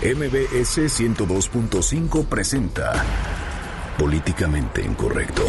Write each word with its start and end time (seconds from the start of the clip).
MBS 0.00 0.78
102.5 0.78 2.24
presenta 2.26 3.04
Políticamente 3.98 4.80
Incorrecto. 4.80 5.42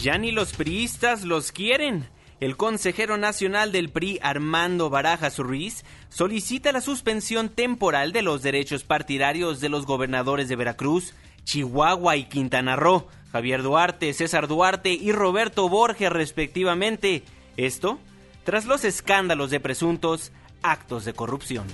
Ya 0.00 0.18
ni 0.18 0.30
los 0.30 0.52
priistas 0.52 1.24
los 1.24 1.50
quieren. 1.50 2.08
El 2.38 2.56
consejero 2.56 3.16
nacional 3.16 3.72
del 3.72 3.88
PRI, 3.88 4.20
Armando 4.22 4.88
Barajas 4.88 5.40
Ruiz, 5.40 5.84
solicita 6.08 6.70
la 6.70 6.80
suspensión 6.80 7.48
temporal 7.48 8.12
de 8.12 8.22
los 8.22 8.44
derechos 8.44 8.84
partidarios 8.84 9.60
de 9.60 9.68
los 9.68 9.84
gobernadores 9.84 10.48
de 10.48 10.54
Veracruz, 10.54 11.12
Chihuahua 11.42 12.14
y 12.14 12.26
Quintana 12.26 12.76
Roo, 12.76 13.08
Javier 13.32 13.64
Duarte, 13.64 14.12
César 14.12 14.46
Duarte 14.46 14.92
y 14.92 15.10
Roberto 15.10 15.68
Borges 15.68 16.12
respectivamente. 16.12 17.24
Esto 17.56 17.98
tras 18.46 18.64
los 18.64 18.84
escándalos 18.84 19.50
de 19.50 19.58
presuntos 19.58 20.30
actos 20.62 21.04
de 21.04 21.12
corrupción. 21.12 21.66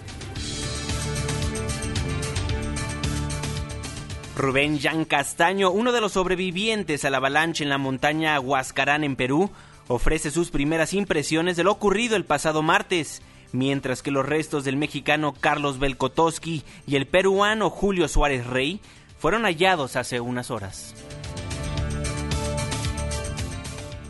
Rubén 4.34 4.80
Jan 4.80 5.04
Castaño, 5.04 5.70
uno 5.70 5.92
de 5.92 6.00
los 6.00 6.12
sobrevivientes 6.12 7.04
a 7.04 7.10
la 7.10 7.18
avalancha 7.18 7.62
en 7.62 7.68
la 7.68 7.76
montaña 7.76 8.40
Huascarán 8.40 9.04
en 9.04 9.16
Perú, 9.16 9.50
ofrece 9.86 10.30
sus 10.30 10.50
primeras 10.50 10.94
impresiones 10.94 11.58
de 11.58 11.64
lo 11.64 11.72
ocurrido 11.72 12.16
el 12.16 12.24
pasado 12.24 12.62
martes, 12.62 13.20
mientras 13.52 14.02
que 14.02 14.10
los 14.10 14.24
restos 14.24 14.64
del 14.64 14.78
mexicano 14.78 15.34
Carlos 15.38 15.78
Belkotowski 15.78 16.64
y 16.86 16.96
el 16.96 17.06
peruano 17.06 17.68
Julio 17.68 18.08
Suárez 18.08 18.46
Rey 18.46 18.80
fueron 19.18 19.42
hallados 19.42 19.96
hace 19.96 20.20
unas 20.20 20.50
horas. 20.50 20.94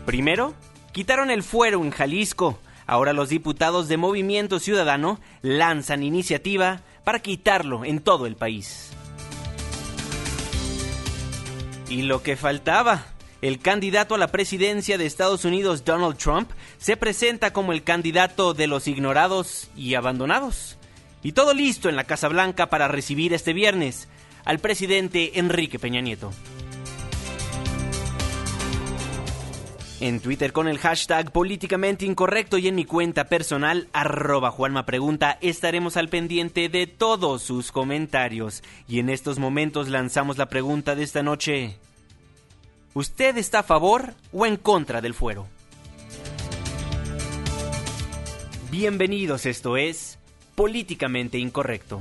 Primero, 0.06 0.54
quitaron 0.92 1.30
el 1.30 1.42
fuero 1.42 1.82
en 1.82 1.90
Jalisco. 1.90 2.58
Ahora 2.86 3.12
los 3.12 3.28
diputados 3.28 3.88
de 3.88 3.96
Movimiento 3.96 4.58
Ciudadano 4.58 5.20
lanzan 5.40 6.02
iniciativa 6.02 6.82
para 7.04 7.20
quitarlo 7.20 7.84
en 7.84 8.00
todo 8.00 8.26
el 8.26 8.36
país. 8.36 8.90
Y 11.88 12.02
lo 12.02 12.22
que 12.22 12.36
faltaba, 12.36 13.06
el 13.42 13.58
candidato 13.58 14.14
a 14.14 14.18
la 14.18 14.28
presidencia 14.28 14.98
de 14.98 15.06
Estados 15.06 15.44
Unidos, 15.44 15.84
Donald 15.84 16.16
Trump, 16.16 16.50
se 16.78 16.96
presenta 16.96 17.52
como 17.52 17.72
el 17.72 17.82
candidato 17.82 18.54
de 18.54 18.66
los 18.66 18.88
ignorados 18.88 19.68
y 19.76 19.94
abandonados. 19.94 20.78
Y 21.22 21.32
todo 21.32 21.54
listo 21.54 21.88
en 21.88 21.96
la 21.96 22.04
Casa 22.04 22.28
Blanca 22.28 22.68
para 22.68 22.88
recibir 22.88 23.32
este 23.32 23.52
viernes 23.52 24.08
al 24.44 24.58
presidente 24.58 25.38
Enrique 25.38 25.78
Peña 25.78 26.00
Nieto. 26.00 26.32
En 30.02 30.18
Twitter 30.18 30.52
con 30.52 30.66
el 30.66 30.78
hashtag 30.78 31.30
políticamente 31.30 32.04
incorrecto 32.04 32.58
y 32.58 32.66
en 32.66 32.74
mi 32.74 32.84
cuenta 32.84 33.28
personal 33.28 33.86
arroba 33.92 34.50
Juanma 34.50 34.84
Pregunta 34.84 35.38
estaremos 35.40 35.96
al 35.96 36.08
pendiente 36.08 36.68
de 36.68 36.88
todos 36.88 37.42
sus 37.42 37.70
comentarios. 37.70 38.64
Y 38.88 38.98
en 38.98 39.08
estos 39.08 39.38
momentos 39.38 39.88
lanzamos 39.88 40.38
la 40.38 40.46
pregunta 40.46 40.96
de 40.96 41.04
esta 41.04 41.22
noche. 41.22 41.76
¿Usted 42.94 43.36
está 43.38 43.60
a 43.60 43.62
favor 43.62 44.14
o 44.32 44.44
en 44.44 44.56
contra 44.56 45.00
del 45.00 45.14
fuero? 45.14 45.46
Bienvenidos, 48.72 49.46
esto 49.46 49.76
es 49.76 50.18
Políticamente 50.56 51.38
Incorrecto. 51.38 52.00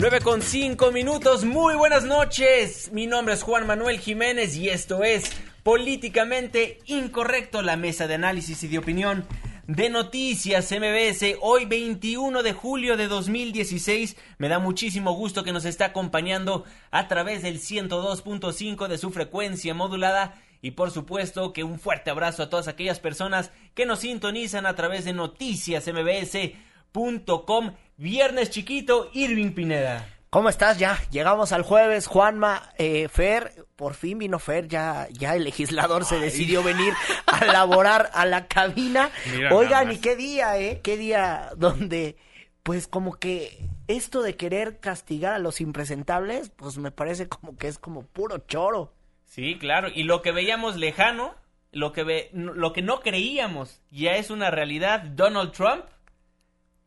9 0.00 0.20
con 0.20 0.42
5 0.42 0.92
minutos, 0.92 1.44
muy 1.44 1.74
buenas 1.74 2.04
noches. 2.04 2.92
Mi 2.92 3.08
nombre 3.08 3.34
es 3.34 3.42
Juan 3.42 3.66
Manuel 3.66 3.98
Jiménez 3.98 4.54
y 4.54 4.68
esto 4.68 5.02
es 5.02 5.32
Políticamente 5.64 6.78
Incorrecto, 6.86 7.62
la 7.62 7.76
mesa 7.76 8.06
de 8.06 8.14
análisis 8.14 8.62
y 8.62 8.68
de 8.68 8.78
opinión 8.78 9.26
de 9.66 9.90
Noticias 9.90 10.70
MBS. 10.70 11.38
Hoy 11.40 11.64
21 11.64 12.44
de 12.44 12.52
julio 12.52 12.96
de 12.96 13.08
2016. 13.08 14.16
Me 14.38 14.48
da 14.48 14.60
muchísimo 14.60 15.14
gusto 15.14 15.42
que 15.42 15.52
nos 15.52 15.64
esté 15.64 15.82
acompañando 15.82 16.64
a 16.92 17.08
través 17.08 17.42
del 17.42 17.58
102.5 17.58 18.86
de 18.86 18.98
su 18.98 19.10
frecuencia 19.10 19.74
modulada. 19.74 20.40
Y 20.62 20.72
por 20.72 20.92
supuesto 20.92 21.52
que 21.52 21.64
un 21.64 21.80
fuerte 21.80 22.10
abrazo 22.10 22.44
a 22.44 22.50
todas 22.50 22.68
aquellas 22.68 23.00
personas 23.00 23.50
que 23.74 23.84
nos 23.84 23.98
sintonizan 23.98 24.64
a 24.64 24.76
través 24.76 25.04
de 25.04 25.12
Noticias 25.12 25.88
MBS 25.88 26.52
Com. 26.92 27.74
Viernes 28.00 28.50
chiquito, 28.50 29.10
Irving 29.12 29.50
Pineda. 29.50 30.08
¿Cómo 30.30 30.48
estás? 30.48 30.78
Ya, 30.78 31.00
llegamos 31.10 31.50
al 31.50 31.62
jueves, 31.62 32.06
Juanma, 32.06 32.70
eh, 32.78 33.08
Fer, 33.08 33.66
por 33.74 33.94
fin 33.94 34.18
vino 34.18 34.38
Fer, 34.38 34.68
ya, 34.68 35.08
ya 35.10 35.34
el 35.34 35.42
legislador 35.42 36.04
se 36.04 36.20
decidió 36.20 36.62
venir 36.62 36.94
a 37.26 37.44
laborar 37.46 38.08
a 38.14 38.24
la 38.24 38.46
cabina. 38.46 39.10
Oigan, 39.50 39.90
y 39.90 39.98
qué 39.98 40.14
día, 40.14 40.56
¿eh? 40.60 40.80
Qué 40.80 40.96
día 40.96 41.50
donde, 41.56 42.16
pues 42.62 42.86
como 42.86 43.14
que 43.14 43.58
esto 43.88 44.22
de 44.22 44.36
querer 44.36 44.78
castigar 44.78 45.32
a 45.32 45.40
los 45.40 45.60
impresentables, 45.60 46.50
pues 46.50 46.78
me 46.78 46.92
parece 46.92 47.26
como 47.26 47.56
que 47.56 47.66
es 47.66 47.80
como 47.80 48.06
puro 48.06 48.38
choro. 48.46 48.92
Sí, 49.24 49.58
claro, 49.58 49.88
y 49.92 50.04
lo 50.04 50.22
que 50.22 50.30
veíamos 50.30 50.76
lejano, 50.76 51.34
lo 51.72 51.92
que, 51.92 52.04
ve, 52.04 52.30
lo 52.32 52.72
que 52.72 52.82
no 52.82 53.00
creíamos, 53.00 53.80
ya 53.90 54.12
es 54.12 54.30
una 54.30 54.52
realidad, 54.52 55.00
Donald 55.02 55.50
Trump 55.50 55.84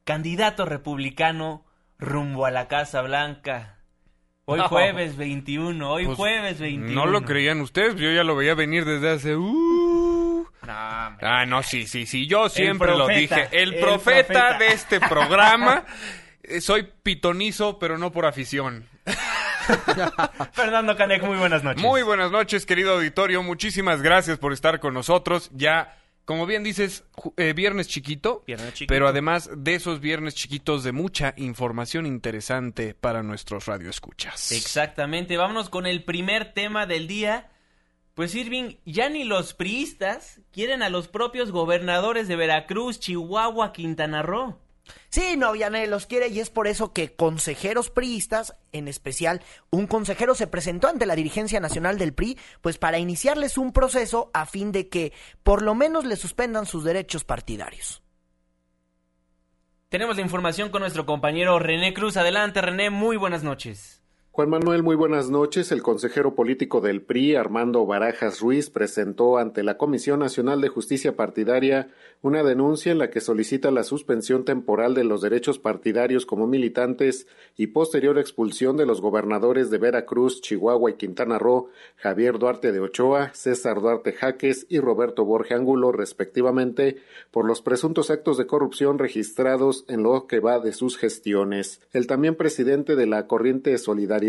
candidato 0.04 0.66
republicano 0.66 1.66
rumbo 1.98 2.46
a 2.46 2.52
la 2.52 2.68
Casa 2.68 3.02
Blanca. 3.02 3.78
Hoy 4.46 4.60
jueves 4.68 5.16
21, 5.16 5.90
hoy 5.90 6.06
pues, 6.06 6.18
jueves 6.18 6.60
21. 6.60 6.94
No 6.94 7.06
lo 7.06 7.22
creían 7.24 7.62
ustedes, 7.62 7.96
yo 7.96 8.12
ya 8.12 8.24
lo 8.24 8.36
veía 8.36 8.56
venir 8.56 8.86
desde 8.86 9.12
hace... 9.12 9.36
Uh... 9.36 10.46
ah, 10.68 11.46
no, 11.48 11.64
sí, 11.64 11.88
sí, 11.88 12.06
sí, 12.06 12.28
yo 12.28 12.50
siempre 12.50 12.92
lo 12.98 13.08
dije. 13.08 13.48
El, 13.52 13.80
profeta, 13.80 14.58
de 14.58 14.68
este 14.68 15.00
programa, 15.00 15.86
eh, 16.44 16.60
soy 16.60 16.90
pitonizo, 17.04 17.80
pero 17.80 17.98
no 17.98 18.12
por 18.12 18.26
afición. 18.26 18.88
Fernando 20.54 20.98
Canek, 20.98 21.24
muy 21.24 21.38
buenas 21.38 21.64
noches. 21.64 21.82
Muy 21.82 22.02
buenas 22.02 22.32
noches, 22.32 22.66
querido 22.66 22.96
auditorio. 22.96 23.44
Muchísimas 23.44 24.02
gracias 24.02 24.38
por 24.38 24.54
estar 24.54 24.80
con 24.80 24.94
nosotros. 24.94 25.50
Ya 25.54 26.01
como 26.32 26.46
bien 26.46 26.64
dices, 26.64 27.04
eh, 27.36 27.52
viernes, 27.52 27.90
chiquito, 27.90 28.46
pero 28.88 29.10
además 29.10 29.50
de 29.54 29.76
esos 29.76 30.00
viernes 30.00 30.34
chiquitos 30.34 30.82
de 30.86 30.94
mucha 30.94 31.34
información 31.36 32.06
interesante 32.06 32.94
para 32.94 33.22
nuestros 33.22 33.66
radioescuchas. 33.66 34.54
Exactamente, 34.54 35.36
vámonos 35.36 35.70
con 35.70 35.86
el 35.86 36.06
primer 36.06 36.54
tema 36.54 36.86
del 36.86 37.10
día. 37.10 37.50
Pues 38.14 38.34
Irving, 38.34 38.76
ya 38.86 39.10
ni 39.10 39.26
los 39.26 39.54
priistas 39.54 40.40
quieren 40.54 40.84
a 40.84 40.90
los 40.90 41.10
propios 41.10 41.52
gobernadores 41.52 42.30
de 42.30 42.38
Veracruz, 42.38 43.02
Chihuahua, 43.02 43.74
Quintana 43.74 44.22
Roo. 44.22 44.58
Sí, 45.10 45.36
no, 45.38 45.56
ya 45.56 45.70
los 45.70 46.06
quiere 46.06 46.30
y 46.30 46.40
es 46.40 46.50
por 46.50 46.68
eso 46.68 46.94
que 46.94 47.16
consejeros 47.16 47.90
priistas, 47.90 48.56
en 48.72 48.88
especial 48.88 49.42
un 49.70 49.88
consejero 49.88 50.36
se 50.36 50.48
presentó 50.48 50.88
ante 50.88 51.06
la 51.06 51.16
dirigencia 51.16 51.60
nacional 51.60 51.98
del 51.98 52.14
PRI, 52.14 52.38
pues 52.62 52.78
para 52.78 53.00
iniciarles 53.00 53.58
un 53.58 53.74
proceso 53.74 54.32
a 54.34 54.46
fin 54.46 54.72
de 54.72 54.90
que 54.90 55.14
por 55.44 55.62
lo 55.62 55.76
menos 55.76 56.06
le 56.06 56.16
suspendan 56.16 56.66
sus 56.66 56.84
derechos 56.84 57.24
partidarios. 57.24 58.02
Tenemos 59.90 60.16
la 60.16 60.22
información 60.22 60.70
con 60.70 60.82
nuestro 60.82 61.06
compañero 61.06 61.60
René 61.60 61.94
Cruz. 61.94 62.16
Adelante, 62.16 62.62
René, 62.62 62.90
muy 62.90 63.18
buenas 63.18 63.44
noches. 63.44 64.01
Juan 64.34 64.50
Manuel, 64.50 64.82
muy 64.82 64.96
buenas 64.96 65.30
noches. 65.30 65.74
El 65.74 65.84
consejero 65.84 66.36
político 66.36 66.80
del 66.80 67.02
PRI, 67.02 67.36
Armando 67.36 67.86
Barajas 67.86 68.40
Ruiz, 68.40 68.70
presentó 68.70 69.38
ante 69.38 69.62
la 69.62 69.78
Comisión 69.78 70.22
Nacional 70.22 70.62
de 70.62 70.70
Justicia 70.70 71.18
Partidaria 71.18 71.90
una 72.22 72.42
denuncia 72.42 72.94
en 72.94 72.98
la 72.98 73.10
que 73.10 73.20
solicita 73.20 73.72
la 73.72 73.84
suspensión 73.84 74.46
temporal 74.46 74.94
de 74.94 75.04
los 75.04 75.22
derechos 75.22 75.60
partidarios 75.60 76.26
como 76.26 76.48
militantes 76.48 77.28
y 77.58 77.68
posterior 77.68 78.18
expulsión 78.18 78.78
de 78.78 78.86
los 78.86 79.02
gobernadores 79.02 79.70
de 79.70 79.80
Veracruz, 79.80 80.40
Chihuahua 80.40 80.92
y 80.92 80.94
Quintana 80.94 81.38
Roo, 81.38 81.68
Javier 81.98 82.40
Duarte 82.40 82.72
de 82.72 82.80
Ochoa, 82.80 83.32
César 83.34 83.82
Duarte 83.82 84.14
Jaques 84.14 84.66
y 84.70 84.80
Roberto 84.80 85.26
Borge 85.26 85.56
Ángulo, 85.56 85.92
respectivamente, 85.92 87.00
por 87.32 87.44
los 87.44 87.62
presuntos 87.62 88.10
actos 88.10 88.38
de 88.38 88.48
corrupción 88.48 88.98
registrados 88.98 89.84
en 89.90 90.04
lo 90.04 90.26
que 90.26 90.40
va 90.40 90.60
de 90.60 90.72
sus 90.72 90.96
gestiones. 90.96 91.82
El 91.92 92.08
también 92.08 92.36
presidente 92.36 92.96
de 92.96 93.08
la 93.08 93.28
Corriente 93.28 93.78
Solidaria 93.78 94.21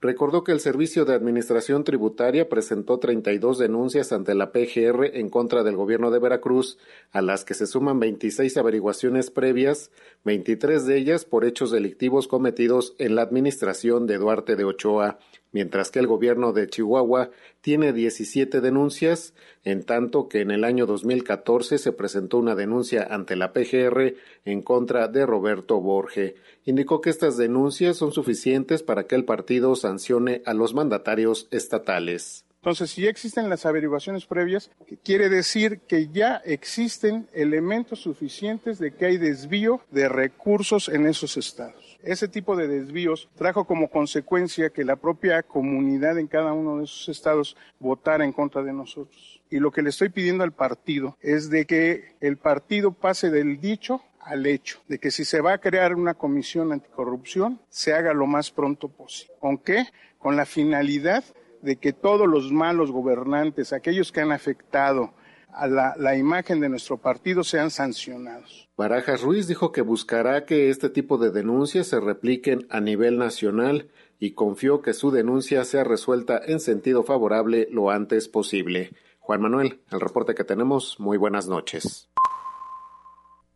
recordó 0.00 0.42
que 0.42 0.52
el 0.52 0.60
Servicio 0.60 1.04
de 1.04 1.14
Administración 1.14 1.84
Tributaria 1.84 2.48
presentó 2.48 2.98
32 2.98 3.58
denuncias 3.58 4.12
ante 4.12 4.34
la 4.34 4.50
PGR 4.52 5.16
en 5.16 5.30
contra 5.30 5.62
del 5.62 5.76
gobierno 5.76 6.10
de 6.10 6.18
Veracruz, 6.18 6.78
a 7.12 7.22
las 7.22 7.44
que 7.44 7.54
se 7.54 7.66
suman 7.66 8.00
26 8.00 8.56
averiguaciones 8.56 9.30
previas, 9.30 9.90
23 10.24 10.86
de 10.86 10.96
ellas 10.96 11.24
por 11.24 11.44
hechos 11.44 11.70
delictivos 11.70 12.28
cometidos 12.28 12.94
en 12.98 13.14
la 13.14 13.22
administración 13.22 14.06
de 14.06 14.18
Duarte 14.18 14.56
de 14.56 14.64
Ochoa 14.64 15.18
mientras 15.52 15.90
que 15.90 15.98
el 15.98 16.06
gobierno 16.06 16.52
de 16.52 16.68
Chihuahua 16.68 17.30
tiene 17.60 17.92
17 17.92 18.60
denuncias, 18.60 19.34
en 19.64 19.82
tanto 19.84 20.28
que 20.28 20.40
en 20.40 20.50
el 20.50 20.64
año 20.64 20.86
2014 20.86 21.78
se 21.78 21.92
presentó 21.92 22.38
una 22.38 22.54
denuncia 22.54 23.06
ante 23.10 23.36
la 23.36 23.52
PGR 23.52 24.14
en 24.44 24.62
contra 24.62 25.08
de 25.08 25.26
Roberto 25.26 25.80
Borge. 25.80 26.36
Indicó 26.64 27.00
que 27.00 27.10
estas 27.10 27.36
denuncias 27.36 27.96
son 27.96 28.12
suficientes 28.12 28.82
para 28.82 29.04
que 29.04 29.14
el 29.14 29.24
partido 29.24 29.76
sancione 29.76 30.42
a 30.46 30.54
los 30.54 30.74
mandatarios 30.74 31.48
estatales. 31.50 32.44
Entonces, 32.62 32.90
si 32.90 33.02
ya 33.02 33.10
existen 33.10 33.48
las 33.48 33.64
averiguaciones 33.64 34.26
previas, 34.26 34.70
quiere 35.02 35.30
decir 35.30 35.80
que 35.80 36.08
ya 36.08 36.36
existen 36.44 37.26
elementos 37.32 38.00
suficientes 38.00 38.78
de 38.78 38.92
que 38.92 39.06
hay 39.06 39.16
desvío 39.16 39.80
de 39.90 40.10
recursos 40.10 40.90
en 40.90 41.06
esos 41.06 41.38
estados. 41.38 41.79
Ese 42.02 42.28
tipo 42.28 42.56
de 42.56 42.68
desvíos 42.68 43.28
trajo 43.34 43.66
como 43.66 43.90
consecuencia 43.90 44.70
que 44.70 44.84
la 44.84 44.96
propia 44.96 45.42
comunidad 45.42 46.18
en 46.18 46.28
cada 46.28 46.52
uno 46.52 46.78
de 46.78 46.84
esos 46.84 47.08
estados 47.08 47.56
votara 47.78 48.24
en 48.24 48.32
contra 48.32 48.62
de 48.62 48.72
nosotros. 48.72 49.42
Y 49.50 49.58
lo 49.58 49.70
que 49.70 49.82
le 49.82 49.90
estoy 49.90 50.08
pidiendo 50.08 50.44
al 50.44 50.52
partido 50.52 51.16
es 51.20 51.50
de 51.50 51.66
que 51.66 52.16
el 52.20 52.36
partido 52.36 52.92
pase 52.92 53.30
del 53.30 53.60
dicho 53.60 54.02
al 54.20 54.46
hecho, 54.46 54.80
de 54.86 54.98
que 54.98 55.10
si 55.10 55.24
se 55.24 55.40
va 55.40 55.54
a 55.54 55.58
crear 55.58 55.94
una 55.94 56.14
comisión 56.14 56.72
anticorrupción, 56.72 57.60
se 57.68 57.92
haga 57.92 58.12
lo 58.12 58.26
más 58.26 58.50
pronto 58.50 58.88
posible. 58.88 59.34
¿Con 59.40 59.58
qué? 59.58 59.86
Con 60.18 60.36
la 60.36 60.46
finalidad 60.46 61.24
de 61.62 61.76
que 61.76 61.92
todos 61.92 62.28
los 62.28 62.52
malos 62.52 62.90
gobernantes, 62.90 63.72
aquellos 63.72 64.12
que 64.12 64.20
han 64.20 64.32
afectado 64.32 65.12
a 65.54 65.66
la, 65.66 66.16
imagen 66.16 66.60
de 66.60 66.68
nuestro 66.68 66.98
partido 66.98 67.44
sean 67.44 67.70
sancionados. 67.70 68.68
Barajas 68.76 69.22
Ruiz 69.22 69.46
dijo 69.46 69.72
que 69.72 69.82
buscará 69.82 70.44
que 70.44 70.70
este 70.70 70.88
tipo 70.90 71.18
de 71.18 71.30
denuncias 71.30 71.86
se 71.88 72.00
repliquen 72.00 72.66
a 72.70 72.80
nivel 72.80 73.18
nacional 73.18 73.88
y 74.18 74.32
confió 74.32 74.82
que 74.82 74.92
su 74.92 75.10
denuncia 75.10 75.64
sea 75.64 75.84
resuelta 75.84 76.40
en 76.44 76.60
sentido 76.60 77.02
favorable 77.02 77.68
lo 77.70 77.90
antes 77.90 78.28
posible. 78.28 78.90
Juan 79.18 79.42
Manuel, 79.42 79.80
el 79.90 80.00
reporte 80.00 80.34
que 80.34 80.44
tenemos, 80.44 80.98
muy 80.98 81.16
buenas 81.16 81.46
noches. 81.46 82.08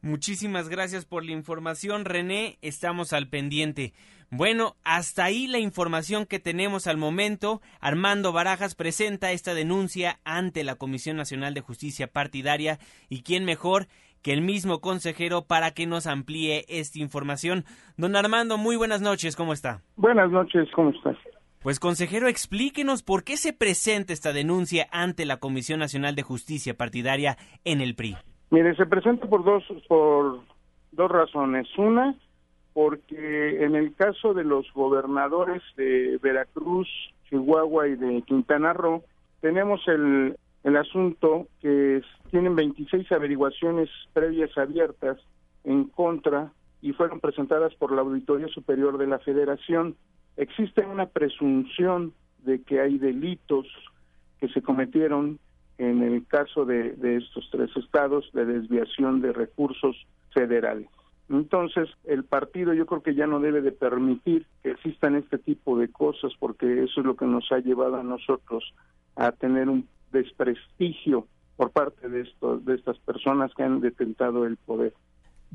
Muchísimas 0.04 0.68
gracias 0.68 1.06
por 1.06 1.24
la 1.24 1.32
información, 1.32 2.04
René. 2.04 2.58
Estamos 2.60 3.14
al 3.14 3.28
pendiente. 3.28 3.94
Bueno, 4.30 4.76
hasta 4.84 5.24
ahí 5.24 5.46
la 5.46 5.58
información 5.58 6.26
que 6.26 6.38
tenemos 6.38 6.86
al 6.86 6.98
momento. 6.98 7.62
Armando 7.80 8.30
Barajas 8.30 8.74
presenta 8.74 9.32
esta 9.32 9.54
denuncia 9.54 10.20
ante 10.22 10.62
la 10.62 10.74
Comisión 10.74 11.16
Nacional 11.16 11.54
de 11.54 11.62
Justicia 11.62 12.06
Partidaria 12.06 12.78
y 13.08 13.22
quién 13.22 13.46
mejor 13.46 13.86
que 14.20 14.34
el 14.34 14.42
mismo 14.42 14.82
consejero 14.82 15.46
para 15.46 15.70
que 15.70 15.86
nos 15.86 16.06
amplíe 16.06 16.66
esta 16.68 16.98
información. 16.98 17.64
Don 17.96 18.14
Armando, 18.14 18.58
muy 18.58 18.76
buenas 18.76 19.00
noches, 19.00 19.36
¿cómo 19.36 19.54
está? 19.54 19.80
Buenas 19.96 20.30
noches, 20.30 20.68
¿cómo 20.74 20.90
estás? 20.90 21.16
Pues 21.62 21.80
consejero, 21.80 22.28
explíquenos 22.28 23.02
por 23.02 23.24
qué 23.24 23.38
se 23.38 23.54
presenta 23.54 24.12
esta 24.12 24.34
denuncia 24.34 24.86
ante 24.92 25.24
la 25.24 25.38
Comisión 25.38 25.80
Nacional 25.80 26.14
de 26.14 26.22
Justicia 26.22 26.76
Partidaria 26.76 27.38
en 27.64 27.80
el 27.80 27.94
PRI. 27.94 28.18
Mire, 28.54 28.76
se 28.76 28.86
presenta 28.86 29.26
por 29.26 29.42
dos, 29.42 29.64
por 29.88 30.38
dos 30.92 31.10
razones. 31.10 31.66
Una, 31.76 32.14
porque 32.72 33.64
en 33.64 33.74
el 33.74 33.96
caso 33.96 34.32
de 34.32 34.44
los 34.44 34.72
gobernadores 34.72 35.60
de 35.76 36.20
Veracruz, 36.22 36.88
Chihuahua 37.28 37.88
y 37.88 37.96
de 37.96 38.22
Quintana 38.22 38.72
Roo, 38.72 39.02
tenemos 39.40 39.80
el, 39.88 40.36
el 40.62 40.76
asunto 40.76 41.48
que 41.60 42.00
tienen 42.30 42.54
26 42.54 43.10
averiguaciones 43.10 43.90
previas 44.12 44.56
abiertas 44.56 45.18
en 45.64 45.88
contra 45.88 46.52
y 46.80 46.92
fueron 46.92 47.18
presentadas 47.18 47.74
por 47.74 47.90
la 47.90 48.02
Auditoría 48.02 48.46
Superior 48.46 48.98
de 48.98 49.08
la 49.08 49.18
Federación. 49.18 49.96
Existe 50.36 50.86
una 50.86 51.06
presunción 51.06 52.12
de 52.44 52.62
que 52.62 52.78
hay 52.78 52.98
delitos 52.98 53.66
que 54.38 54.46
se 54.46 54.62
cometieron 54.62 55.40
en 55.78 56.02
el 56.02 56.26
caso 56.26 56.64
de, 56.64 56.94
estos 57.16 57.48
tres 57.50 57.70
estados 57.76 58.30
de 58.32 58.44
desviación 58.44 59.20
de 59.20 59.32
recursos 59.32 59.96
federales. 60.32 60.88
Entonces, 61.28 61.88
el 62.04 62.24
partido 62.24 62.74
yo 62.74 62.86
creo 62.86 63.02
que 63.02 63.14
ya 63.14 63.26
no 63.26 63.40
debe 63.40 63.62
de 63.62 63.72
permitir 63.72 64.46
que 64.62 64.72
existan 64.72 65.16
este 65.16 65.38
tipo 65.38 65.78
de 65.78 65.88
cosas 65.88 66.32
porque 66.38 66.84
eso 66.84 67.00
es 67.00 67.06
lo 67.06 67.16
que 67.16 67.24
nos 67.24 67.50
ha 67.50 67.58
llevado 67.58 67.96
a 67.96 68.02
nosotros 68.02 68.74
a 69.16 69.32
tener 69.32 69.68
un 69.68 69.88
desprestigio 70.12 71.26
por 71.56 71.70
parte 71.70 72.08
de 72.08 72.22
estos 72.22 72.64
de 72.64 72.74
estas 72.74 72.98
personas 72.98 73.52
que 73.54 73.62
han 73.62 73.80
detentado 73.80 74.44
el 74.44 74.56
poder. 74.56 74.92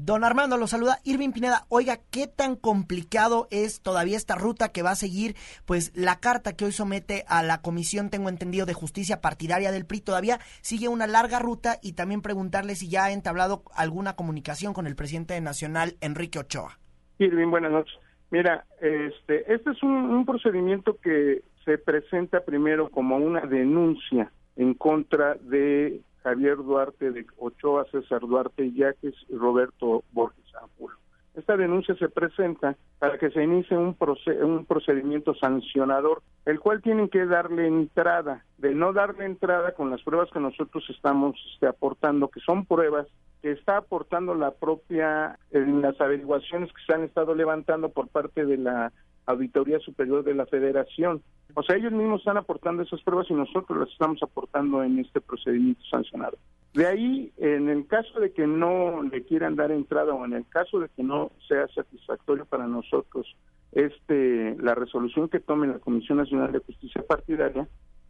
Don 0.02 0.24
Armando 0.24 0.56
lo 0.56 0.66
saluda 0.66 1.00
Irving 1.04 1.34
Pineda. 1.34 1.66
Oiga, 1.68 1.98
¿qué 2.10 2.26
tan 2.26 2.56
complicado 2.56 3.50
es 3.52 3.82
todavía 3.82 4.16
esta 4.16 4.36
ruta 4.36 4.72
que 4.72 4.82
va 4.82 4.92
a 4.92 4.96
seguir? 4.96 5.36
Pues 5.66 5.92
la 5.94 6.22
carta 6.22 6.56
que 6.56 6.64
hoy 6.64 6.72
somete 6.72 7.26
a 7.28 7.44
la 7.44 7.62
Comisión, 7.62 8.10
tengo 8.10 8.30
entendido, 8.30 8.66
de 8.66 8.74
Justicia 8.74 9.20
Partidaria 9.20 9.74
del 9.74 9.86
PRI 9.86 10.00
todavía 10.00 10.40
sigue 10.62 10.88
una 10.88 11.06
larga 11.06 11.40
ruta 11.40 11.80
y 11.84 11.94
también 11.94 12.22
preguntarle 12.22 12.76
si 12.76 12.90
ya 12.90 13.04
ha 13.04 13.12
entablado 13.12 13.64
alguna 13.76 14.16
comunicación 14.16 14.74
con 14.74 14.88
el 14.88 14.96
presidente 14.96 15.40
nacional, 15.42 15.98
Enrique 16.00 16.40
Ochoa. 16.40 16.80
Irving, 17.18 17.50
buenas 17.50 17.74
noches. 17.74 17.94
Mira, 18.32 18.66
este, 18.80 19.54
este 19.54 19.72
es 19.72 19.84
un 19.84 20.26
procedimiento 20.26 20.98
que 21.04 21.44
se 21.66 21.78
presenta 21.78 22.46
primero 22.46 22.90
como 22.90 23.18
una 23.18 23.42
denuncia 23.42 24.32
en 24.56 24.76
contra 24.76 25.36
de 25.42 26.00
Javier 26.24 26.58
Duarte 26.58 27.12
de 27.12 27.26
Ochoa, 27.38 27.86
César 27.92 28.22
Duarte 28.22 28.72
Yaques 28.72 29.16
y 29.30 29.36
Roberto 29.36 30.04
Borges 30.12 30.46
Ángulo. 30.62 30.98
Esta 31.36 31.56
denuncia 31.56 31.96
se 31.96 32.10
presenta 32.10 32.76
para 32.98 33.18
que 33.18 33.30
se 33.30 33.42
inicie 33.44 33.78
un, 33.78 33.96
un 34.42 34.66
procedimiento 34.66 35.34
sancionador, 35.36 36.22
el 36.46 36.60
cual 36.60 36.82
tienen 36.82 37.08
que 37.08 37.26
darle 37.26 37.68
entrada. 37.68 38.44
De 38.58 38.74
no 38.74 38.92
darle 38.92 39.26
entrada 39.26 39.74
con 39.74 39.90
las 39.90 40.02
pruebas 40.04 40.30
que 40.32 40.40
nosotros 40.40 40.84
estamos 40.90 41.36
este, 41.54 41.68
aportando, 41.68 42.28
que 42.28 42.42
son 42.42 42.66
pruebas 42.66 43.08
que 43.42 43.52
está 43.52 43.78
aportando 43.78 44.36
la 44.36 44.52
propia, 44.52 45.40
en 45.52 45.82
las 45.82 46.00
averiguaciones 46.02 46.74
que 46.74 46.82
se 46.86 46.94
han 46.94 47.04
estado 47.04 47.34
levantando 47.36 47.88
por 47.88 48.10
parte 48.10 48.46
de 48.46 48.58
la 48.58 48.92
Auditoría 49.26 49.80
Superior 49.80 50.24
de 50.24 50.34
la 50.34 50.46
Federación. 50.46 51.22
O 51.54 51.64
sea, 51.64 51.76
ellos 51.76 51.92
mismos 51.92 52.22
están 52.22 52.38
aportando 52.38 52.84
esas 52.84 53.02
pruebas 53.02 53.28
y 53.30 53.34
nosotros 53.34 53.80
las 53.80 53.90
estamos 53.90 54.22
aportando 54.22 54.84
en 54.84 55.00
este 55.00 55.22
procedimiento 55.22 55.82
sancionado. 55.90 56.38
De 56.74 56.86
ahí, 56.86 57.32
en 57.38 57.70
el 57.70 57.88
caso 57.88 58.20
de 58.20 58.32
que 58.32 58.46
no 58.46 59.02
le 59.04 59.24
quieran 59.24 59.56
dar 59.56 59.72
entrada 59.72 60.14
o 60.14 60.26
en 60.26 60.34
el 60.34 60.48
caso 60.48 60.80
de 60.80 60.90
que 60.90 61.04
no 61.04 61.32
sea 61.48 61.68
satisfactorio 61.70 62.46
para 62.46 62.68
nosotros 62.68 63.36
este 63.72 64.56
la 64.60 64.76
resolución 64.76 65.30
que 65.30 65.40
tome 65.40 65.68
la 65.68 65.80
Comisión 65.80 66.18
Nacional 66.18 66.52
de 66.52 66.60
Justicia 66.60 67.04
Partidaria, 67.08 67.68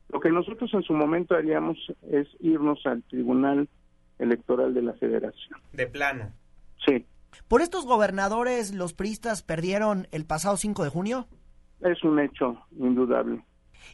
lo 0.09 0.19
que 0.19 0.31
nosotros 0.31 0.73
en 0.73 0.83
su 0.83 0.93
momento 0.93 1.35
haríamos 1.35 1.77
es 2.11 2.27
irnos 2.39 2.85
al 2.85 3.03
Tribunal 3.03 3.67
Electoral 4.17 4.73
de 4.73 4.81
la 4.81 4.93
Federación. 4.93 5.59
De 5.73 5.87
plano. 5.87 6.31
Sí. 6.85 7.05
¿Por 7.48 7.62
estos 7.62 7.86
gobernadores 7.86 8.74
los 8.74 8.93
priistas 8.93 9.43
perdieron 9.43 10.07
el 10.12 10.25
pasado 10.25 10.57
5 10.57 10.83
de 10.83 10.89
junio? 10.89 11.27
Es 11.81 12.03
un 12.03 12.19
hecho 12.19 12.57
indudable. 12.77 13.43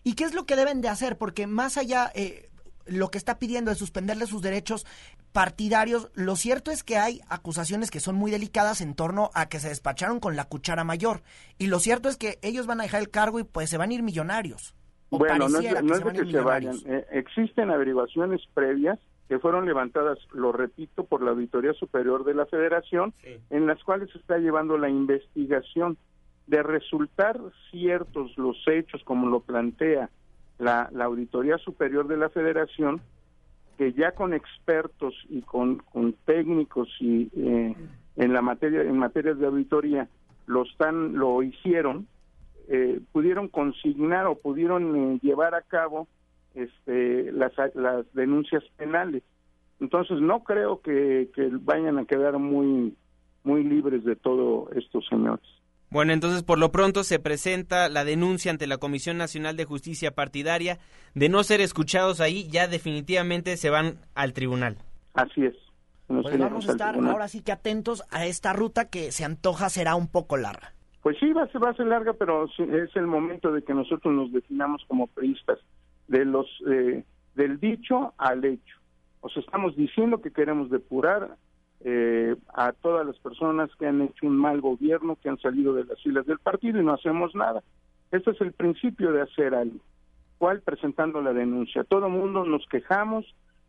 ¿Y 0.04 0.14
qué 0.16 0.24
es 0.24 0.34
lo 0.34 0.46
que 0.46 0.56
deben 0.56 0.82
de 0.82 0.90
hacer? 0.90 1.18
Porque 1.18 1.48
más 1.48 1.78
allá, 1.78 2.12
eh, 2.16 2.50
lo 2.86 3.10
que 3.10 3.18
está 3.18 3.40
pidiendo 3.40 3.72
es 3.72 3.78
suspenderle 3.78 4.26
sus 4.26 4.42
derechos 4.42 4.86
partidarios, 5.32 6.12
lo 6.16 6.38
cierto 6.38 6.72
es 6.72 6.84
que 6.84 6.98
hay 6.98 7.20
acusaciones 7.28 7.92
que 7.92 8.00
son 8.00 8.16
muy 8.16 8.32
delicadas 8.32 8.80
en 8.80 8.96
torno 8.96 9.32
a 9.34 9.50
que 9.50 9.60
se 9.60 9.68
despacharon 9.68 10.22
con 10.22 10.36
la 10.38 10.46
cuchara 10.46 10.84
mayor. 10.86 11.24
Y 11.58 11.68
lo 11.68 11.80
cierto 11.80 12.08
es 12.08 12.16
que 12.16 12.40
ellos 12.42 12.68
van 12.68 12.80
a 12.80 12.84
dejar 12.84 13.02
el 13.02 13.10
cargo 13.10 13.40
y 13.40 13.44
pues 13.44 13.70
se 13.70 13.78
van 13.78 13.90
a 13.90 13.94
ir 13.94 14.02
millonarios. 14.02 14.76
bueno, 15.10 15.50
no 15.50 15.60
es, 15.60 16.04
de 16.04 16.14
que 16.14 16.32
se 16.32 16.40
vayan. 16.40 16.78
Eh, 16.86 17.06
existen 17.12 17.70
averiguaciones 17.70 18.42
previas 18.54 18.98
que 19.28 19.40
fueron 19.40 19.66
levantadas, 19.66 20.20
lo 20.34 20.52
repito, 20.52 21.04
por 21.04 21.22
la 21.22 21.32
Auditoría 21.32 21.74
Superior 21.74 22.24
de 22.24 22.36
la 22.36 22.46
Federación, 22.46 23.14
en 23.50 23.66
las 23.66 23.84
cuales 23.84 24.12
se 24.12 24.20
está 24.20 24.38
llevando 24.38 24.78
la 24.78 24.90
investigación. 24.90 25.98
De 26.48 26.62
resultar 26.62 27.40
ciertos 27.72 28.38
los 28.38 28.56
hechos 28.68 29.04
como 29.04 29.28
lo 29.28 29.40
plantea 29.40 30.12
la, 30.60 30.90
Auditoría 31.04 31.58
Superior 31.58 32.08
de 32.08 32.18
la 32.18 32.30
Federación, 32.30 33.02
que 33.80 33.94
ya 33.94 34.12
con 34.12 34.34
expertos 34.34 35.16
y 35.28 35.42
con, 35.42 35.82
técnicos 36.26 36.88
y 37.00 37.32
eh, 37.36 37.76
en 38.16 38.34
la 38.34 38.42
materia 38.42 38.84
en 38.84 38.98
materias 38.98 39.38
de 39.40 39.48
auditoría 39.48 40.08
lo 40.46 40.64
están 40.64 41.18
lo 41.18 41.44
hicieron 41.44 42.08
eh, 42.68 43.02
pudieron 43.12 43.48
consignar 43.48 44.26
o 44.28 44.36
pudieron 44.36 44.96
eh, 44.96 45.20
llevar 45.22 45.56
a 45.56 45.62
cabo 45.62 46.08
este, 46.56 47.32
las, 47.32 47.54
las 47.76 48.12
denuncias 48.14 48.64
penales 48.78 49.24
entonces 49.80 50.20
no 50.22 50.44
creo 50.44 50.82
que, 50.82 51.30
que 51.36 51.50
vayan 51.52 51.98
a 51.98 52.06
quedar 52.06 52.40
muy 52.40 52.96
muy 53.44 53.64
libres 53.64 54.04
de 54.04 54.16
todo 54.16 54.70
estos 54.76 55.06
señores 55.08 55.46
bueno, 55.96 56.12
entonces 56.12 56.44
por 56.44 56.60
lo 56.60 56.72
pronto 56.72 57.04
se 57.04 57.20
presenta 57.20 57.88
la 57.90 58.04
denuncia 58.04 58.52
ante 58.52 58.68
la 58.68 58.78
Comisión 58.78 59.18
Nacional 59.18 59.56
de 59.56 59.64
Justicia 59.66 60.12
Partidaria. 60.12 60.80
De 61.14 61.30
no 61.30 61.44
ser 61.44 61.62
escuchados 61.62 62.20
ahí, 62.20 62.50
ya 62.50 62.68
definitivamente 62.68 63.56
se 63.56 63.70
van 63.70 64.00
al 64.14 64.34
tribunal. 64.34 64.78
Así 65.14 65.46
es. 65.46 65.56
pues 66.08 66.38
vamos 66.38 66.68
a 66.68 66.72
estar 66.74 66.96
ahora 66.96 67.30
sí 67.30 67.42
que 67.42 67.54
atentos 67.54 68.04
a 68.12 68.26
esta 68.26 68.52
ruta 68.52 68.90
que 68.90 69.14
se 69.14 69.24
antoja 69.24 69.70
será 69.70 69.96
un 69.96 70.12
poco 70.12 70.36
larga. 70.36 70.74
Pues 71.02 71.18
sí, 71.20 71.32
va 71.32 71.44
a 71.44 71.48
ser, 71.48 71.64
va 71.64 71.70
a 71.70 71.76
ser 71.76 71.86
larga, 71.86 72.14
pero 72.14 72.46
es 72.46 72.96
el 72.96 73.08
momento 73.08 73.52
de 73.52 73.62
que 73.62 73.74
nosotros 73.74 74.14
nos 74.14 74.34
definamos 74.34 74.84
como 74.88 75.08
periodistas, 75.08 75.60
de 76.08 76.26
los, 76.26 76.48
eh, 76.68 77.04
del 77.36 77.60
dicho 77.60 78.14
al 78.18 78.46
hecho. 78.46 78.78
O 79.22 79.30
sea, 79.30 79.42
estamos 79.42 79.76
diciendo 79.76 80.22
que 80.22 80.32
queremos 80.32 80.70
depurar 80.70 81.36
eh, 81.82 82.36
a 82.54 82.72
todas 82.72 83.06
las 83.06 83.18
personas 83.20 83.70
que 83.78 83.88
han 83.88 84.02
hecho 84.02 84.28
un 84.28 84.38
mal 84.38 84.62
gobierno, 84.62 85.18
que 85.22 85.30
han 85.30 85.40
salido 85.40 85.74
de 85.74 85.86
las 85.86 86.02
filas 86.02 86.26
del 86.26 86.40
partido 86.40 86.80
y 86.80 86.86
no 86.86 86.94
hacemos 86.94 87.36
nada. 87.36 87.64
Este 88.12 88.32
es 88.32 88.42
el 88.42 88.54
principio 88.54 89.12
de 89.12 89.22
hacer 89.22 89.54
algo. 89.54 89.80
¿Cuál? 90.38 90.62
Presentando 90.62 91.22
la 91.22 91.34
denuncia. 91.34 91.84
Todo 91.84 92.10
mundo 92.10 92.46
nos 92.46 92.66
quejamos, 92.68 93.26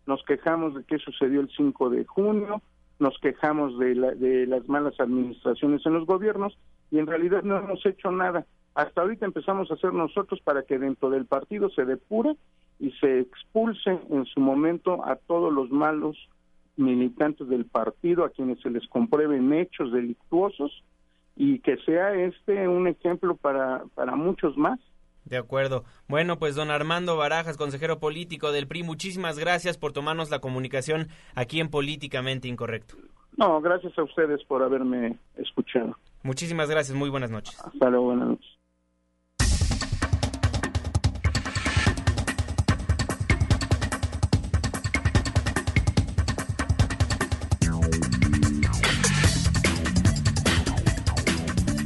nos 0.06 0.22
quejamos 0.24 0.74
de 0.74 0.84
qué 0.84 0.98
sucedió 0.98 1.40
el 1.40 1.50
5 1.56 1.90
de 1.90 2.04
junio, 2.04 2.62
nos 2.98 3.18
quejamos 3.18 3.78
de, 3.78 3.94
de 3.94 4.46
las 4.46 4.68
malas 4.68 4.98
administraciones 4.98 5.84
en 5.84 5.94
los 5.94 6.06
gobiernos 6.06 6.56
y 6.90 6.98
en 6.98 7.06
realidad 7.06 7.42
no 7.42 7.58
hemos 7.58 7.84
hecho 7.84 8.10
nada. 8.10 8.46
Hasta 8.76 9.00
ahorita 9.00 9.24
empezamos 9.24 9.70
a 9.70 9.74
hacer 9.74 9.94
nosotros 9.94 10.38
para 10.42 10.62
que 10.62 10.78
dentro 10.78 11.08
del 11.08 11.24
partido 11.24 11.70
se 11.70 11.86
depure 11.86 12.36
y 12.78 12.90
se 13.00 13.20
expulse 13.20 13.98
en 14.10 14.26
su 14.26 14.38
momento 14.38 15.02
a 15.06 15.16
todos 15.16 15.50
los 15.50 15.70
malos 15.70 16.14
militantes 16.76 17.48
del 17.48 17.64
partido 17.64 18.22
a 18.22 18.28
quienes 18.28 18.60
se 18.60 18.68
les 18.68 18.86
comprueben 18.88 19.50
hechos 19.54 19.90
delictuosos 19.92 20.84
y 21.36 21.60
que 21.60 21.78
sea 21.86 22.12
este 22.16 22.68
un 22.68 22.86
ejemplo 22.86 23.34
para, 23.36 23.82
para 23.94 24.14
muchos 24.14 24.58
más. 24.58 24.78
De 25.24 25.38
acuerdo. 25.38 25.84
Bueno, 26.06 26.38
pues 26.38 26.54
don 26.54 26.70
Armando 26.70 27.16
Barajas, 27.16 27.56
consejero 27.56 27.98
político 27.98 28.52
del 28.52 28.68
PRI, 28.68 28.82
muchísimas 28.82 29.38
gracias 29.38 29.78
por 29.78 29.92
tomarnos 29.92 30.30
la 30.30 30.40
comunicación 30.40 31.08
aquí 31.34 31.60
en 31.60 31.70
Políticamente 31.70 32.46
Incorrecto. 32.46 32.96
No, 33.38 33.58
gracias 33.62 33.98
a 33.98 34.02
ustedes 34.02 34.44
por 34.44 34.62
haberme 34.62 35.18
escuchado. 35.38 35.96
Muchísimas 36.22 36.68
gracias, 36.68 36.94
muy 36.94 37.08
buenas 37.08 37.30
noches. 37.30 37.58
Hasta 37.58 37.88
luego, 37.88 38.08
buenas 38.08 38.28
noches. 38.28 38.55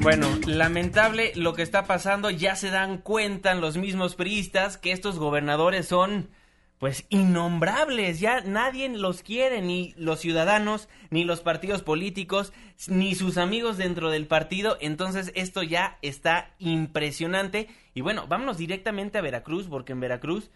Bueno, 0.03 0.29
lamentable 0.47 1.33
lo 1.37 1.53
que 1.53 1.63
está 1.63 1.85
pasando, 1.85 2.31
ya 2.31 2.57
se 2.57 2.71
dan 2.71 2.97
cuenta 2.97 3.55
los 3.55 3.77
mismos 3.77 4.15
priistas 4.15 4.79
que 4.79 4.93
estos 4.93 5.19
gobernadores 5.19 5.87
son 5.87 6.31
pues 6.79 7.05
innombrables, 7.11 8.19
ya 8.19 8.41
nadie 8.41 8.89
los 8.89 9.23
quiere, 9.23 9.61
ni 9.61 9.93
los 9.99 10.21
ciudadanos, 10.21 10.89
ni 11.11 11.25
los 11.25 11.43
partidos 11.43 11.83
políticos, 11.83 12.55
ni 12.89 13.15
sus 13.15 13.37
amigos 13.37 13.77
dentro 13.77 14.11
del 14.11 14.27
partido, 14.27 14.79
entonces 14.81 15.33
esto 15.35 15.63
ya 15.63 15.99
está 16.01 16.55
impresionante 16.59 17.69
y 17.93 18.01
bueno, 18.01 18.27
vámonos 18.27 18.57
directamente 18.57 19.19
a 19.19 19.21
Veracruz, 19.21 19.67
porque 19.69 19.93
en 19.93 20.01
Veracruz 20.01 20.51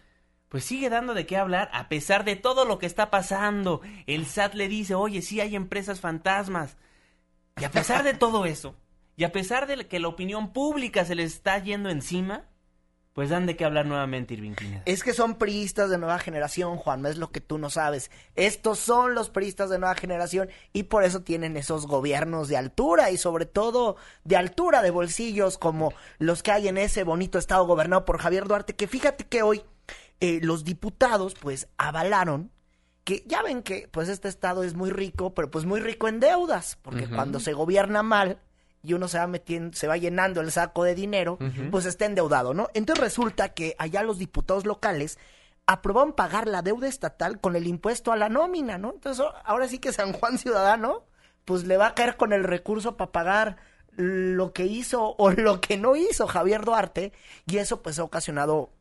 pues 0.49 0.63
sigue 0.63 0.89
dando 0.89 1.13
de 1.13 1.27
qué 1.27 1.37
hablar 1.37 1.69
a 1.71 1.87
pesar 1.87 2.25
de 2.25 2.35
todo 2.35 2.65
lo 2.65 2.79
que 2.79 2.87
está 2.87 3.11
pasando. 3.11 3.81
El 4.07 4.25
SAT 4.25 4.55
le 4.55 4.67
dice, 4.67 4.95
oye, 4.95 5.21
sí 5.21 5.39
hay 5.39 5.55
empresas 5.55 5.99
fantasmas. 5.99 6.77
Y 7.59 7.63
a 7.63 7.71
pesar 7.71 8.03
de 8.03 8.13
todo 8.13 8.45
eso, 8.45 8.75
y 9.17 9.23
a 9.23 9.31
pesar 9.31 9.67
de 9.67 9.87
que 9.87 9.99
la 9.99 10.07
opinión 10.07 10.51
pública 10.53 11.05
se 11.05 11.15
les 11.15 11.33
está 11.33 11.57
yendo 11.59 11.89
encima, 11.89 12.45
pues 13.15 13.29
dan 13.29 13.45
de 13.45 13.55
qué 13.55 13.63
hablar 13.63 13.85
nuevamente, 13.85 14.33
Irving 14.33 14.55
Es 14.83 15.01
que 15.01 15.13
son 15.13 15.35
priistas 15.35 15.89
de 15.89 15.97
nueva 15.97 16.19
generación, 16.19 16.75
Juan, 16.75 17.05
es 17.05 17.15
lo 17.15 17.31
que 17.31 17.39
tú 17.39 17.57
no 17.57 17.69
sabes. 17.69 18.11
Estos 18.35 18.77
son 18.77 19.15
los 19.15 19.29
priistas 19.29 19.69
de 19.69 19.79
nueva 19.79 19.95
generación 19.95 20.49
y 20.73 20.83
por 20.83 21.05
eso 21.05 21.21
tienen 21.21 21.55
esos 21.55 21.87
gobiernos 21.87 22.49
de 22.49 22.57
altura 22.57 23.11
y 23.11 23.17
sobre 23.17 23.45
todo 23.45 23.95
de 24.25 24.35
altura 24.35 24.81
de 24.81 24.91
bolsillos 24.91 25.57
como 25.57 25.93
los 26.19 26.43
que 26.43 26.51
hay 26.51 26.67
en 26.67 26.77
ese 26.77 27.05
bonito 27.05 27.39
estado 27.39 27.65
gobernado 27.65 28.03
por 28.03 28.19
Javier 28.19 28.49
Duarte, 28.49 28.75
que 28.75 28.85
fíjate 28.85 29.23
que 29.23 29.43
hoy 29.43 29.63
eh, 30.19 30.39
los 30.41 30.65
diputados 30.65 31.35
pues 31.35 31.69
avalaron 31.77 32.51
que 33.05 33.23
ya 33.27 33.41
ven 33.43 33.63
que 33.63 33.87
pues 33.89 34.09
este 34.09 34.27
estado 34.27 34.63
es 34.65 34.73
muy 34.73 34.89
rico, 34.89 35.33
pero 35.33 35.49
pues 35.49 35.63
muy 35.63 35.79
rico 35.79 36.09
en 36.09 36.19
deudas, 36.19 36.77
porque 36.81 37.07
cuando 37.07 37.39
se 37.39 37.53
gobierna 37.53 38.03
mal, 38.03 38.41
y 38.85 38.93
uno 38.93 39.07
se 39.07 39.17
va 39.17 39.27
metiendo, 39.27 39.75
se 39.75 39.87
va 39.87 39.97
llenando 39.97 40.41
el 40.41 40.51
saco 40.51 40.83
de 40.83 40.95
dinero, 40.95 41.37
pues 41.71 41.85
está 41.85 42.05
endeudado, 42.05 42.53
¿no? 42.53 42.69
Entonces 42.73 43.03
resulta 43.03 43.49
que 43.49 43.75
allá 43.77 44.03
los 44.03 44.19
diputados 44.19 44.65
locales 44.65 45.17
aprobaron 45.67 46.13
pagar 46.13 46.47
la 46.47 46.61
deuda 46.61 46.87
estatal 46.87 47.39
con 47.39 47.55
el 47.55 47.67
impuesto 47.67 48.11
a 48.11 48.15
la 48.15 48.29
nómina, 48.29 48.77
¿no? 48.77 48.93
Entonces 48.93 49.25
ahora 49.43 49.67
sí 49.67 49.79
que 49.79 49.93
San 49.93 50.13
Juan 50.13 50.37
Ciudadano, 50.37 51.05
pues 51.43 51.65
le 51.65 51.77
va 51.77 51.87
a 51.87 51.95
caer 51.95 52.17
con 52.17 52.33
el 52.33 52.43
recurso 52.43 52.97
para 52.97 53.11
pagar 53.11 53.57
lo 53.95 54.53
que 54.53 54.65
hizo 54.65 55.15
o 55.17 55.31
lo 55.31 55.61
que 55.61 55.77
no 55.77 55.95
hizo 55.95 56.27
Javier 56.27 56.63
Duarte, 56.63 57.13
y 57.45 57.57
eso 57.57 57.81
pues 57.81 57.99
ha 57.99 58.03
ocasionado 58.03 58.71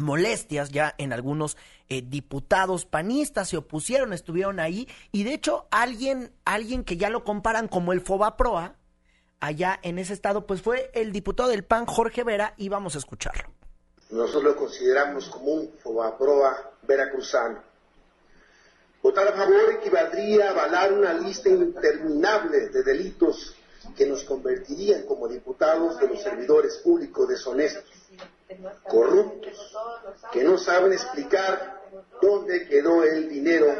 molestias 0.00 0.70
ya 0.70 0.94
en 0.98 1.12
algunos 1.12 1.56
eh, 1.88 2.02
diputados 2.02 2.86
panistas 2.86 3.48
se 3.48 3.56
opusieron, 3.56 4.12
estuvieron 4.12 4.58
ahí 4.60 4.88
y 5.12 5.24
de 5.24 5.34
hecho 5.34 5.66
alguien 5.70 6.32
alguien 6.44 6.84
que 6.84 6.96
ya 6.96 7.10
lo 7.10 7.22
comparan 7.22 7.68
como 7.68 7.92
el 7.92 8.00
Fobaproa 8.00 8.76
allá 9.40 9.80
en 9.82 9.98
ese 9.98 10.12
estado, 10.12 10.46
pues 10.46 10.62
fue 10.62 10.90
el 10.94 11.12
diputado 11.12 11.48
del 11.48 11.64
PAN, 11.64 11.86
Jorge 11.86 12.22
Vera, 12.24 12.54
y 12.56 12.68
vamos 12.68 12.94
a 12.94 12.98
escucharlo. 12.98 13.50
Nosotros 14.10 14.44
lo 14.44 14.56
consideramos 14.56 15.28
como 15.28 15.52
un 15.52 15.72
fobaproa 15.82 16.72
veracruzano. 16.82 17.62
Votar 19.02 19.28
a 19.28 19.32
favor 19.32 19.72
equivaldría 19.78 20.48
a 20.48 20.50
avalar 20.50 20.92
una 20.92 21.14
lista 21.14 21.48
interminable 21.48 22.68
de 22.68 22.82
delitos 22.82 23.54
que 23.96 24.06
nos 24.06 24.24
convertirían 24.24 25.04
como 25.04 25.26
diputados 25.26 25.98
de 25.98 26.08
los 26.08 26.22
servidores 26.22 26.78
públicos 26.78 27.28
deshonestos, 27.28 27.84
corruptos, 28.82 29.74
que 30.32 30.44
no 30.44 30.58
saben 30.58 30.92
explicar 30.92 31.80
dónde 32.20 32.68
quedó 32.68 33.02
el 33.04 33.28
dinero 33.28 33.74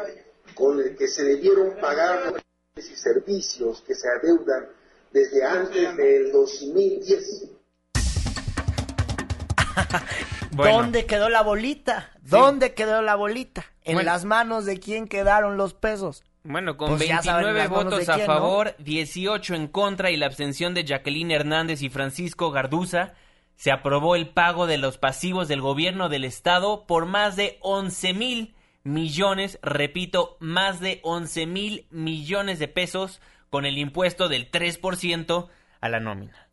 con 0.55 0.79
el 0.79 0.95
que 0.95 1.07
se 1.07 1.23
debieron 1.23 1.75
pagar 1.79 2.31
los 2.31 2.41
y 2.77 2.95
servicios 2.95 3.83
que 3.85 3.93
se 3.93 4.07
adeudan 4.07 4.69
desde 5.11 5.45
antes 5.45 5.97
del 5.97 6.31
2010. 6.31 7.49
¿Dónde 10.51 11.05
quedó 11.05 11.29
la 11.29 11.41
bolita? 11.41 12.11
¿Dónde 12.21 12.73
quedó 12.73 13.01
la 13.01 13.15
bolita? 13.15 13.65
¿En 13.83 14.03
las 14.05 14.25
manos 14.25 14.65
de 14.65 14.79
quién 14.79 15.07
quedaron 15.07 15.57
los 15.57 15.73
pesos? 15.73 16.23
Bueno, 16.43 16.75
con 16.75 16.97
29 16.97 17.67
pues 17.67 17.69
votos 17.69 18.09
a 18.09 18.17
favor, 18.19 18.75
18 18.79 19.55
en 19.55 19.67
contra 19.67 20.09
y 20.09 20.17
la 20.17 20.25
abstención 20.25 20.73
de 20.73 20.83
Jacqueline 20.83 21.31
Hernández 21.31 21.83
y 21.83 21.89
Francisco 21.89 22.51
Garduza, 22.51 23.13
se 23.55 23.71
aprobó 23.71 24.15
el 24.15 24.29
pago 24.29 24.65
de 24.65 24.79
los 24.79 24.97
pasivos 24.97 25.47
del 25.47 25.61
gobierno 25.61 26.09
del 26.09 26.25
estado 26.25 26.87
por 26.87 27.05
más 27.05 27.35
de 27.35 27.57
11 27.61 28.13
mil 28.13 28.55
millones, 28.83 29.59
repito, 29.61 30.37
más 30.39 30.79
de 30.79 30.99
11 31.03 31.45
mil 31.45 31.85
millones 31.91 32.57
de 32.57 32.67
pesos 32.67 33.21
con 33.51 33.65
el 33.65 33.77
impuesto 33.77 34.29
del 34.29 34.49
3% 34.49 35.49
a 35.81 35.89
la 35.89 35.99
nómina. 35.99 36.47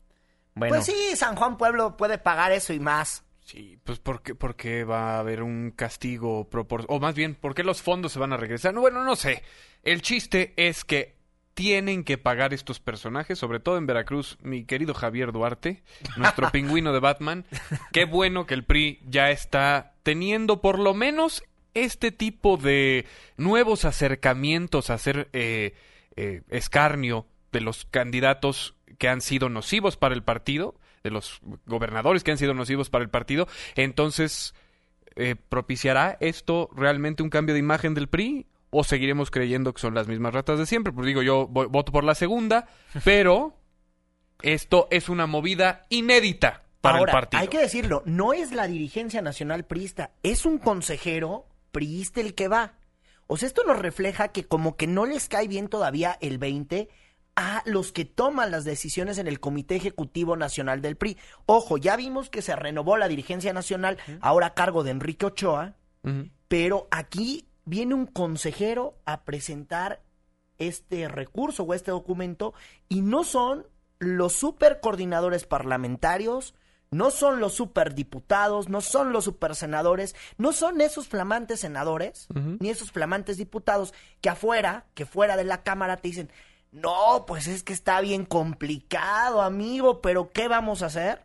Bueno. 0.53 0.75
Pues 0.75 0.85
sí, 0.85 1.15
San 1.15 1.35
Juan 1.35 1.57
Pueblo 1.57 1.97
puede 1.97 2.19
pagar 2.19 2.51
eso 2.51 2.73
y 2.73 2.79
más. 2.79 3.23
Sí, 3.45 3.79
pues 3.83 3.97
porque, 3.97 4.35
porque 4.35 4.83
va 4.83 5.15
a 5.15 5.19
haber 5.19 5.41
un 5.41 5.71
castigo 5.71 6.49
proporcional, 6.49 6.97
o 6.97 6.99
más 6.99 7.15
bien, 7.15 7.33
¿por 7.33 7.55
qué 7.55 7.63
los 7.63 7.81
fondos 7.81 8.11
se 8.11 8.19
van 8.19 8.33
a 8.33 8.37
regresar? 8.37 8.75
bueno, 8.75 9.03
no 9.03 9.15
sé. 9.15 9.41
El 9.81 10.01
chiste 10.01 10.53
es 10.57 10.83
que 10.83 11.15
tienen 11.53 12.03
que 12.03 12.17
pagar 12.17 12.53
estos 12.53 12.79
personajes, 12.79 13.39
sobre 13.39 13.59
todo 13.59 13.77
en 13.77 13.87
Veracruz, 13.87 14.37
mi 14.41 14.65
querido 14.65 14.93
Javier 14.93 15.31
Duarte, 15.31 15.83
nuestro 16.17 16.49
pingüino 16.51 16.91
de 16.93 16.99
Batman. 16.99 17.45
Qué 17.93 18.05
bueno 18.05 18.45
que 18.45 18.53
el 18.53 18.65
PRI 18.65 18.99
ya 19.07 19.31
está 19.31 19.93
teniendo 20.03 20.61
por 20.61 20.77
lo 20.77 20.93
menos 20.93 21.43
este 21.73 22.11
tipo 22.11 22.57
de 22.57 23.05
nuevos 23.37 23.85
acercamientos 23.85 24.89
a 24.89 24.95
hacer 24.95 25.29
eh, 25.33 25.73
eh, 26.21 26.41
escarnio 26.49 27.25
de 27.53 27.61
los 27.61 27.85
candidatos 27.85 28.75
que 28.97 29.07
han 29.07 29.21
sido 29.21 29.47
nocivos 29.47 29.95
para 29.95 30.13
el 30.13 30.21
partido, 30.21 30.75
de 31.01 31.11
los 31.11 31.39
gobernadores 31.65 32.25
que 32.25 32.31
han 32.31 32.37
sido 32.37 32.53
nocivos 32.53 32.89
para 32.89 33.05
el 33.05 33.09
partido. 33.09 33.47
Entonces, 33.75 34.53
eh, 35.15 35.37
¿propiciará 35.37 36.17
esto 36.19 36.69
realmente 36.75 37.23
un 37.23 37.29
cambio 37.29 37.53
de 37.53 37.61
imagen 37.61 37.93
del 37.93 38.09
PRI? 38.09 38.47
¿O 38.69 38.83
seguiremos 38.83 39.31
creyendo 39.31 39.73
que 39.73 39.79
son 39.79 39.95
las 39.95 40.09
mismas 40.09 40.33
ratas 40.33 40.59
de 40.59 40.65
siempre? 40.65 40.91
Pues 40.91 41.07
digo, 41.07 41.21
yo 41.21 41.47
voto 41.47 41.93
por 41.93 42.03
la 42.03 42.15
segunda, 42.15 42.67
pero 43.05 43.55
esto 44.41 44.89
es 44.91 45.07
una 45.07 45.25
movida 45.25 45.85
inédita 45.87 46.63
para 46.81 46.99
el 46.99 47.05
partido. 47.05 47.39
Hay 47.39 47.47
que 47.47 47.59
decirlo, 47.59 48.03
no 48.05 48.33
es 48.33 48.51
la 48.51 48.67
dirigencia 48.67 49.21
nacional 49.21 49.63
priista, 49.63 50.11
es 50.21 50.45
un 50.45 50.57
consejero 50.57 51.45
priista 51.71 52.19
el 52.19 52.35
que 52.35 52.49
va. 52.49 52.73
O 53.31 53.37
sea, 53.37 53.45
esto 53.45 53.63
nos 53.63 53.77
refleja 53.77 54.29
que 54.29 54.45
como 54.45 54.75
que 54.75 54.87
no 54.87 55.05
les 55.05 55.29
cae 55.29 55.47
bien 55.47 55.67
todavía 55.67 56.17
el 56.19 56.39
20 56.39 56.89
a 57.35 57.61
los 57.65 57.91
que 57.91 58.03
toman 58.03 58.49
las 58.49 58.65
decisiones 58.65 59.19
en 59.19 59.27
el 59.27 59.39
Comité 59.39 59.75
Ejecutivo 59.75 60.35
Nacional 60.35 60.81
del 60.81 60.97
PRI. 60.97 61.15
Ojo, 61.45 61.77
ya 61.77 61.95
vimos 61.95 62.31
que 62.31 62.41
se 62.41 62.55
renovó 62.55 62.97
la 62.97 63.07
dirigencia 63.07 63.53
nacional, 63.53 63.99
ahora 64.19 64.47
a 64.47 64.53
cargo 64.55 64.83
de 64.83 64.89
Enrique 64.89 65.27
Ochoa, 65.27 65.75
pero 66.47 66.87
aquí 66.89 67.47
viene 67.65 67.93
un 67.93 68.07
consejero 68.07 68.97
a 69.05 69.21
presentar 69.25 70.01
este 70.57 71.07
recurso 71.07 71.61
o 71.61 71.75
este 71.75 71.91
documento 71.91 72.55
y 72.89 73.01
no 73.01 73.23
son 73.23 73.67
los 73.99 74.33
supercoordinadores 74.33 75.45
parlamentarios, 75.45 76.55
no 76.91 77.11
son 77.11 77.39
los 77.39 77.53
superdiputados, 77.53 78.69
no 78.69 78.81
son 78.81 79.11
los 79.11 79.25
supersenadores, 79.25 80.15
no 80.37 80.53
son 80.53 80.81
esos 80.81 81.07
flamantes 81.07 81.59
senadores, 81.59 82.27
ni 82.59 82.69
esos 82.69 82.91
flamantes 82.91 83.37
diputados 83.37 83.93
que 84.21 84.29
afuera, 84.29 84.85
que 84.95 85.05
fuera 85.05 85.37
de 85.37 85.43
la 85.43 85.63
Cámara 85.63 85.97
te 85.97 86.07
dicen, 86.07 86.31
no, 86.71 87.25
pues 87.27 87.47
es 87.47 87.63
que 87.63 87.73
está 87.73 88.01
bien 88.01 88.25
complicado, 88.25 89.41
amigo, 89.41 90.01
pero 90.01 90.31
¿qué 90.31 90.47
vamos 90.47 90.81
a 90.81 90.87
hacer? 90.87 91.21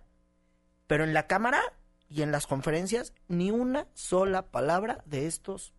Pero 0.86 1.04
en 1.04 1.14
la 1.14 1.26
Cámara 1.26 1.62
y 2.08 2.22
en 2.22 2.32
las 2.32 2.46
conferencias, 2.46 3.12
ni 3.28 3.50
una 3.50 3.86
sola 3.94 4.42
palabra 4.42 5.02
de 5.06 5.26
estos, 5.26 5.72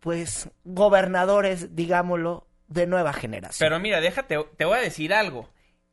pues, 0.00 0.48
gobernadores, 0.64 1.76
digámoslo, 1.76 2.48
de 2.66 2.86
nueva 2.86 3.12
generación. 3.12 3.64
Pero 3.64 3.80
mira, 3.80 4.00
déjate, 4.00 4.36
te 4.56 4.64
voy 4.64 4.78
a 4.78 4.82
decir 4.82 5.14
algo 5.14 5.48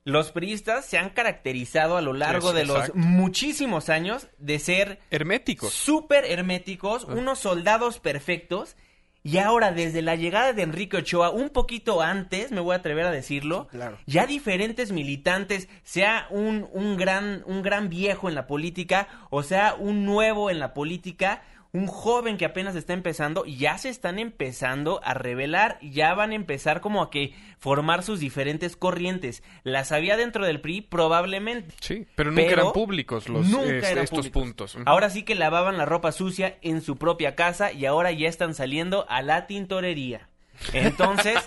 los 0.06 0.32
priistas 0.32 0.86
se 0.86 0.98
han 0.98 1.10
caracterizado 1.10 1.98
a 1.98 2.02
lo 2.02 2.14
largo 2.14 2.54
de 2.54 2.66
los 2.66 2.96
muchísimos 2.96 3.90
años 3.90 4.28
de 4.38 4.60
ser 4.60 5.00
herméticos. 5.12 5.72
Súper 5.74 6.26
herméticos, 6.26 7.06
ah. 7.08 7.14
unos 7.14 7.40
soldados 7.40 8.00
perfectos. 8.00 8.76
Y 9.22 9.38
ahora, 9.38 9.74
desde 9.74 10.02
la 10.02 10.16
llegada 10.16 10.54
de 10.54 10.62
Enrique 10.62 10.98
Ochoa, 10.98 11.30
un 11.30 11.50
poquito 11.50 12.02
antes, 12.02 12.52
me 12.52 12.62
voy 12.62 12.74
a 12.74 12.78
atrever 12.78 13.06
a 13.06 13.12
decirlo, 13.12 13.68
ya 14.06 14.26
diferentes 14.26 14.94
militantes, 14.94 15.68
sea 15.84 16.26
un, 16.30 16.70
un, 16.72 16.96
gran, 16.96 17.44
un 17.46 17.62
gran 17.62 17.90
viejo 17.90 18.30
en 18.30 18.36
la 18.36 18.48
política, 18.48 19.10
o 19.30 19.44
sea 19.44 19.76
un 19.78 20.06
nuevo 20.06 20.50
en 20.50 20.60
la 20.60 20.74
política, 20.74 21.44
un 21.72 21.88
joven 21.88 22.38
que 22.38 22.46
apenas 22.46 22.76
está 22.76 22.94
empezando 22.94 23.46
ya 23.46 23.78
se 23.78 23.90
están 23.90 24.18
empezando 24.18 25.02
a 25.04 25.14
revelar, 25.14 25.78
ya 25.82 26.14
van 26.16 26.32
a 26.32 26.36
empezar 26.36 26.82
como 26.82 27.02
a 27.02 27.12
que 27.12 27.34
formar 27.60 28.04
sus 28.04 28.20
diferentes 28.20 28.76
corrientes. 28.76 29.44
Las 29.64 29.92
había 29.92 30.18
dentro 30.18 30.46
del 30.46 30.62
PRI 30.62 30.82
probablemente. 30.82 31.76
Sí, 31.80 32.08
pero 32.16 32.32
nunca 32.32 32.50
eran 32.50 32.72
públicos 32.72 33.30
los 33.30 33.48
estos 33.48 34.30
puntos. 34.30 34.78
Ahora 34.86 35.10
sí 35.10 35.24
que 35.24 35.36
lavaban 35.36 35.78
la 35.78 35.86
ropa 35.86 36.12
sucia 36.12 36.58
en 36.62 36.82
su 36.82 36.98
propia 36.98 37.36
casa 37.36 37.72
y 37.72 37.86
ahora 37.86 38.12
ya 38.12 38.28
están 38.28 38.56
saliendo 38.56 39.06
a 39.10 39.22
la 39.22 39.46
tintorería. 39.46 40.30
Entonces, 40.74 41.38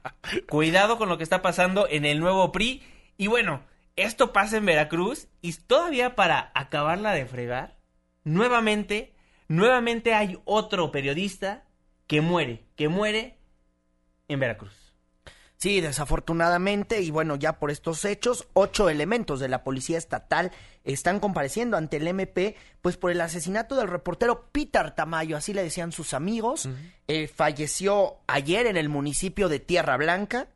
cuidado 0.48 0.96
con 0.96 1.08
lo 1.08 1.18
que 1.18 1.24
está 1.24 1.42
pasando 1.42 1.86
en 1.88 2.04
el 2.04 2.20
nuevo 2.20 2.52
PRI 2.52 2.82
y 3.18 3.26
bueno, 3.26 3.62
esto 3.96 4.32
pasa 4.32 4.56
en 4.56 4.64
Veracruz 4.64 5.28
y 5.42 5.52
todavía 5.52 6.14
para 6.14 6.50
acabarla 6.54 7.12
de 7.12 7.26
fregar, 7.26 7.76
nuevamente 8.24 9.12
nuevamente 9.52 10.14
hay 10.14 10.40
otro 10.44 10.90
periodista 10.90 11.64
que 12.06 12.20
muere, 12.20 12.64
que 12.74 12.88
muere 12.88 13.38
en 14.28 14.40
Veracruz. 14.40 14.72
Sí, 15.58 15.80
desafortunadamente, 15.80 17.02
y 17.02 17.12
bueno, 17.12 17.36
ya 17.36 17.60
por 17.60 17.70
estos 17.70 18.04
hechos, 18.04 18.48
ocho 18.54 18.88
elementos 18.88 19.38
de 19.38 19.48
la 19.48 19.62
Policía 19.62 19.98
Estatal 19.98 20.50
están 20.82 21.20
compareciendo 21.20 21.76
ante 21.76 21.98
el 21.98 22.08
MP, 22.08 22.56
pues 22.80 22.96
por 22.96 23.12
el 23.12 23.20
asesinato 23.20 23.76
del 23.76 23.88
reportero 23.88 24.48
Peter 24.50 24.90
Tamayo, 24.90 25.36
así 25.36 25.52
le 25.52 25.62
decían 25.62 25.92
sus 25.92 26.14
amigos. 26.14 26.68
Eh, 27.06 27.28
falleció 27.28 28.16
ayer 28.26 28.66
en 28.66 28.76
el 28.76 28.88
municipio 28.88 29.48
de 29.48 29.60
Tierra 29.60 29.96
Blanca. 29.98 30.48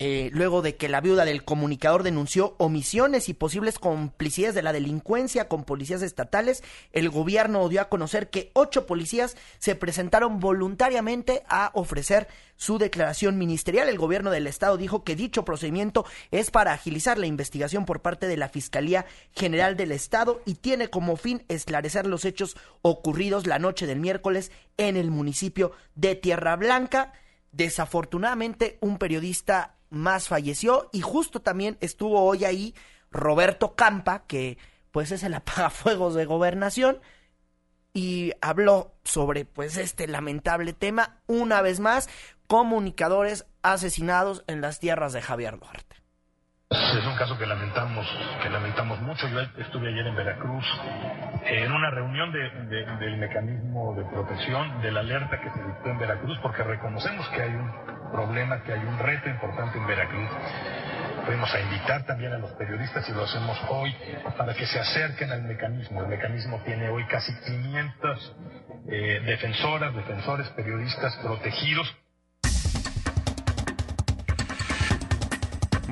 Eh, 0.00 0.30
luego 0.32 0.62
de 0.62 0.76
que 0.76 0.88
la 0.88 1.00
viuda 1.00 1.24
del 1.24 1.42
comunicador 1.42 2.04
denunció 2.04 2.54
omisiones 2.58 3.28
y 3.28 3.34
posibles 3.34 3.80
complicidades 3.80 4.54
de 4.54 4.62
la 4.62 4.72
delincuencia 4.72 5.48
con 5.48 5.64
policías 5.64 6.02
estatales, 6.02 6.62
el 6.92 7.10
gobierno 7.10 7.68
dio 7.68 7.80
a 7.80 7.88
conocer 7.88 8.30
que 8.30 8.52
ocho 8.54 8.86
policías 8.86 9.36
se 9.58 9.74
presentaron 9.74 10.38
voluntariamente 10.38 11.42
a 11.48 11.72
ofrecer 11.74 12.28
su 12.54 12.78
declaración 12.78 13.38
ministerial. 13.38 13.88
El 13.88 13.98
gobierno 13.98 14.30
del 14.30 14.46
estado 14.46 14.76
dijo 14.76 15.02
que 15.02 15.16
dicho 15.16 15.44
procedimiento 15.44 16.04
es 16.30 16.52
para 16.52 16.72
agilizar 16.72 17.18
la 17.18 17.26
investigación 17.26 17.84
por 17.84 18.00
parte 18.00 18.28
de 18.28 18.36
la 18.36 18.48
Fiscalía 18.48 19.04
General 19.34 19.76
del 19.76 19.90
Estado 19.90 20.40
y 20.44 20.54
tiene 20.54 20.90
como 20.90 21.16
fin 21.16 21.44
esclarecer 21.48 22.06
los 22.06 22.24
hechos 22.24 22.56
ocurridos 22.82 23.48
la 23.48 23.58
noche 23.58 23.88
del 23.88 23.98
miércoles 23.98 24.52
en 24.76 24.96
el 24.96 25.10
municipio 25.10 25.72
de 25.96 26.14
Tierra 26.14 26.54
Blanca. 26.54 27.14
Desafortunadamente, 27.50 28.78
un 28.80 28.98
periodista 28.98 29.77
más 29.90 30.28
falleció 30.28 30.88
y 30.92 31.00
justo 31.00 31.40
también 31.40 31.76
estuvo 31.80 32.22
hoy 32.22 32.44
ahí 32.44 32.74
Roberto 33.10 33.74
Campa, 33.74 34.24
que 34.26 34.58
pues 34.90 35.12
es 35.12 35.22
el 35.22 35.34
apagafuegos 35.34 36.14
de 36.14 36.24
gobernación 36.24 37.00
y 37.94 38.32
habló 38.40 38.94
sobre 39.04 39.44
pues 39.44 39.76
este 39.76 40.06
lamentable 40.06 40.72
tema 40.72 41.20
una 41.26 41.62
vez 41.62 41.80
más 41.80 42.08
comunicadores 42.46 43.46
asesinados 43.62 44.44
en 44.46 44.60
las 44.60 44.78
tierras 44.78 45.12
de 45.12 45.22
Javier 45.22 45.58
Duarte. 45.58 45.87
Es 46.70 47.06
un 47.06 47.16
caso 47.16 47.38
que 47.38 47.46
lamentamos, 47.46 48.06
que 48.42 48.50
lamentamos 48.50 49.00
mucho. 49.00 49.26
Yo 49.28 49.40
estuve 49.56 49.88
ayer 49.88 50.06
en 50.06 50.14
Veracruz 50.14 50.66
en 51.46 51.72
una 51.72 51.90
reunión 51.90 52.30
del 52.30 53.16
mecanismo 53.16 53.94
de 53.94 54.04
protección, 54.04 54.82
de 54.82 54.92
la 54.92 55.00
alerta 55.00 55.40
que 55.40 55.48
se 55.48 55.62
dictó 55.62 55.88
en 55.88 55.98
Veracruz, 55.98 56.38
porque 56.42 56.62
reconocemos 56.62 57.26
que 57.30 57.40
hay 57.40 57.54
un 57.54 57.72
problema, 58.12 58.62
que 58.64 58.74
hay 58.74 58.80
un 58.80 58.98
reto 58.98 59.30
importante 59.30 59.78
en 59.78 59.86
Veracruz. 59.86 60.28
Fuimos 61.24 61.54
a 61.54 61.60
invitar 61.60 62.04
también 62.04 62.32
a 62.32 62.38
los 62.38 62.50
periodistas 62.52 63.08
y 63.08 63.12
lo 63.12 63.24
hacemos 63.24 63.58
hoy 63.70 63.94
para 64.36 64.52
que 64.52 64.66
se 64.66 64.78
acerquen 64.78 65.30
al 65.30 65.44
mecanismo. 65.44 66.02
El 66.02 66.08
mecanismo 66.08 66.60
tiene 66.66 66.90
hoy 66.90 67.06
casi 67.06 67.32
500 67.46 68.36
eh, 68.90 69.22
defensoras, 69.24 69.94
defensores, 69.94 70.48
periodistas 70.50 71.16
protegidos 71.22 71.96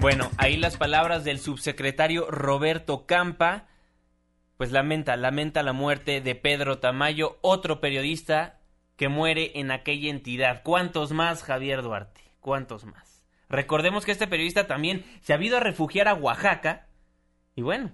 Bueno, 0.06 0.30
ahí 0.38 0.56
las 0.56 0.76
palabras 0.76 1.24
del 1.24 1.40
subsecretario 1.40 2.30
Roberto 2.30 3.06
Campa, 3.06 3.66
pues 4.56 4.70
lamenta, 4.70 5.16
lamenta 5.16 5.64
la 5.64 5.72
muerte 5.72 6.20
de 6.20 6.36
Pedro 6.36 6.78
Tamayo, 6.78 7.38
otro 7.40 7.80
periodista 7.80 8.60
que 8.94 9.08
muere 9.08 9.58
en 9.58 9.72
aquella 9.72 10.08
entidad. 10.10 10.62
¿Cuántos 10.62 11.10
más, 11.10 11.42
Javier 11.42 11.82
Duarte? 11.82 12.20
¿Cuántos 12.38 12.84
más? 12.84 13.26
Recordemos 13.48 14.04
que 14.04 14.12
este 14.12 14.28
periodista 14.28 14.68
también 14.68 15.04
se 15.22 15.34
ha 15.34 15.42
ido 15.42 15.56
a 15.56 15.60
refugiar 15.60 16.06
a 16.06 16.14
Oaxaca 16.14 16.86
y 17.56 17.62
bueno, 17.62 17.90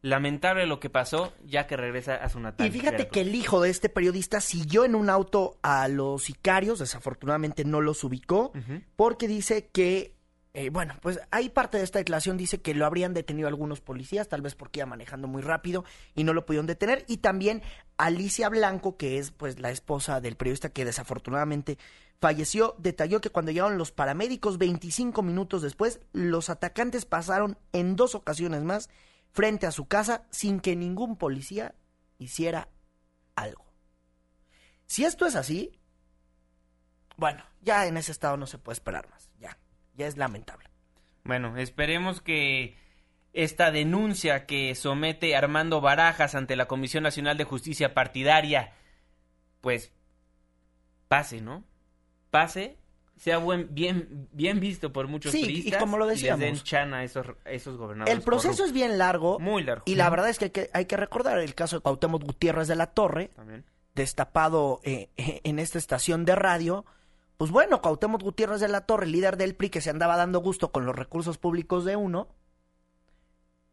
lamentable 0.00 0.66
lo 0.66 0.78
que 0.78 0.90
pasó 0.90 1.32
ya 1.44 1.66
que 1.66 1.76
regresa 1.76 2.14
a 2.14 2.28
su 2.28 2.38
natal. 2.38 2.68
Y 2.68 2.70
fíjate 2.70 3.08
que 3.08 3.22
el 3.22 3.34
hijo 3.34 3.60
de 3.60 3.70
este 3.70 3.88
periodista 3.88 4.40
siguió 4.40 4.84
en 4.84 4.94
un 4.94 5.10
auto 5.10 5.58
a 5.62 5.88
los 5.88 6.22
sicarios, 6.22 6.78
desafortunadamente 6.78 7.64
no 7.64 7.80
los 7.80 8.04
ubicó, 8.04 8.52
porque 8.94 9.26
dice 9.26 9.70
que 9.70 10.21
eh, 10.54 10.68
bueno, 10.68 10.94
pues 11.00 11.18
hay 11.30 11.48
parte 11.48 11.78
de 11.78 11.84
esta 11.84 11.98
declaración 11.98 12.36
dice 12.36 12.60
que 12.60 12.74
lo 12.74 12.84
habrían 12.84 13.14
detenido 13.14 13.48
algunos 13.48 13.80
policías, 13.80 14.28
tal 14.28 14.42
vez 14.42 14.54
porque 14.54 14.80
iba 14.80 14.86
manejando 14.86 15.26
muy 15.26 15.40
rápido 15.40 15.84
y 16.14 16.24
no 16.24 16.34
lo 16.34 16.44
pudieron 16.44 16.66
detener. 16.66 17.04
Y 17.08 17.18
también 17.18 17.62
Alicia 17.96 18.50
Blanco, 18.50 18.98
que 18.98 19.18
es 19.18 19.30
pues 19.30 19.58
la 19.60 19.70
esposa 19.70 20.20
del 20.20 20.36
periodista 20.36 20.68
que 20.68 20.84
desafortunadamente 20.84 21.78
falleció, 22.20 22.74
detalló 22.78 23.22
que 23.22 23.30
cuando 23.30 23.50
llegaron 23.50 23.78
los 23.78 23.92
paramédicos 23.92 24.58
25 24.58 25.22
minutos 25.22 25.62
después, 25.62 26.00
los 26.12 26.50
atacantes 26.50 27.06
pasaron 27.06 27.56
en 27.72 27.96
dos 27.96 28.14
ocasiones 28.14 28.62
más 28.62 28.90
frente 29.32 29.66
a 29.66 29.72
su 29.72 29.86
casa 29.86 30.26
sin 30.30 30.60
que 30.60 30.76
ningún 30.76 31.16
policía 31.16 31.74
hiciera 32.18 32.68
algo. 33.36 33.64
Si 34.84 35.04
esto 35.06 35.24
es 35.24 35.34
así, 35.34 35.80
bueno, 37.16 37.42
ya 37.62 37.86
en 37.86 37.96
ese 37.96 38.12
estado 38.12 38.36
no 38.36 38.46
se 38.46 38.58
puede 38.58 38.74
esperar 38.74 39.08
más, 39.08 39.30
ya 39.94 40.06
es 40.06 40.16
lamentable. 40.16 40.68
Bueno, 41.24 41.56
esperemos 41.56 42.20
que 42.20 42.76
esta 43.32 43.70
denuncia 43.70 44.46
que 44.46 44.74
somete 44.74 45.36
Armando 45.36 45.80
Barajas 45.80 46.34
ante 46.34 46.56
la 46.56 46.66
Comisión 46.66 47.02
Nacional 47.02 47.38
de 47.38 47.44
Justicia 47.44 47.94
Partidaria, 47.94 48.72
pues 49.60 49.92
pase, 51.08 51.40
¿no? 51.40 51.64
Pase 52.30 52.76
sea 53.22 53.38
buen, 53.38 53.72
bien, 53.72 54.28
bien 54.32 54.58
visto 54.58 54.92
por 54.92 55.06
muchos 55.06 55.30
sí, 55.30 55.62
y 55.64 55.70
como 55.72 55.96
lo 55.96 56.08
decíamos. 56.08 56.40
Les 56.40 56.64
den 56.64 56.92
a 56.92 57.04
esos, 57.04 57.24
esos 57.44 57.76
gobernadores. 57.76 58.12
El 58.18 58.24
proceso 58.24 58.64
es 58.64 58.72
bien 58.72 58.98
largo. 58.98 59.38
Muy 59.38 59.62
largo. 59.62 59.84
Y 59.86 59.94
la 59.94 60.10
verdad 60.10 60.28
es 60.28 60.40
que 60.40 60.46
hay, 60.46 60.50
que 60.50 60.70
hay 60.72 60.86
que 60.86 60.96
recordar 60.96 61.38
el 61.38 61.54
caso 61.54 61.76
de 61.76 61.82
Cuauhtémoc 61.82 62.24
Gutiérrez 62.24 62.66
de 62.66 62.74
la 62.74 62.88
Torre, 62.88 63.30
destapado 63.94 64.80
eh, 64.82 65.10
eh, 65.16 65.40
en 65.44 65.60
esta 65.60 65.78
estación 65.78 66.24
de 66.24 66.34
radio. 66.34 66.84
Pues 67.36 67.50
bueno, 67.50 67.80
Cuauhtémoc 67.80 68.22
Gutiérrez 68.22 68.60
de 68.60 68.68
la 68.68 68.82
Torre, 68.82 69.06
líder 69.06 69.36
del 69.36 69.54
PRI 69.54 69.70
que 69.70 69.80
se 69.80 69.90
andaba 69.90 70.16
dando 70.16 70.40
gusto 70.40 70.70
con 70.70 70.86
los 70.86 70.94
recursos 70.94 71.38
públicos 71.38 71.84
de 71.84 71.96
uno, 71.96 72.28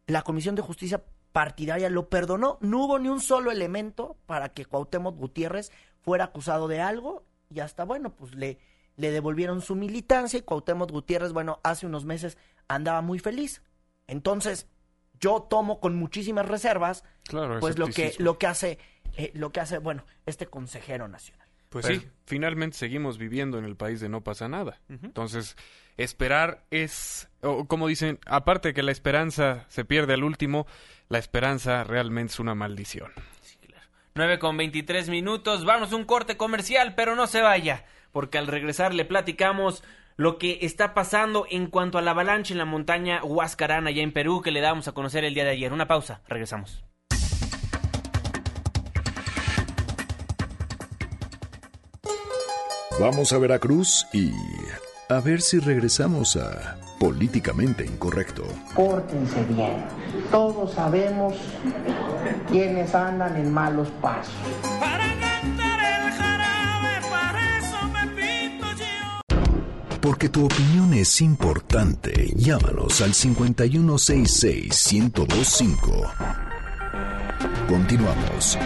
la 0.06 0.22
Comisión 0.22 0.54
de 0.54 0.62
Justicia 0.62 1.04
partidaria 1.32 1.88
lo 1.88 2.08
perdonó. 2.08 2.58
No 2.60 2.84
hubo 2.84 2.98
ni 2.98 3.08
un 3.08 3.20
solo 3.20 3.50
elemento 3.50 4.16
para 4.26 4.50
que 4.50 4.64
Cuauhtémoc 4.64 5.16
Gutiérrez 5.16 5.70
fuera 6.00 6.24
acusado 6.24 6.68
de 6.68 6.80
algo 6.80 7.24
y 7.48 7.60
hasta, 7.60 7.84
bueno, 7.84 8.14
pues 8.14 8.34
le, 8.34 8.58
le 8.96 9.10
devolvieron 9.10 9.60
su 9.60 9.76
militancia 9.76 10.38
y 10.38 10.42
Cuauhtémoc 10.42 10.90
Gutiérrez, 10.90 11.32
bueno, 11.32 11.60
hace 11.62 11.86
unos 11.86 12.04
meses 12.04 12.38
andaba 12.68 13.02
muy 13.02 13.18
feliz. 13.18 13.62
Entonces, 14.06 14.66
yo 15.20 15.42
tomo 15.42 15.80
con 15.80 15.96
muchísimas 15.96 16.46
reservas, 16.48 17.04
pues 17.60 17.78
lo 17.78 17.88
que, 17.88 18.14
lo 18.18 18.38
que 18.38 18.46
hace, 18.46 18.78
eh, 19.16 19.30
lo 19.34 19.52
que 19.52 19.60
hace, 19.60 19.78
bueno, 19.78 20.04
este 20.26 20.46
consejero 20.46 21.06
nacional. 21.08 21.39
Pues 21.70 21.86
sí, 21.86 22.02
finalmente 22.26 22.76
seguimos 22.76 23.16
viviendo 23.16 23.56
en 23.56 23.64
el 23.64 23.76
país 23.76 24.00
de 24.00 24.08
no 24.08 24.22
pasa 24.22 24.48
nada. 24.48 24.80
Entonces, 24.88 25.56
esperar 25.96 26.64
es, 26.70 27.30
como 27.68 27.86
dicen, 27.86 28.18
aparte 28.26 28.68
de 28.68 28.74
que 28.74 28.82
la 28.82 28.90
esperanza 28.90 29.66
se 29.68 29.84
pierde 29.84 30.14
al 30.14 30.24
último, 30.24 30.66
la 31.08 31.18
esperanza 31.18 31.84
realmente 31.84 32.32
es 32.32 32.40
una 32.40 32.56
maldición. 32.56 33.12
Sí, 33.40 33.56
claro. 33.68 33.86
9 34.14 34.40
con 34.40 34.56
23 34.56 35.08
minutos, 35.10 35.64
vamos 35.64 35.92
a 35.92 35.96
un 35.96 36.04
corte 36.04 36.36
comercial, 36.36 36.96
pero 36.96 37.14
no 37.14 37.28
se 37.28 37.40
vaya, 37.40 37.84
porque 38.10 38.38
al 38.38 38.48
regresar 38.48 38.92
le 38.92 39.04
platicamos 39.04 39.84
lo 40.16 40.38
que 40.38 40.58
está 40.62 40.92
pasando 40.92 41.46
en 41.48 41.68
cuanto 41.68 41.98
a 41.98 42.02
la 42.02 42.10
avalancha 42.10 42.52
en 42.52 42.58
la 42.58 42.64
montaña 42.64 43.22
Huascarán 43.22 43.86
allá 43.86 44.02
en 44.02 44.12
Perú 44.12 44.42
que 44.42 44.50
le 44.50 44.60
damos 44.60 44.88
a 44.88 44.92
conocer 44.92 45.24
el 45.24 45.34
día 45.34 45.44
de 45.44 45.50
ayer. 45.50 45.72
Una 45.72 45.86
pausa, 45.86 46.20
regresamos. 46.26 46.84
Vamos 53.00 53.32
a 53.32 53.38
Veracruz 53.38 54.06
y 54.12 54.30
a 55.08 55.20
ver 55.20 55.40
si 55.40 55.58
regresamos 55.58 56.36
a 56.36 56.76
políticamente 56.98 57.82
incorrecto. 57.82 58.44
Pórtense 58.74 59.42
bien. 59.44 59.86
Todos 60.30 60.74
sabemos 60.74 61.32
quiénes 62.50 62.94
andan 62.94 63.38
en 63.38 63.50
malos 63.50 63.88
pasos. 64.02 64.34
Para 64.78 65.18
cantar 65.18 65.80
el 65.80 66.12
jarabe, 66.12 67.00
para 67.08 67.58
eso 67.58 67.88
me 67.88 68.06
pinto 68.20 68.66
yo. 68.76 69.22
Porque 70.02 70.28
tu 70.28 70.44
opinión 70.44 70.92
es 70.92 71.22
importante. 71.22 72.34
Llámanos 72.36 73.00
al 73.00 73.14
5166-1025. 73.14 76.12
Continuamos. 77.66 78.58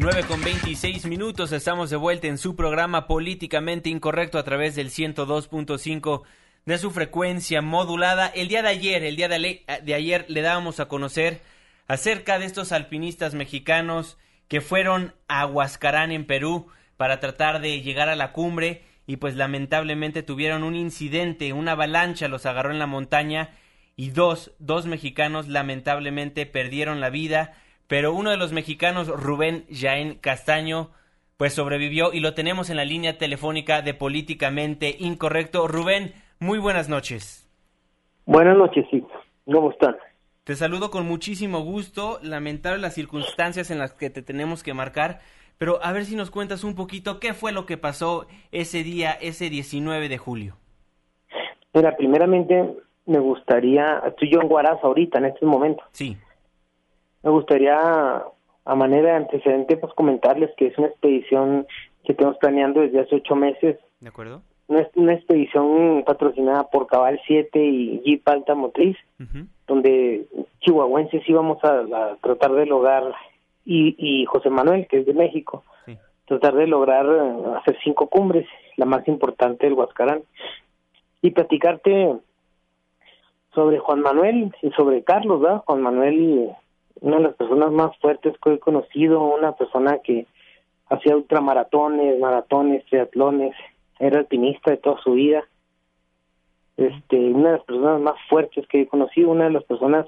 9 0.00 0.22
con 0.22 0.42
26 0.42 1.04
minutos, 1.04 1.52
estamos 1.52 1.90
de 1.90 1.96
vuelta 1.96 2.26
en 2.26 2.38
su 2.38 2.56
programa 2.56 3.06
Políticamente 3.06 3.90
Incorrecto 3.90 4.38
a 4.38 4.44
través 4.44 4.74
del 4.74 4.88
102.5 4.88 6.22
de 6.64 6.78
su 6.78 6.90
frecuencia 6.90 7.60
modulada. 7.60 8.26
El 8.28 8.48
día 8.48 8.62
de 8.62 8.70
ayer, 8.70 9.04
el 9.04 9.16
día 9.16 9.28
de, 9.28 9.62
de, 9.84 9.94
ayer 9.94 10.24
le 10.28 10.40
dábamos 10.40 10.80
a 10.80 10.88
conocer 10.88 11.42
acerca 11.86 12.38
de 12.38 12.46
estos 12.46 12.72
alpinistas 12.72 13.34
mexicanos 13.34 14.16
que 14.48 14.62
fueron 14.62 15.14
a 15.28 15.44
Huascarán 15.44 16.12
en 16.12 16.24
Perú 16.24 16.68
para 16.96 17.20
tratar 17.20 17.60
de 17.60 17.82
llegar 17.82 18.08
a 18.08 18.16
la 18.16 18.32
cumbre 18.32 18.84
y 19.06 19.18
pues 19.18 19.36
lamentablemente 19.36 20.22
tuvieron 20.22 20.62
un 20.62 20.76
incidente, 20.76 21.52
una 21.52 21.72
avalancha 21.72 22.26
los 22.26 22.46
agarró 22.46 22.70
en 22.70 22.78
la 22.78 22.86
montaña 22.86 23.50
y 23.96 24.12
dos, 24.12 24.52
dos 24.60 24.86
mexicanos 24.86 25.46
lamentablemente 25.46 26.46
perdieron 26.46 27.00
la 27.00 27.10
vida 27.10 27.52
pero 27.90 28.14
uno 28.14 28.30
de 28.30 28.36
los 28.36 28.52
mexicanos, 28.52 29.08
Rubén 29.08 29.64
Jaén 29.68 30.14
Castaño, 30.14 30.90
pues 31.36 31.54
sobrevivió 31.54 32.12
y 32.12 32.20
lo 32.20 32.34
tenemos 32.34 32.70
en 32.70 32.76
la 32.76 32.84
línea 32.84 33.18
telefónica 33.18 33.82
de 33.82 33.94
Políticamente 33.94 34.94
Incorrecto. 34.96 35.66
Rubén, 35.66 36.12
muy 36.38 36.60
buenas 36.60 36.88
noches. 36.88 37.50
Buenas 38.26 38.56
noches, 38.56 38.86
sí. 38.92 39.04
¿Cómo 39.44 39.72
están? 39.72 39.96
Te 40.44 40.54
saludo 40.54 40.92
con 40.92 41.04
muchísimo 41.04 41.64
gusto. 41.64 42.20
Lamentable 42.22 42.78
las 42.78 42.94
circunstancias 42.94 43.72
en 43.72 43.80
las 43.80 43.92
que 43.92 44.08
te 44.08 44.22
tenemos 44.22 44.62
que 44.62 44.72
marcar, 44.72 45.18
pero 45.58 45.82
a 45.82 45.92
ver 45.92 46.04
si 46.04 46.14
nos 46.14 46.30
cuentas 46.30 46.62
un 46.62 46.76
poquito 46.76 47.18
qué 47.18 47.34
fue 47.34 47.50
lo 47.50 47.66
que 47.66 47.76
pasó 47.76 48.28
ese 48.52 48.84
día, 48.84 49.18
ese 49.20 49.50
19 49.50 50.08
de 50.08 50.16
julio. 50.16 50.56
Mira, 51.74 51.96
primeramente 51.96 52.72
me 53.06 53.18
gustaría, 53.18 54.00
estoy 54.06 54.30
yo 54.30 54.40
en 54.40 54.46
Guaraz 54.46 54.78
ahorita, 54.84 55.18
en 55.18 55.24
este 55.24 55.44
momento. 55.44 55.82
Sí. 55.90 56.16
Me 57.22 57.30
gustaría, 57.30 57.76
a 57.76 58.74
manera 58.74 59.10
de 59.10 59.16
antecedente, 59.16 59.76
pues 59.76 59.92
comentarles 59.94 60.50
que 60.56 60.68
es 60.68 60.78
una 60.78 60.88
expedición 60.88 61.66
que 62.04 62.12
estamos 62.12 62.36
planeando 62.38 62.80
desde 62.80 63.00
hace 63.00 63.16
ocho 63.16 63.36
meses. 63.36 63.78
¿De 64.00 64.08
acuerdo? 64.08 64.42
Una, 64.68 64.86
una 64.94 65.14
expedición 65.14 66.04
patrocinada 66.06 66.64
por 66.70 66.86
Cabal 66.86 67.20
7 67.26 67.62
y 67.62 68.00
Jeep 68.04 68.26
Alta 68.28 68.54
Motriz, 68.54 68.96
donde 69.66 70.26
chihuahuenses 70.60 71.28
íbamos 71.28 71.62
a, 71.64 72.16
tratar 72.22 72.52
de 72.52 72.66
lograr, 72.66 73.14
y, 73.64 73.94
y 73.98 74.24
José 74.26 74.48
Manuel, 74.48 74.86
que 74.88 75.00
es 75.00 75.06
de 75.06 75.14
México, 75.14 75.64
tratar 76.30 76.54
de 76.54 76.68
lograr 76.68 77.06
eh, 77.06 77.58
hacer 77.58 77.76
cinco 77.82 78.06
cumbres, 78.06 78.46
la 78.76 78.86
más 78.86 79.06
importante 79.08 79.66
del 79.66 79.74
Huascarán. 79.74 80.22
Y 81.22 81.32
platicarte 81.32 82.16
sobre 83.52 83.78
Juan 83.80 84.00
Manuel 84.00 84.54
y 84.62 84.70
sobre 84.70 85.02
Carlos, 85.02 85.40
¿verdad? 85.40 85.62
Juan 85.66 85.82
Manuel 85.82 86.52
una 87.00 87.16
de 87.16 87.22
las 87.22 87.34
personas 87.34 87.72
más 87.72 87.96
fuertes 87.98 88.34
que 88.42 88.54
he 88.54 88.58
conocido, 88.58 89.22
una 89.22 89.52
persona 89.52 89.98
que 90.04 90.26
hacía 90.88 91.16
ultramaratones, 91.16 92.18
maratones, 92.18 92.84
triatlones, 92.86 93.54
era 93.98 94.18
alpinista 94.18 94.70
de 94.70 94.76
toda 94.76 95.00
su 95.02 95.12
vida. 95.12 95.44
Este, 96.76 97.16
una 97.16 97.50
de 97.50 97.56
las 97.58 97.64
personas 97.64 98.00
más 98.00 98.16
fuertes 98.28 98.66
que 98.66 98.82
he 98.82 98.86
conocido, 98.86 99.30
una 99.30 99.44
de 99.44 99.52
las 99.52 99.64
personas 99.64 100.06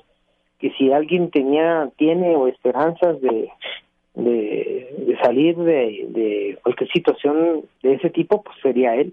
que 0.58 0.70
si 0.72 0.92
alguien 0.92 1.30
tenía, 1.30 1.90
tiene 1.96 2.36
o 2.36 2.46
esperanzas 2.46 3.20
de, 3.20 3.50
de, 4.14 5.18
salir 5.22 5.56
de, 5.56 6.06
de 6.08 6.58
cualquier 6.62 6.90
situación 6.92 7.62
de 7.82 7.94
ese 7.94 8.10
tipo, 8.10 8.42
pues 8.42 8.56
sería 8.62 8.94
él. 8.94 9.12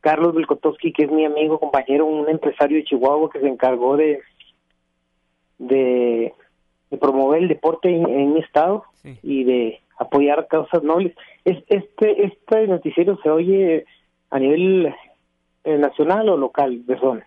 Carlos 0.00 0.34
Belkotowski, 0.34 0.92
que 0.92 1.04
es 1.04 1.10
mi 1.10 1.24
amigo, 1.24 1.58
compañero, 1.58 2.06
un 2.06 2.28
empresario 2.28 2.78
de 2.78 2.84
Chihuahua 2.84 3.30
que 3.30 3.40
se 3.40 3.48
encargó 3.48 3.96
de, 3.96 4.20
de 5.58 6.32
de 6.90 6.96
promover 6.96 7.42
el 7.42 7.48
deporte 7.48 7.88
en, 7.90 8.34
mi 8.34 8.40
estado 8.40 8.84
y 9.22 9.44
de 9.44 9.80
apoyar 9.98 10.46
causas 10.48 10.82
nobles. 10.82 11.14
Es, 11.44 11.58
este, 11.68 12.24
este 12.24 12.66
noticiero 12.66 13.18
se 13.22 13.30
oye 13.30 13.84
a 14.30 14.38
nivel 14.38 14.94
eh, 15.64 15.78
nacional 15.78 16.28
o 16.28 16.36
local, 16.36 16.82
perdón. 16.86 17.24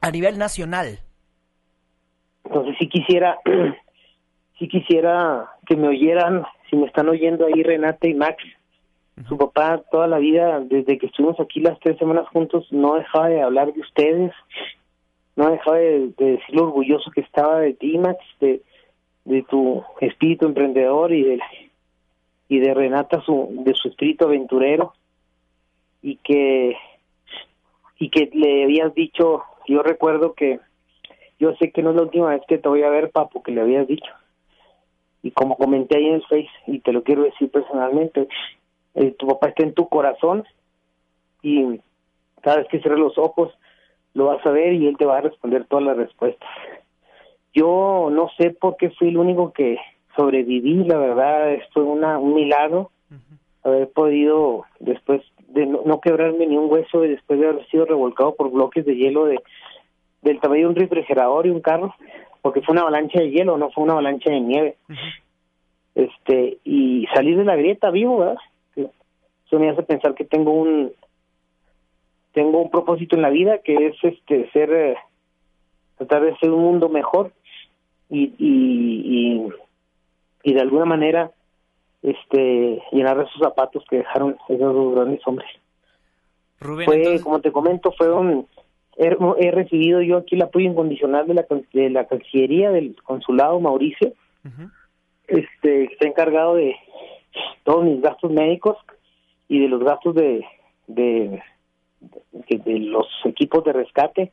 A 0.00 0.10
nivel 0.10 0.38
nacional. 0.38 0.98
Entonces 2.44 2.76
si 2.78 2.88
quisiera, 2.88 3.38
si 4.58 4.68
quisiera 4.68 5.48
que 5.66 5.76
me 5.76 5.88
oyeran, 5.88 6.44
si 6.70 6.76
me 6.76 6.86
están 6.86 7.08
oyendo 7.08 7.46
ahí 7.46 7.62
Renata 7.62 8.08
y 8.08 8.14
Max, 8.14 8.42
su 9.28 9.36
papá 9.36 9.82
toda 9.90 10.06
la 10.06 10.18
vida, 10.18 10.60
desde 10.60 10.96
que 10.96 11.06
estuvimos 11.06 11.40
aquí 11.40 11.60
las 11.60 11.78
tres 11.80 11.98
semanas 11.98 12.28
juntos, 12.28 12.66
no 12.70 12.94
dejaba 12.94 13.28
de 13.28 13.42
hablar 13.42 13.72
de 13.72 13.80
ustedes, 13.80 14.32
no 15.34 15.50
dejaba 15.50 15.76
de, 15.78 16.12
de 16.16 16.24
decir 16.32 16.54
lo 16.54 16.64
orgulloso 16.64 17.10
que 17.10 17.22
estaba 17.22 17.58
de 17.58 17.74
ti, 17.74 17.98
Max, 17.98 18.18
de, 18.40 18.62
de 19.28 19.42
tu 19.42 19.84
espíritu 20.00 20.46
emprendedor 20.46 21.12
y 21.12 21.22
de 21.22 21.38
y 22.48 22.60
de 22.60 22.72
Renata 22.72 23.20
su 23.20 23.62
de 23.64 23.74
su 23.74 23.88
espíritu 23.88 24.24
aventurero 24.24 24.94
y 26.00 26.16
que 26.16 26.76
y 27.98 28.08
que 28.08 28.30
le 28.32 28.64
habías 28.64 28.94
dicho 28.94 29.42
yo 29.66 29.82
recuerdo 29.82 30.32
que 30.32 30.60
yo 31.38 31.54
sé 31.56 31.70
que 31.70 31.82
no 31.82 31.90
es 31.90 31.96
la 31.96 32.02
última 32.02 32.30
vez 32.30 32.42
que 32.48 32.56
te 32.56 32.68
voy 32.68 32.82
a 32.82 32.90
ver 32.90 33.10
papo 33.10 33.42
que 33.42 33.52
le 33.52 33.60
habías 33.60 33.86
dicho. 33.86 34.10
Y 35.22 35.30
como 35.30 35.56
comenté 35.56 35.98
ahí 35.98 36.06
en 36.06 36.14
el 36.14 36.22
Face 36.22 36.48
y 36.66 36.80
te 36.80 36.92
lo 36.92 37.02
quiero 37.02 37.22
decir 37.22 37.50
personalmente 37.50 38.28
eh, 38.94 39.10
tu 39.12 39.26
papá 39.26 39.48
está 39.48 39.62
en 39.62 39.74
tu 39.74 39.88
corazón 39.88 40.44
y 41.42 41.80
cada 42.40 42.58
vez 42.58 42.68
que 42.68 42.80
cierres 42.80 42.98
los 42.98 43.18
ojos 43.18 43.52
lo 44.14 44.26
vas 44.26 44.44
a 44.46 44.50
ver 44.50 44.72
y 44.72 44.86
él 44.86 44.96
te 44.96 45.04
va 45.04 45.18
a 45.18 45.20
responder 45.20 45.66
todas 45.66 45.84
las 45.84 45.96
respuestas 45.96 46.48
yo 47.58 48.08
no 48.12 48.28
sé 48.36 48.50
por 48.50 48.76
qué 48.76 48.90
fui 48.90 49.08
el 49.08 49.18
único 49.18 49.52
que 49.52 49.78
sobreviví, 50.16 50.84
la 50.84 50.98
verdad, 50.98 51.58
fue 51.72 51.82
una, 51.82 52.18
un 52.18 52.34
milagro 52.34 52.90
haber 53.64 53.88
podido 53.90 54.64
después 54.80 55.22
de 55.48 55.66
no, 55.66 56.00
quebrarme 56.00 56.46
ni 56.46 56.56
un 56.56 56.70
hueso 56.70 57.04
y 57.04 57.10
después 57.10 57.40
de 57.40 57.48
haber 57.48 57.66
sido 57.68 57.84
revolcado 57.84 58.34
por 58.34 58.50
bloques 58.50 58.84
de 58.84 58.96
hielo 58.96 59.24
de 59.26 59.40
del 60.22 60.40
tamaño 60.40 60.62
de 60.62 60.66
un 60.66 60.74
refrigerador 60.74 61.46
y 61.46 61.50
un 61.50 61.60
carro, 61.60 61.94
porque 62.42 62.60
fue 62.60 62.72
una 62.72 62.82
avalancha 62.82 63.20
de 63.20 63.30
hielo, 63.30 63.56
no 63.56 63.70
fue 63.70 63.84
una 63.84 63.92
avalancha 63.92 64.30
de 64.30 64.40
nieve. 64.40 64.76
Este, 65.94 66.58
y 66.64 67.06
salir 67.14 67.36
de 67.36 67.44
la 67.44 67.54
grieta 67.54 67.90
vivo, 67.90 68.18
¿verdad? 68.18 68.36
eso 68.76 69.58
me 69.58 69.70
hace 69.70 69.82
pensar 69.82 70.14
que 70.14 70.24
tengo 70.24 70.52
un 70.52 70.92
tengo 72.32 72.60
un 72.60 72.70
propósito 72.70 73.16
en 73.16 73.22
la 73.22 73.30
vida 73.30 73.58
que 73.58 73.86
es 73.86 73.96
este 74.02 74.50
ser 74.50 74.72
eh, 74.72 74.96
tratar 75.96 76.22
de 76.22 76.36
ser 76.36 76.50
un 76.50 76.62
mundo 76.62 76.88
mejor 76.88 77.32
y, 78.10 78.32
y, 78.38 79.48
y, 80.42 80.52
de 80.52 80.60
alguna 80.60 80.84
manera 80.84 81.30
este 82.02 82.82
llenar 82.92 83.20
esos 83.20 83.40
zapatos 83.40 83.84
que 83.90 83.98
dejaron 83.98 84.36
esos 84.48 84.74
dos 84.74 84.94
grandes 84.94 85.20
hombres. 85.26 85.48
Rubén, 86.60 86.86
fue, 86.86 87.20
como 87.22 87.40
te 87.40 87.52
comento, 87.52 87.92
fue 87.92 88.12
un, 88.12 88.46
he, 88.98 89.50
recibido 89.50 90.02
yo 90.02 90.18
aquí 90.18 90.34
el 90.34 90.42
apoyo 90.42 90.68
incondicional 90.68 91.26
de 91.26 91.34
la, 91.34 91.46
de 91.72 91.90
la 91.90 92.06
Cancillería, 92.06 92.70
del 92.70 92.96
Consulado 93.02 93.60
Mauricio, 93.60 94.12
este 95.28 95.84
está 95.84 96.08
encargado 96.08 96.54
de 96.54 96.74
todos 97.62 97.84
mis 97.84 98.00
gastos 98.00 98.30
médicos 98.30 98.76
y 99.46 99.60
de 99.60 99.68
los 99.68 99.84
gastos 99.84 100.14
de, 100.14 100.44
de, 100.86 101.42
de, 102.32 102.78
los 102.80 103.06
equipos 103.24 103.62
de 103.64 103.72
rescate. 103.72 104.32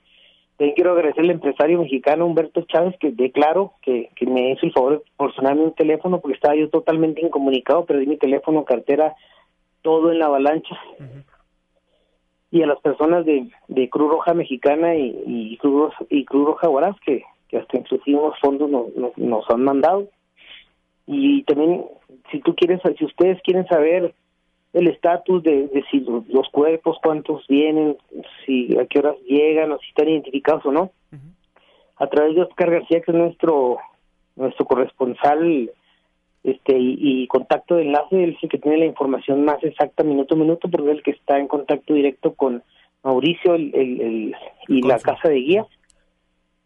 También 0.58 0.76
quiero 0.76 0.94
agradecer 0.94 1.24
al 1.24 1.32
empresario 1.32 1.80
mexicano 1.80 2.26
Humberto 2.26 2.62
Chávez, 2.62 2.96
que 3.00 3.12
declaro 3.12 3.74
que, 3.82 4.10
que 4.16 4.26
me 4.26 4.52
hizo 4.52 4.66
el 4.66 4.72
favor 4.72 4.94
de 4.94 5.00
proporcionarme 5.18 5.64
un 5.64 5.74
teléfono, 5.74 6.22
porque 6.22 6.36
estaba 6.36 6.56
yo 6.56 6.70
totalmente 6.70 7.26
incomunicado, 7.26 7.86
perdí 7.86 8.08
mi 8.08 8.18
teléfono, 8.18 8.64
cartera, 8.64 9.16
todo 9.82 10.12
en 10.12 10.20
la 10.20 10.28
avalancha. 10.28 10.78
Y 12.52 12.62
a 12.62 12.68
las 12.68 12.80
personas 12.80 13.26
de, 13.26 13.50
de 13.68 13.90
Cruz 13.90 14.10
Roja 14.10 14.34
Mexicana 14.34 14.96
y, 14.96 15.24
y, 15.28 15.58
Cruz, 15.58 15.94
y 16.10 16.24
Cruz 16.24 16.46
Roja 16.46 16.70
Huaraz, 16.70 16.96
que, 17.06 17.24
que 17.50 17.58
hasta 17.58 17.78
inclusive 17.78 18.18
unos 18.18 18.40
fondos 18.40 18.70
nos, 18.70 19.18
nos 19.18 19.50
han 19.50 19.62
mandado. 19.62 20.08
Y 21.06 21.44
también, 21.44 21.84
si 22.32 22.40
tú 22.40 22.56
quieres, 22.56 22.80
si 22.98 23.04
ustedes 23.04 23.42
quieren 23.42 23.68
saber 23.68 24.14
el 24.76 24.88
estatus 24.90 25.42
de, 25.42 25.84
si 25.90 26.02
los, 26.02 26.50
cuerpos, 26.50 26.98
cuántos 27.02 27.48
vienen, 27.48 27.96
si 28.46 28.78
a 28.78 28.86
qué 28.86 29.00
horas 29.00 29.16
llegan, 29.26 29.72
o 29.72 29.80
si 29.80 29.88
están 29.88 30.10
identificados 30.10 30.66
o 30.66 30.72
no. 30.72 30.92
A 31.96 32.08
través 32.08 32.36
de 32.36 32.42
Oscar 32.42 32.72
García, 32.72 33.00
que 33.02 33.12
es 33.12 33.18
nuestro 33.18 33.78
nuestro 34.36 34.66
corresponsal 34.66 35.72
este 36.44 36.78
y, 36.78 37.26
contacto 37.28 37.76
de 37.76 37.84
enlace, 37.84 38.22
él 38.22 38.36
es 38.36 38.44
el 38.44 38.50
que 38.50 38.58
tiene 38.58 38.78
la 38.80 38.86
información 38.86 39.46
más 39.46 39.64
exacta 39.64 40.04
minuto 40.04 40.36
a 40.36 40.38
minuto, 40.38 40.70
porque 40.70 40.92
es 40.92 40.98
el 40.98 41.04
que 41.04 41.12
está 41.12 41.40
en 41.40 41.48
contacto 41.48 41.94
directo 41.94 42.34
con 42.34 42.62
Mauricio 43.02 43.56
el, 43.56 43.74
el, 43.74 44.36
y 44.68 44.82
la 44.82 45.00
Casa 45.00 45.30
de 45.30 45.36
Guías. 45.36 45.68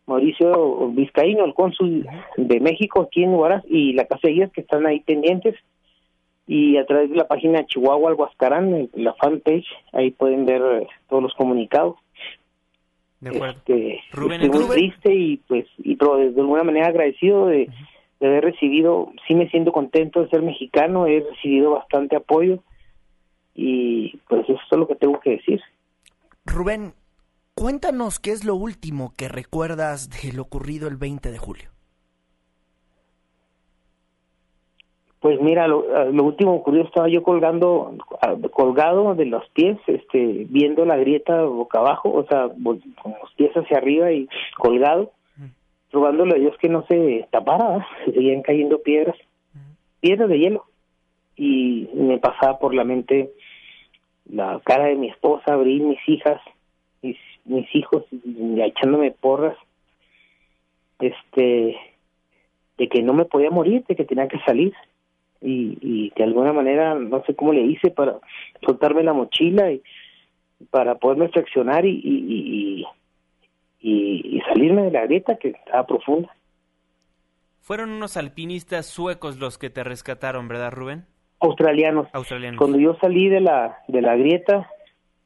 Mauricio 0.07 0.89
Vizcaíno, 0.89 1.45
el 1.45 1.53
cónsul 1.53 2.07
de 2.37 2.59
México 2.59 3.01
aquí 3.01 3.23
en 3.23 3.35
Huaraz, 3.35 3.63
y 3.69 3.93
la 3.93 4.05
Casa 4.05 4.27
de 4.27 4.33
Guías 4.33 4.51
que 4.51 4.61
están 4.61 4.87
ahí 4.87 5.01
pendientes 5.01 5.55
y 6.51 6.77
a 6.77 6.85
través 6.87 7.11
de 7.11 7.15
la 7.15 7.27
página 7.27 7.63
Chihuahua 7.67 8.09
Alguascarán, 8.09 8.89
la 8.93 9.13
fanpage, 9.13 9.67
ahí 9.93 10.09
pueden 10.09 10.47
ver 10.47 10.59
eh, 10.63 10.87
todos 11.07 11.21
los 11.21 11.35
comunicados. 11.35 11.97
De 13.19 13.29
acuerdo. 13.29 13.59
Este, 13.59 13.99
Rubén, 14.11 14.41
estoy 14.41 14.65
muy 14.65 14.75
triste 14.75 15.13
y 15.13 15.37
pues 15.37 15.67
y 15.77 15.95
pero 15.95 16.17
de, 16.17 16.41
alguna 16.41 16.63
manera 16.63 16.87
agradecido 16.87 17.45
de, 17.45 17.69
haber 18.19 18.45
recibido, 18.45 19.11
sí 19.27 19.35
me 19.35 19.47
siento 19.51 19.71
contento 19.71 20.23
de 20.23 20.29
ser 20.29 20.41
mexicano, 20.41 21.05
he 21.05 21.19
recibido 21.19 21.69
bastante 21.69 22.15
apoyo 22.15 22.63
y 23.53 24.17
pues 24.27 24.41
eso 24.49 24.59
es 24.71 24.77
lo 24.77 24.87
que 24.87 24.95
tengo 24.95 25.19
que 25.19 25.37
decir. 25.37 25.61
Rubén, 26.45 26.93
cuéntanos 27.53 28.19
qué 28.19 28.31
es 28.31 28.43
lo 28.43 28.55
último 28.55 29.13
que 29.15 29.27
recuerdas 29.27 30.09
de 30.09 30.33
lo 30.33 30.41
ocurrido 30.41 30.87
el 30.87 30.97
20 30.97 31.29
de 31.29 31.37
julio. 31.37 31.69
Pues 35.19 35.41
mira, 35.41 35.67
lo, 35.67 35.85
ah, 35.93 36.05
lo 36.05 36.23
último 36.23 36.55
ocurrió, 36.55 36.83
estaba 36.83 37.09
yo 37.09 37.23
colgando, 37.23 37.93
ah, 38.21 38.35
colgado 38.51 39.15
de 39.15 39.25
los 39.25 39.47
pies, 39.49 39.77
este, 39.87 40.45
viendo 40.49 40.85
la 40.85 40.95
grieta 40.95 41.43
boca 41.43 41.79
abajo, 41.79 42.09
o 42.13 42.25
sea, 42.25 42.47
con 42.49 42.81
los 43.21 43.33
pies 43.35 43.51
hacia 43.53 43.77
arriba 43.77 44.11
y 44.11 44.29
colgado, 44.57 45.11
probándole 45.91 46.35
a 46.35 46.39
Dios 46.39 46.55
que 46.59 46.69
no 46.69 46.85
se 46.87 47.27
tapara, 47.31 47.85
se 48.05 48.13
seguían 48.13 48.43
cayendo 48.43 48.81
piedras, 48.81 49.17
piedras 49.99 50.29
de 50.29 50.39
hielo. 50.39 50.65
Y 51.35 51.89
me 51.93 52.17
pasaba 52.17 52.59
por 52.59 52.73
la 52.73 52.83
mente 52.83 53.31
la 54.29 54.61
cara 54.63 54.85
de 54.85 54.95
mi 54.95 55.09
esposa, 55.09 55.53
abrir 55.53 55.81
mis 55.81 55.99
hijas, 56.07 56.39
mis, 57.01 57.17
mis 57.45 57.67
hijos, 57.75 58.05
echándome 58.11 59.11
porras, 59.11 59.57
este, 60.99 61.77
de 62.77 62.87
que 62.87 63.01
no 63.01 63.13
me 63.13 63.25
podía 63.25 63.49
morir, 63.49 63.83
de 63.87 63.95
que 63.95 64.05
tenía 64.05 64.27
que 64.27 64.39
salir 64.39 64.73
y, 65.41 65.77
y 65.81 66.13
de 66.15 66.23
alguna 66.23 66.53
manera 66.53 66.95
no 66.95 67.23
sé 67.25 67.35
cómo 67.35 67.53
le 67.53 67.61
hice 67.61 67.91
para 67.91 68.19
soltarme 68.65 69.03
la 69.03 69.13
mochila 69.13 69.71
y 69.71 69.81
para 70.71 70.95
poderme 70.95 71.29
fraccionar 71.29 71.85
y, 71.85 72.01
y, 72.03 72.85
y, 73.81 74.37
y 74.37 74.41
salirme 74.41 74.83
de 74.83 74.91
la 74.91 75.05
grieta 75.05 75.37
que 75.37 75.49
estaba 75.49 75.85
profunda. 75.85 76.29
Fueron 77.61 77.91
unos 77.91 78.17
alpinistas 78.17 78.87
suecos 78.87 79.37
los 79.37 79.57
que 79.57 79.69
te 79.69 79.83
rescataron, 79.83 80.47
¿verdad, 80.47 80.71
Rubén? 80.71 81.05
Australianos. 81.39 82.07
Australianos. 82.11 82.57
Cuando 82.57 82.77
yo 82.79 82.97
salí 82.99 83.29
de 83.29 83.39
la 83.39 83.77
de 83.87 84.01
la 84.01 84.17
grieta, 84.17 84.69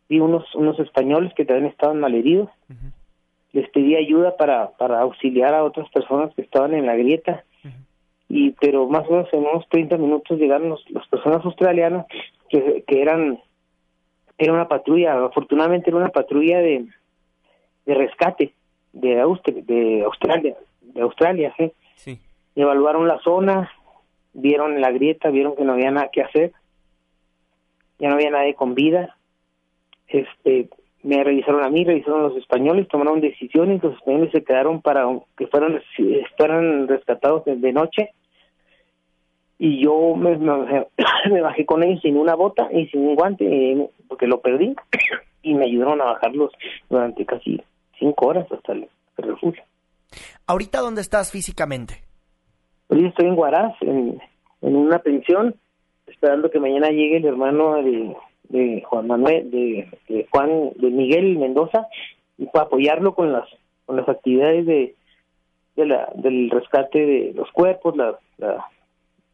vi 0.09 0.19
unos 0.19 0.53
unos 0.53 0.79
españoles 0.79 1.33
que 1.35 1.45
también 1.45 1.71
estaban 1.71 1.99
malheridos. 1.99 2.49
Les 3.51 3.67
pedí 3.69 3.95
ayuda 3.95 4.37
para 4.37 4.71
para 4.77 4.99
auxiliar 5.01 5.55
a 5.55 5.63
otras 5.63 5.89
personas 5.89 6.33
que 6.35 6.43
estaban 6.43 6.73
en 6.73 6.85
la 6.85 6.95
grieta 6.95 7.43
y 8.29 8.51
pero 8.51 8.87
más 8.87 9.07
o 9.07 9.11
menos 9.11 9.33
en 9.33 9.39
unos 9.39 9.67
30 9.69 9.97
minutos 9.97 10.39
llegaron 10.39 10.69
los, 10.69 10.83
las 10.91 11.07
personas 11.07 11.43
australianas 11.45 12.05
que, 12.49 12.83
que 12.87 13.01
eran 13.01 13.39
era 14.37 14.53
una 14.53 14.67
patrulla 14.67 15.25
afortunadamente 15.25 15.89
era 15.89 15.97
una 15.97 16.09
patrulla 16.09 16.59
de 16.59 16.87
de 17.85 17.93
rescate 17.93 18.53
de 18.93 19.19
Austria, 19.19 19.61
de 19.63 20.03
Australia 20.03 20.55
de 20.81 21.01
Australia 21.01 21.53
¿sí? 21.57 21.71
sí 21.95 22.19
evaluaron 22.55 23.07
la 23.07 23.19
zona 23.19 23.71
vieron 24.33 24.79
la 24.81 24.91
grieta 24.91 25.29
vieron 25.29 25.55
que 25.55 25.63
no 25.63 25.73
había 25.73 25.91
nada 25.91 26.09
que 26.11 26.21
hacer 26.21 26.53
ya 27.99 28.09
no 28.09 28.15
había 28.15 28.31
nadie 28.31 28.55
con 28.55 28.73
vida 28.73 29.17
este 30.07 30.69
me 31.03 31.23
revisaron 31.23 31.63
a 31.63 31.69
mí, 31.69 31.83
revisaron 31.83 32.21
a 32.21 32.27
los 32.29 32.37
españoles, 32.37 32.87
tomaron 32.87 33.19
decisiones, 33.19 33.83
los 33.83 33.95
españoles 33.95 34.31
se 34.31 34.43
quedaron 34.43 34.81
para 34.81 35.05
que 35.37 35.47
fueran, 35.47 35.81
fueran 36.37 36.87
rescatados 36.87 37.43
de 37.45 37.73
noche 37.73 38.11
y 39.59 39.83
yo 39.83 40.15
me, 40.15 40.37
me, 41.31 41.41
bajé 41.41 41.65
con 41.65 41.83
ellos 41.83 42.01
sin 42.01 42.17
una 42.17 42.35
bota 42.35 42.69
y 42.71 42.87
sin 42.87 43.01
un 43.01 43.15
guante 43.15 43.45
eh, 43.45 43.89
porque 44.07 44.27
lo 44.27 44.41
perdí 44.41 44.75
y 45.41 45.53
me 45.53 45.65
ayudaron 45.65 46.01
a 46.01 46.05
bajarlos 46.05 46.51
durante 46.89 47.25
casi 47.25 47.61
cinco 47.99 48.27
horas 48.27 48.49
hasta 48.51 48.73
el, 48.73 48.87
refugio. 49.17 49.63
¿Ahorita 50.47 50.79
dónde 50.79 51.01
estás 51.01 51.31
físicamente? 51.31 52.03
Hoy 52.87 53.05
estoy 53.05 53.27
en 53.27 53.35
Guaraz, 53.35 53.73
en, 53.81 54.19
en 54.61 54.75
una 54.75 54.99
pensión, 54.99 55.55
esperando 56.07 56.49
que 56.49 56.59
mañana 56.59 56.89
llegue 56.89 57.17
el 57.17 57.25
hermano 57.25 57.75
de, 57.75 58.15
de 58.53 58.83
Juan 58.83 59.07
Manuel, 59.07 59.49
de, 59.49 60.27
Juan, 60.31 60.73
de 60.75 60.89
Miguel 60.91 61.39
Mendoza, 61.39 61.87
y 62.37 62.45
para 62.45 62.65
apoyarlo 62.65 63.15
con 63.15 63.33
las 63.33 63.49
con 63.85 63.97
las 63.97 64.07
actividades 64.07 64.65
de, 64.65 64.95
de 65.75 65.85
la, 65.85 66.09
del 66.15 66.49
rescate 66.49 67.05
de 67.05 67.33
los 67.33 67.51
cuerpos, 67.51 67.97
la, 67.97 68.17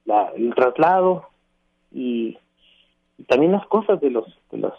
la 0.06 0.32
el 0.36 0.56
traslado 0.56 1.28
y, 1.92 2.38
también 3.28 3.52
las 3.52 3.68
cosas 3.68 4.00
de 4.00 4.10
los 4.10 4.26
de 4.52 4.60
los 4.60 4.74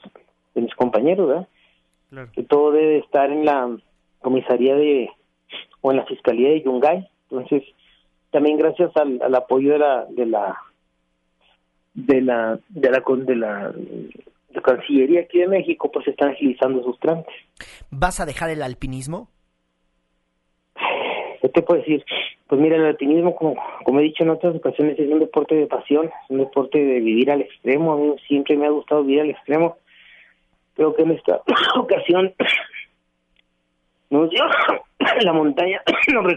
de 0.54 0.62
mis 0.62 0.74
compañeros, 0.74 1.28
¿verdad? 1.28 2.28
Que 2.32 2.42
todo 2.42 2.72
debe 2.72 2.98
estar 2.98 3.30
en 3.30 3.44
la 3.44 3.76
comisaría 4.20 4.74
de 4.74 5.10
o 5.82 5.90
en 5.90 5.98
la 5.98 6.06
fiscalía 6.06 6.48
de 6.48 6.62
Yungay. 6.62 7.08
Entonces, 7.30 7.62
también 8.30 8.56
gracias 8.56 8.96
al, 8.96 9.20
al 9.22 9.34
apoyo 9.34 9.72
de 9.72 9.78
la 9.78 10.06
de 10.06 10.26
la 10.26 10.56
de 11.94 12.20
la 12.20 12.58
de 12.68 12.90
la 12.90 13.02
de 13.06 13.36
la, 13.36 13.74
Cancillería 14.62 15.20
aquí 15.20 15.38
de 15.38 15.48
México, 15.48 15.90
pues 15.90 16.06
están 16.08 16.30
agilizando 16.30 16.82
sus 16.82 16.98
trámites. 16.98 17.32
¿Vas 17.90 18.20
a 18.20 18.26
dejar 18.26 18.50
el 18.50 18.62
alpinismo? 18.62 19.28
¿Qué 21.40 21.48
te 21.48 21.62
puedo 21.62 21.80
decir? 21.80 22.04
Pues 22.46 22.60
mira, 22.60 22.76
el 22.76 22.84
alpinismo, 22.84 23.34
como, 23.34 23.56
como 23.84 24.00
he 24.00 24.02
dicho 24.02 24.24
en 24.24 24.30
otras 24.30 24.54
ocasiones, 24.56 24.98
es 24.98 25.08
un 25.08 25.20
deporte 25.20 25.54
de 25.54 25.66
pasión, 25.66 26.06
es 26.06 26.30
un 26.30 26.38
deporte 26.38 26.78
de 26.78 27.00
vivir 27.00 27.30
al 27.30 27.42
extremo. 27.42 27.92
A 27.92 27.96
mí 27.96 28.16
siempre 28.26 28.56
me 28.56 28.66
ha 28.66 28.70
gustado 28.70 29.04
vivir 29.04 29.22
al 29.22 29.30
extremo. 29.30 29.78
Creo 30.74 30.94
que 30.94 31.02
en 31.02 31.12
esta 31.12 31.40
ocasión 31.76 32.34
nos 34.10 34.30
dio 34.30 34.44
la 35.20 35.32
montaña, 35.32 35.80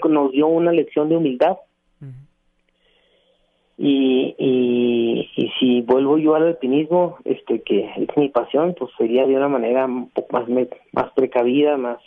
nos 0.09 0.31
dio 0.31 0.47
una 0.47 0.71
lección 0.71 1.09
de 1.09 1.17
humildad. 1.17 1.57
Y, 3.77 4.35
y, 4.37 5.29
y, 5.35 5.51
si 5.59 5.81
vuelvo 5.81 6.17
yo 6.17 6.35
al 6.35 6.47
alpinismo, 6.47 7.17
este 7.25 7.61
que 7.63 7.89
es 7.97 8.17
mi 8.17 8.29
pasión, 8.29 8.75
pues 8.77 8.91
sería 8.97 9.25
de 9.25 9.35
una 9.35 9.47
manera 9.47 9.85
un 9.85 10.09
poco 10.09 10.37
más 10.37 10.47
más 10.91 11.11
precavida, 11.13 11.75
más 11.77 11.97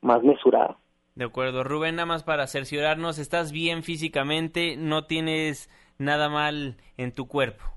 más 0.00 0.22
mesurada. 0.22 0.78
De 1.14 1.24
acuerdo, 1.24 1.62
Rubén, 1.62 1.96
nada 1.96 2.06
más 2.06 2.24
para 2.24 2.46
cerciorarnos, 2.46 3.18
¿estás 3.18 3.52
bien 3.52 3.82
físicamente? 3.82 4.76
¿No 4.78 5.04
tienes 5.04 5.68
nada 5.98 6.30
mal 6.30 6.76
en 6.96 7.12
tu 7.12 7.28
cuerpo? 7.28 7.72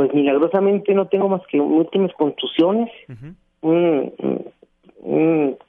pues 0.00 0.14
milagrosamente 0.14 0.94
no 0.94 1.08
tengo 1.08 1.28
más 1.28 1.42
que 1.46 1.60
últimas 1.60 2.12
contusiones, 2.14 2.90
un, 3.60 4.12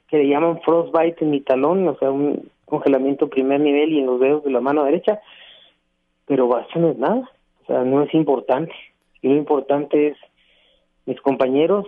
que 0.08 0.16
le 0.16 0.28
llaman 0.28 0.60
frostbite 0.62 1.24
en 1.24 1.30
mi 1.30 1.40
talón, 1.40 1.86
o 1.88 1.96
sea, 1.98 2.10
un 2.10 2.48
congelamiento 2.64 3.28
primer 3.28 3.60
nivel 3.60 3.92
y 3.92 4.00
en 4.00 4.06
los 4.06 4.20
dedos 4.20 4.44
de 4.44 4.50
la 4.50 4.60
mano 4.60 4.84
derecha, 4.84 5.20
pero 6.32 6.48
eso 6.60 6.78
no 6.78 6.92
es 6.92 6.96
nada, 6.96 7.30
o 7.62 7.66
sea, 7.66 7.84
no 7.84 8.02
es 8.02 8.14
importante. 8.14 8.72
Y 9.20 9.28
lo 9.28 9.36
importante 9.36 10.08
es 10.08 10.16
mis 11.04 11.20
compañeros, 11.20 11.84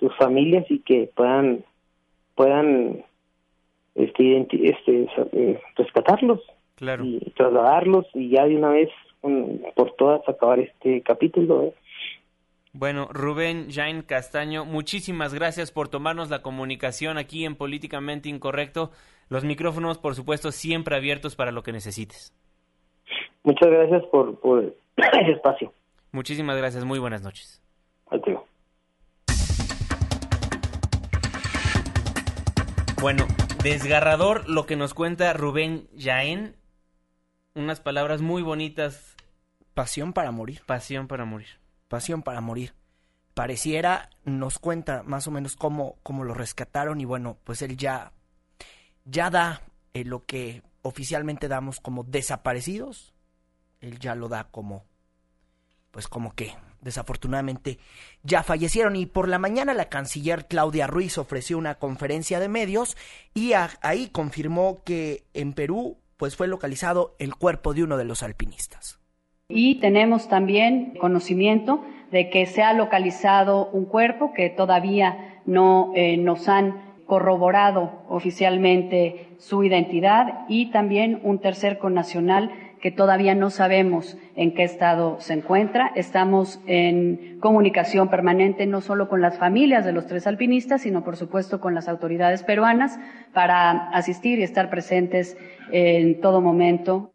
sus 0.00 0.16
familias 0.16 0.64
y 0.70 0.78
que 0.78 1.10
puedan 1.14 1.62
puedan 2.36 3.04
este, 3.94 4.46
este 4.62 5.08
eh, 5.32 5.60
rescatarlos 5.76 6.40
y 6.80 7.30
trasladarlos 7.36 8.06
y 8.14 8.30
ya 8.30 8.46
de 8.46 8.56
una 8.56 8.70
vez 8.70 8.88
por 9.74 9.92
todas 9.96 10.26
acabar 10.26 10.58
este 10.58 11.02
capítulo. 11.02 11.64
¿eh? 11.64 11.74
Bueno, 12.72 13.08
Rubén 13.12 13.66
Jain 13.70 14.00
Castaño, 14.00 14.64
muchísimas 14.64 15.34
gracias 15.34 15.70
por 15.70 15.88
tomarnos 15.88 16.30
la 16.30 16.40
comunicación 16.40 17.18
aquí 17.18 17.44
en 17.44 17.56
Políticamente 17.56 18.30
Incorrecto. 18.30 18.90
Los 19.28 19.44
micrófonos, 19.44 19.98
por 19.98 20.14
supuesto, 20.14 20.50
siempre 20.50 20.96
abiertos 20.96 21.36
para 21.36 21.52
lo 21.52 21.62
que 21.62 21.72
necesites. 21.72 22.32
Muchas 23.46 23.70
gracias 23.70 24.04
por, 24.06 24.40
por 24.40 24.58
el 24.96 25.30
espacio. 25.30 25.72
Muchísimas 26.10 26.56
gracias, 26.56 26.84
muy 26.84 26.98
buenas 26.98 27.22
noches. 27.22 27.62
Adiós. 28.10 28.40
Bueno, 33.00 33.24
desgarrador 33.62 34.48
lo 34.48 34.66
que 34.66 34.74
nos 34.74 34.94
cuenta 34.94 35.32
Rubén 35.32 35.86
Jaén. 35.96 36.56
Unas 37.54 37.78
palabras 37.78 38.20
muy 38.20 38.42
bonitas. 38.42 39.14
Pasión 39.74 40.12
para 40.12 40.32
morir. 40.32 40.62
Pasión 40.66 41.06
para 41.06 41.24
morir. 41.24 41.46
Pasión 41.86 42.22
para 42.22 42.40
morir. 42.40 42.72
Pareciera, 43.32 44.10
nos 44.24 44.58
cuenta 44.58 45.04
más 45.04 45.28
o 45.28 45.30
menos 45.30 45.54
cómo, 45.54 45.98
cómo 46.02 46.24
lo 46.24 46.34
rescataron 46.34 47.00
y 47.00 47.04
bueno, 47.04 47.36
pues 47.44 47.62
él 47.62 47.76
ya, 47.76 48.10
ya 49.04 49.30
da 49.30 49.60
eh, 49.94 50.04
lo 50.04 50.24
que 50.24 50.62
oficialmente 50.82 51.46
damos 51.46 51.78
como 51.78 52.02
desaparecidos. 52.02 53.14
Él 53.86 54.00
ya 54.00 54.16
lo 54.16 54.28
da 54.28 54.48
como, 54.50 54.82
pues 55.92 56.08
como 56.08 56.34
que 56.34 56.52
desafortunadamente 56.80 57.78
ya 58.24 58.42
fallecieron 58.42 58.96
y 58.96 59.06
por 59.06 59.28
la 59.28 59.38
mañana 59.38 59.74
la 59.74 59.88
canciller 59.88 60.46
Claudia 60.46 60.88
Ruiz 60.88 61.18
ofreció 61.18 61.56
una 61.56 61.76
conferencia 61.76 62.40
de 62.40 62.48
medios 62.48 62.96
y 63.32 63.52
ahí 63.82 64.08
confirmó 64.08 64.82
que 64.84 65.22
en 65.34 65.52
Perú 65.52 65.98
pues 66.16 66.34
fue 66.34 66.48
localizado 66.48 67.14
el 67.20 67.36
cuerpo 67.36 67.74
de 67.74 67.84
uno 67.84 67.96
de 67.96 68.04
los 68.04 68.22
alpinistas. 68.24 68.98
Y 69.48 69.76
tenemos 69.76 70.28
también 70.28 70.96
conocimiento 70.98 71.84
de 72.10 72.30
que 72.30 72.46
se 72.46 72.62
ha 72.62 72.72
localizado 72.72 73.68
un 73.68 73.84
cuerpo 73.84 74.32
que 74.34 74.50
todavía 74.50 75.40
no 75.46 75.92
eh, 75.94 76.16
nos 76.16 76.48
han 76.48 76.86
corroborado 77.06 78.02
oficialmente 78.08 79.36
su 79.38 79.62
identidad 79.62 80.44
y 80.48 80.72
también 80.72 81.20
un 81.22 81.38
tercer 81.38 81.78
connacional 81.78 82.50
que 82.80 82.90
todavía 82.90 83.34
no 83.34 83.50
sabemos 83.50 84.16
en 84.36 84.54
qué 84.54 84.64
estado 84.64 85.16
se 85.20 85.34
encuentra. 85.34 85.92
Estamos 85.94 86.60
en 86.66 87.38
comunicación 87.40 88.08
permanente 88.08 88.66
no 88.66 88.80
solo 88.80 89.08
con 89.08 89.20
las 89.20 89.38
familias 89.38 89.84
de 89.84 89.92
los 89.92 90.06
tres 90.06 90.26
alpinistas, 90.26 90.82
sino 90.82 91.04
por 91.04 91.16
supuesto 91.16 91.60
con 91.60 91.74
las 91.74 91.88
autoridades 91.88 92.42
peruanas 92.42 92.98
para 93.32 93.90
asistir 93.90 94.38
y 94.38 94.42
estar 94.42 94.70
presentes 94.70 95.36
en 95.70 96.20
todo 96.20 96.40
momento. 96.40 97.12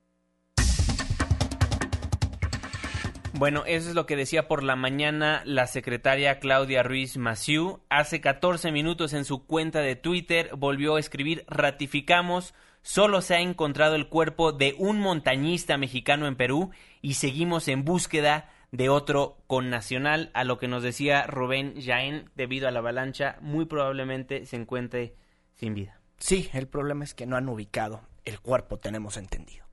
Bueno, 3.41 3.63
eso 3.65 3.89
es 3.89 3.95
lo 3.95 4.06
que 4.06 4.15
decía 4.15 4.47
por 4.47 4.62
la 4.62 4.76
mañana 4.76 5.41
la 5.45 5.65
secretaria 5.65 6.39
Claudia 6.39 6.84
Ruiz 6.84 7.17
Maciú. 7.17 7.80
Hace 7.89 8.21
14 8.21 8.71
minutos 8.71 9.13
en 9.13 9.26
su 9.26 9.47
cuenta 9.47 9.80
de 9.80 9.95
Twitter 9.95 10.52
volvió 10.56 10.95
a 10.95 11.00
escribir 11.00 11.43
ratificamos 11.47 12.54
solo 12.82 13.22
se 13.22 13.36
ha 13.36 13.39
encontrado 13.39 13.96
el 13.96 14.08
cuerpo 14.08 14.52
de 14.52 14.76
un 14.78 15.00
montañista 15.00 15.78
mexicano 15.78 16.28
en 16.28 16.36
Perú 16.36 16.72
y 17.02 17.15
seguimos 17.15 17.67
en 17.67 17.84
búsqueda 17.84 18.50
de 18.72 18.89
otro 18.89 19.38
connacional, 19.48 20.32
a 20.34 20.44
lo 20.44 20.58
que 20.58 20.67
nos 20.67 20.82
decía 20.82 21.28
Rubén 21.28 21.76
Jaén, 21.82 22.30
debido 22.36 22.67
a 22.67 22.72
la 22.72 22.80
avalancha, 22.80 23.38
muy 23.41 23.65
probablemente 23.65 24.46
se 24.46 24.56
encuentre 24.56 25.15
sin 25.56 25.74
vida. 25.74 26.00
Sí, 26.17 26.50
el 26.54 26.67
problema 26.67 27.04
es 27.04 27.13
que 27.13 27.26
no 27.26 27.36
han 27.36 27.50
ubicado 27.50 28.02
el 28.24 28.39
cuerpo, 28.39 28.78
tenemos 28.78 29.17
entendido. 29.17 29.65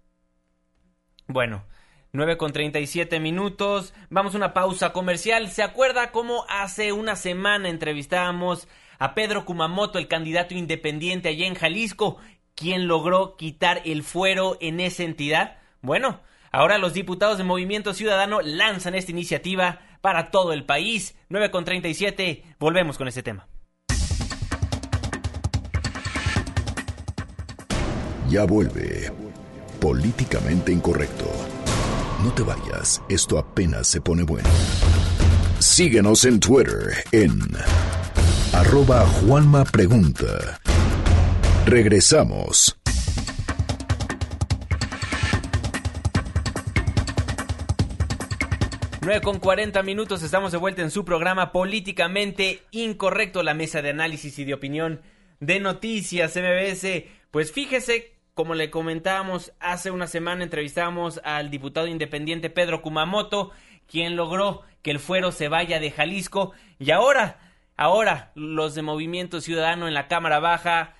Bueno, 1.28 1.64
9 2.12 2.38
con 2.38 2.52
37 2.52 3.20
minutos, 3.20 3.94
vamos 4.08 4.34
a 4.34 4.38
una 4.38 4.54
pausa 4.54 4.92
comercial. 4.92 5.48
¿Se 5.50 5.62
acuerda 5.62 6.10
cómo 6.10 6.46
hace 6.48 6.92
una 6.92 7.16
semana 7.16 7.68
entrevistábamos 7.68 8.66
a 8.98 9.14
Pedro 9.14 9.44
Kumamoto, 9.44 9.98
el 9.98 10.08
candidato 10.08 10.54
independiente 10.54 11.28
allá 11.28 11.46
en 11.46 11.54
Jalisco, 11.54 12.16
¿Quién 12.58 12.88
logró 12.88 13.36
quitar 13.36 13.82
el 13.84 14.02
fuero 14.02 14.56
en 14.60 14.80
esa 14.80 15.04
entidad? 15.04 15.58
Bueno, 15.80 16.22
ahora 16.50 16.78
los 16.78 16.92
diputados 16.92 17.38
de 17.38 17.44
Movimiento 17.44 17.94
Ciudadano 17.94 18.40
lanzan 18.42 18.96
esta 18.96 19.12
iniciativa 19.12 19.78
para 20.00 20.32
todo 20.32 20.52
el 20.52 20.64
país. 20.64 21.14
9 21.28 21.52
con 21.52 21.64
37, 21.64 22.42
volvemos 22.58 22.98
con 22.98 23.06
este 23.06 23.22
tema. 23.22 23.46
Ya 28.28 28.42
vuelve. 28.44 29.12
Políticamente 29.80 30.72
incorrecto. 30.72 31.30
No 32.24 32.32
te 32.32 32.42
vayas, 32.42 33.00
esto 33.08 33.38
apenas 33.38 33.86
se 33.86 34.00
pone 34.00 34.24
bueno. 34.24 34.48
Síguenos 35.60 36.24
en 36.24 36.40
Twitter 36.40 37.04
en 37.12 37.38
arroba. 38.52 39.06
Regresamos. 41.68 42.78
Con 49.22 49.38
40 49.38 49.82
minutos, 49.82 50.22
estamos 50.22 50.52
de 50.52 50.56
vuelta 50.58 50.80
en 50.80 50.90
su 50.90 51.04
programa 51.04 51.52
Políticamente 51.52 52.62
Incorrecto, 52.70 53.42
la 53.42 53.52
mesa 53.52 53.82
de 53.82 53.90
análisis 53.90 54.38
y 54.38 54.46
de 54.46 54.54
opinión 54.54 55.02
de 55.40 55.60
noticias 55.60 56.36
MBS. 56.36 57.04
Pues 57.30 57.52
fíjese, 57.52 58.14
como 58.32 58.54
le 58.54 58.70
comentábamos 58.70 59.52
hace 59.60 59.90
una 59.90 60.06
semana, 60.06 60.44
entrevistamos 60.44 61.20
al 61.22 61.50
diputado 61.50 61.86
independiente 61.86 62.48
Pedro 62.48 62.80
Kumamoto, 62.80 63.50
quien 63.86 64.16
logró 64.16 64.62
que 64.80 64.90
el 64.90 65.00
fuero 65.00 65.32
se 65.32 65.48
vaya 65.48 65.80
de 65.80 65.90
Jalisco. 65.90 66.52
Y 66.78 66.92
ahora, 66.92 67.40
ahora, 67.76 68.32
los 68.34 68.74
de 68.74 68.80
Movimiento 68.80 69.42
Ciudadano 69.42 69.86
en 69.86 69.92
la 69.92 70.08
Cámara 70.08 70.38
Baja 70.38 70.94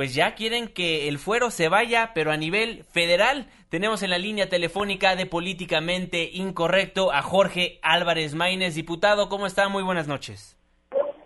pues 0.00 0.14
ya 0.14 0.34
quieren 0.34 0.68
que 0.68 1.08
el 1.08 1.18
fuero 1.18 1.50
se 1.50 1.68
vaya, 1.68 2.12
pero 2.14 2.32
a 2.32 2.38
nivel 2.38 2.84
federal. 2.84 3.48
Tenemos 3.68 4.02
en 4.02 4.08
la 4.08 4.16
línea 4.16 4.48
telefónica 4.48 5.14
de 5.14 5.26
Políticamente 5.26 6.30
Incorrecto 6.32 7.12
a 7.12 7.20
Jorge 7.20 7.78
Álvarez 7.82 8.34
Maínez, 8.34 8.74
diputado. 8.74 9.28
¿Cómo 9.28 9.44
está? 9.44 9.68
Muy 9.68 9.82
buenas 9.82 10.08
noches. 10.08 10.56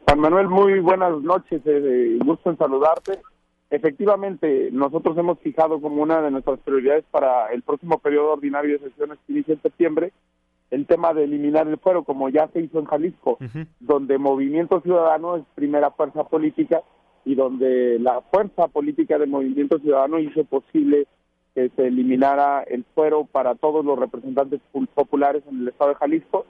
Juan 0.06 0.18
Manuel, 0.18 0.48
muy 0.48 0.80
buenas 0.80 1.12
noches. 1.22 1.62
Eh, 1.64 2.18
gusto 2.24 2.50
en 2.50 2.58
saludarte. 2.58 3.20
Efectivamente, 3.70 4.70
nosotros 4.72 5.16
hemos 5.18 5.38
fijado 5.38 5.80
como 5.80 6.02
una 6.02 6.20
de 6.20 6.32
nuestras 6.32 6.58
prioridades 6.58 7.04
para 7.12 7.52
el 7.52 7.62
próximo 7.62 8.00
periodo 8.00 8.32
ordinario 8.32 8.76
de 8.76 8.90
sesiones 8.90 9.20
que 9.24 9.34
inicia 9.34 9.54
en 9.54 9.62
septiembre 9.62 10.12
el 10.72 10.84
tema 10.86 11.14
de 11.14 11.22
eliminar 11.22 11.68
el 11.68 11.78
fuero, 11.78 12.02
como 12.02 12.28
ya 12.28 12.48
se 12.48 12.60
hizo 12.60 12.80
en 12.80 12.86
Jalisco, 12.86 13.38
donde 13.78 14.18
Movimiento 14.18 14.80
Ciudadano 14.80 15.36
es 15.36 15.44
primera 15.54 15.92
fuerza 15.92 16.24
política 16.24 16.82
y 17.24 17.34
donde 17.34 17.98
la 17.98 18.20
fuerza 18.20 18.68
política 18.68 19.18
del 19.18 19.30
Movimiento 19.30 19.78
Ciudadano 19.78 20.18
hizo 20.18 20.44
posible 20.44 21.06
que 21.54 21.70
se 21.76 21.86
eliminara 21.86 22.62
el 22.62 22.84
fuero 22.94 23.24
para 23.24 23.54
todos 23.54 23.84
los 23.84 23.98
representantes 23.98 24.60
populares 24.94 25.42
en 25.48 25.60
el 25.60 25.68
estado 25.68 25.90
de 25.90 25.96
Jalisco. 25.96 26.46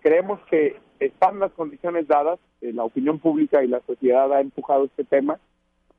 Creemos 0.00 0.40
que 0.50 0.76
están 1.00 1.38
las 1.40 1.52
condiciones 1.52 2.06
dadas, 2.06 2.38
eh, 2.60 2.72
la 2.72 2.84
opinión 2.84 3.18
pública 3.18 3.64
y 3.64 3.68
la 3.68 3.80
sociedad 3.86 4.32
ha 4.32 4.40
empujado 4.40 4.84
este 4.84 5.04
tema 5.04 5.38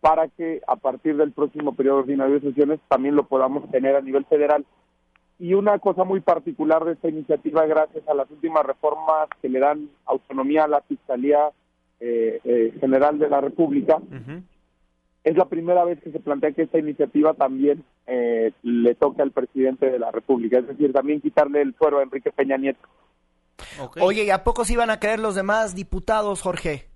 para 0.02 0.28
que 0.28 0.62
a 0.68 0.76
partir 0.76 1.16
del 1.18 1.32
próximo 1.32 1.74
periodo 1.76 2.00
ordinario 2.00 2.36
de 2.36 2.50
sesiones 2.50 2.80
también 2.90 3.16
lo 3.16 3.24
podamos 3.24 3.70
tener 3.72 3.96
a 3.96 4.02
nivel 4.02 4.26
federal. 4.26 4.66
Y 5.40 5.56
una 5.56 5.80
cosa 5.80 6.04
muy 6.04 6.20
particular 6.20 6.86
de 6.86 6.94
esta 6.94 7.10
iniciativa, 7.10 7.66
gracias 7.66 8.08
a 8.08 8.14
las 8.14 8.30
últimas 8.30 8.66
reformas 8.66 9.28
que 9.42 9.50
le 9.50 9.60
dan 9.60 9.90
autonomía 10.06 10.66
a 10.66 10.68
la 10.68 10.82
Fiscalía 10.82 11.52
eh, 12.06 12.42
eh, 12.44 12.74
General 12.82 13.18
de 13.18 13.30
la 13.30 13.40
República. 13.40 13.98
Es 15.24 15.38
la 15.38 15.46
primera 15.46 15.86
vez 15.86 16.02
que 16.04 16.12
se 16.12 16.20
plantea 16.20 16.52
que 16.52 16.64
esta 16.64 16.78
iniciativa 16.78 17.34
también 17.34 17.86
eh, 18.08 18.52
le 18.62 18.96
toque 18.96 19.22
al 19.22 19.32
presidente 19.32 19.90
de 19.90 20.00
la 20.00 20.12
República, 20.12 20.60
es 20.60 20.68
decir, 20.68 20.92
también 20.92 21.22
quitarle 21.22 21.62
el 21.62 21.74
fuero 21.76 22.00
a 22.00 22.04
Enrique 22.04 22.30
Peña 22.32 22.58
Nieto. 22.58 22.86
Oye, 24.02 24.26
¿y 24.26 24.32
a 24.32 24.44
poco 24.44 24.66
se 24.66 24.74
iban 24.74 24.90
a 24.90 25.00
creer 25.00 25.22
los 25.22 25.36
demás 25.36 25.76
diputados, 25.76 26.42
Jorge? 26.42 26.90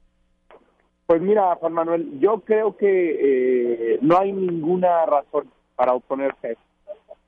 Pues 1.05 1.21
mira, 1.21 1.55
Juan 1.55 1.71
Manuel, 1.71 2.19
yo 2.19 2.41
creo 2.41 2.75
que 2.75 3.93
eh, 3.93 3.99
no 4.01 4.19
hay 4.19 4.33
ninguna 4.33 5.05
razón 5.05 5.49
para 5.77 5.93
oponerse. 5.93 6.57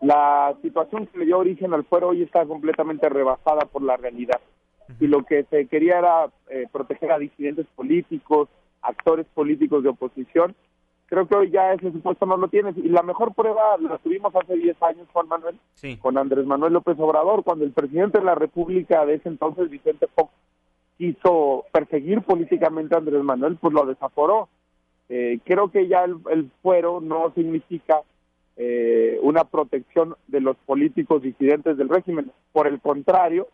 La 0.02 0.54
situación 0.62 1.08
que 1.08 1.20
le 1.20 1.26
dio 1.28 1.38
origen 1.38 1.74
al 1.74 1.86
fuero 1.86 2.10
hoy 2.10 2.24
está 2.24 2.46
completamente 2.46 3.08
rebasada 3.08 3.62
por 3.68 3.84
la 3.84 3.96
realidad 3.96 4.42
y 5.00 5.08
lo 5.08 5.24
que 5.24 5.44
se 5.46 5.68
quería 5.68 6.00
era 6.00 6.30
eh, 6.50 6.68
proteger 6.72 7.12
a 7.12 7.20
disidentes 7.20 7.68
políticos, 7.76 8.50
actores 8.82 9.26
políticos 9.34 9.84
de 9.84 9.90
oposición. 9.90 10.56
Creo 11.06 11.28
que 11.28 11.36
hoy 11.36 11.50
ya 11.50 11.74
ese 11.74 11.92
supuesto 11.92 12.26
no 12.26 12.38
lo 12.38 12.48
tienes. 12.48 12.78
Y 12.78 12.90
la 12.90 13.02
mejor 13.04 13.34
prueba 13.34 13.78
la 13.80 13.98
tuvimos 13.98 14.36
hace 14.36 14.56
10 14.56 14.82
años, 14.84 15.08
Juan 15.12 15.28
Manuel, 15.28 15.58
con 16.00 16.18
Andrés 16.18 16.46
Manuel 16.46 16.74
López 16.74 16.98
Obrador, 17.00 17.44
cuando 17.44 17.66
el 17.66 17.72
presidente 17.72 18.20
de 18.20 18.26
la 18.26 18.36
República 18.36 19.06
de 19.06 19.16
ese 19.16 19.30
entonces, 19.30 19.70
Vicente 19.70 20.08
Fox, 20.14 20.32
quiso 20.98 21.66
perseguir 21.72 22.22
políticamente 22.22 22.94
a 22.94 23.00
Andrés 23.00 23.24
Manuel, 23.24 23.58
pues 23.60 23.74
lo 23.74 23.86
desaforó. 23.86 24.50
Eh, 25.08 25.40
creo 25.44 25.72
que 25.72 25.88
ya 25.88 26.04
el, 26.04 26.52
fuero 26.62 27.02
no 27.02 27.32
significa 27.34 28.02
eh, 28.56 29.18
una 29.24 29.46
protección 29.46 30.16
de 30.28 30.42
los 30.42 30.58
políticos 30.58 31.24
disidentes 31.24 31.78
del 31.78 31.90
régimen. 31.90 32.32
Por 32.52 32.68
el 32.68 32.80
contrario, 32.80 33.48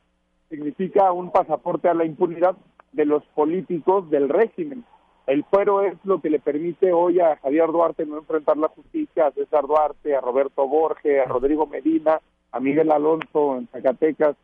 significa 0.49 1.11
un 1.11 1.31
pasaporte 1.31 1.89
a 1.89 1.93
la 1.93 2.05
impunidad 2.05 2.55
de 2.91 3.05
los 3.05 3.23
políticos 3.35 4.09
del 4.09 4.29
régimen. 4.29 4.83
El 5.27 5.43
fuero 5.45 5.81
es 5.81 5.93
lo 6.03 6.21
que 6.21 6.29
le 6.29 6.39
permite 6.39 6.93
hoy 6.93 7.19
a 7.19 7.37
Javier 7.37 7.67
Duarte 7.67 8.05
no 8.05 8.17
enfrentar 8.17 8.57
la 8.57 8.67
justicia, 8.67 9.27
a 9.27 9.31
César 9.31 9.65
Duarte, 9.65 10.15
a 10.15 10.21
Roberto 10.21 10.67
Borges, 10.67 11.25
a 11.25 11.25
Rodrigo 11.25 11.65
Medina, 11.65 12.19
a 12.51 12.59
Miguel 12.59 12.91
Alonso 12.91 13.57
en 13.57 13.67
Zacatecas, 13.67 14.35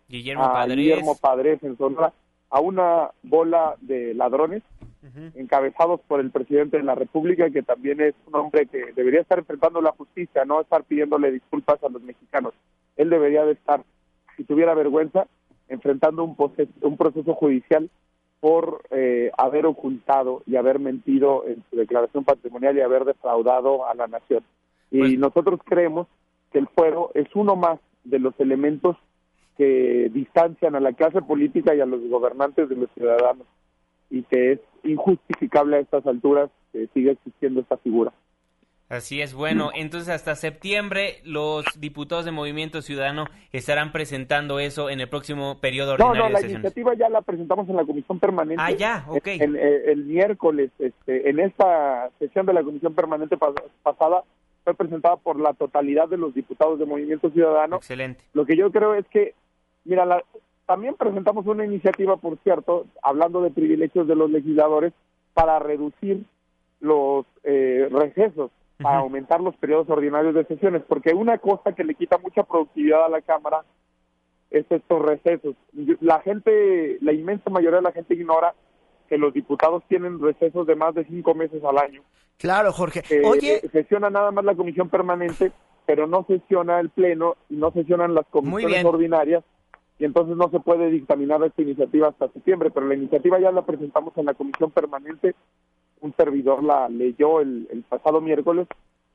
a 0.54 0.66
Guillermo 0.66 1.18
Padres 1.22 1.64
en 1.64 1.78
Sonora, 1.78 2.14
a 2.50 2.60
una 2.60 3.12
bola 3.24 3.76
de 3.82 4.14
ladrones 4.14 4.64
encabezados 5.36 6.00
por 6.02 6.20
el 6.20 6.30
presidente 6.30 6.78
de 6.78 6.84
la 6.84 6.94
República, 6.96 7.50
que 7.50 7.64
también 7.64 8.02
es 8.02 8.14
un 8.28 8.36
hombre 8.36 8.68
que 8.68 8.94
debería 8.94 9.22
estar 9.22 9.40
enfrentando 9.40 9.82
la 9.82 9.92
justicia, 9.92 10.46
no 10.46 10.62
estar 10.62 10.84
pidiéndole 10.84 11.32
disculpas 11.32 11.84
a 11.84 11.90
los 11.90 12.02
mexicanos. 12.04 12.54
Él 12.98 13.10
debería 13.10 13.44
de 13.44 13.54
estar, 13.54 13.84
si 14.38 14.44
tuviera 14.44 14.76
vergüenza, 14.76 15.28
enfrentando 15.72 16.24
un, 16.24 16.36
un 16.82 16.98
proceso 16.98 17.34
judicial 17.34 17.90
por 18.40 18.82
eh, 18.90 19.32
haber 19.38 19.66
ocultado 19.66 20.42
y 20.46 20.56
haber 20.56 20.80
mentido 20.80 21.46
en 21.48 21.64
su 21.70 21.78
declaración 21.78 22.26
patrimonial 22.26 22.78
y 22.78 22.82
haber 22.82 23.06
defraudado 23.06 23.88
a 23.88 23.94
la 23.94 24.08
nación. 24.08 24.44
Y 24.90 25.00
pues 25.00 25.20
nosotros 25.20 25.60
creemos 25.64 26.08
que 26.52 26.60
el 26.60 26.68
fuero 26.68 27.12
es 27.14 27.28
uno 27.36 27.56
más 27.56 27.80
de 28.04 28.20
los 28.20 28.38
elementos 28.40 28.98
que 29.58 30.10
distancian 30.12 30.76
a 30.76 30.80
la 30.80 30.94
clase 30.94 31.22
política 31.22 31.76
y 31.76 31.82
a 31.82 31.86
los 31.86 32.02
gobernantes 32.10 32.68
de 32.68 32.76
los 32.76 32.90
ciudadanos 32.96 33.46
y 34.10 34.24
que 34.24 34.54
es 34.54 34.60
injustificable 34.84 35.78
a 35.78 35.80
estas 35.80 36.06
alturas 36.08 36.50
que 36.74 36.88
siga 36.94 37.12
existiendo 37.12 37.62
esta 37.62 37.78
figura. 37.78 38.12
Así 38.92 39.22
es, 39.22 39.34
bueno, 39.34 39.72
entonces 39.74 40.10
hasta 40.10 40.36
septiembre 40.36 41.22
los 41.24 41.64
diputados 41.80 42.26
de 42.26 42.32
Movimiento 42.32 42.82
Ciudadano 42.82 43.24
estarán 43.54 43.94
presentando 43.94 44.60
eso 44.60 44.90
en 44.90 45.00
el 45.00 45.08
próximo 45.08 45.60
periodo 45.62 45.94
ordinario 45.94 46.24
no, 46.24 46.30
no, 46.30 46.34
la 46.34 46.46
iniciativa 46.46 46.94
ya 46.96 47.08
la 47.08 47.22
presentamos 47.22 47.70
en 47.70 47.78
la 47.78 47.86
comisión 47.86 48.20
permanente. 48.20 48.62
Ah, 48.62 48.72
ya, 48.72 49.06
ok. 49.08 49.28
Eh, 49.28 49.84
el, 49.88 50.04
miércoles, 50.04 50.72
este, 50.78 51.30
en 51.30 51.40
esta 51.40 52.10
sesión 52.20 52.46
de 52.46 52.52
la 52.52 52.64
comisión 52.64 52.94
permanente 52.94 53.38
pasada, 53.38 54.26
fue 54.66 54.74
presentada 54.74 55.16
por 55.16 55.40
la 55.40 55.54
totalidad 55.54 56.10
de 56.10 56.18
los 56.18 56.34
diputados 56.34 56.78
de 56.78 56.86
Movimiento 56.86 57.30
Ciudadano. 57.30 57.78
Excelente. 57.78 58.26
Lo 58.34 58.46
que 58.46 58.58
yo 58.58 58.74
creo 58.74 58.96
es 58.96 59.08
que, 59.08 59.36
mira, 59.86 60.22
también 60.66 60.96
presentamos 60.96 61.46
una 61.46 61.64
iniciativa, 61.64 62.18
por 62.18 62.38
cierto, 62.40 62.88
hablando 63.02 63.42
de 63.42 63.52
privilegios 63.52 64.06
de 64.06 64.16
los 64.16 64.30
legisladores, 64.30 64.92
para 65.34 65.60
reducir 65.60 66.26
los 66.82 67.26
eh, 67.46 67.88
recesos 67.90 68.52
para 68.82 69.00
aumentar 69.00 69.42
los 69.42 69.56
periodos 69.58 69.90
ordinarios 69.90 70.34
de 70.34 70.46
sesiones, 70.46 70.84
porque 70.88 71.14
una 71.14 71.38
cosa 71.38 71.74
que 71.74 71.84
le 71.84 71.96
quita 71.96 72.18
mucha 72.18 72.44
productividad 72.44 73.06
a 73.06 73.10
la 73.10 73.22
Cámara 73.22 73.64
es 74.50 74.66
estos 74.70 75.02
recesos. 75.02 75.56
La 76.02 76.20
gente, 76.22 76.98
la 77.02 77.14
inmensa 77.14 77.50
mayoría 77.50 77.78
de 77.78 77.84
la 77.84 77.92
gente 77.92 78.14
ignora 78.14 78.54
que 79.08 79.18
los 79.18 79.34
diputados 79.34 79.84
tienen 79.88 80.22
recesos 80.22 80.68
de 80.68 80.76
más 80.76 80.96
de 80.96 81.06
cinco 81.06 81.34
meses 81.34 81.64
al 81.64 81.78
año. 81.78 82.02
Claro, 82.38 82.72
Jorge. 82.72 83.04
Oye, 83.24 83.58
eh, 83.58 83.70
sesiona 83.72 84.10
nada 84.10 84.32
más 84.32 84.44
la 84.44 84.56
comisión 84.56 84.90
permanente, 84.90 85.52
pero 85.86 86.08
no 86.08 86.26
sesiona 86.28 86.80
el 86.80 86.90
pleno 86.90 87.36
y 87.50 87.56
no 87.56 87.72
sesionan 87.72 88.14
las 88.14 88.26
comisiones 88.28 88.84
ordinarias 88.86 89.44
y 90.00 90.06
entonces 90.06 90.36
no 90.36 90.50
se 90.50 90.60
puede 90.60 90.90
dictaminar 90.90 91.44
esta 91.44 91.62
iniciativa 91.62 92.08
hasta 92.08 92.30
septiembre, 92.30 92.72
pero 92.72 92.88
la 92.88 92.96
iniciativa 92.96 93.40
ya 93.40 93.52
la 93.52 93.62
presentamos 93.62 94.18
en 94.18 94.26
la 94.26 94.34
comisión 94.34 94.72
permanente 94.72 95.36
un 96.02 96.14
servidor 96.16 96.64
la 96.64 96.90
leyó 96.90 97.40
el, 97.42 97.84
pasado 97.88 98.22
miércoles. 98.22 98.68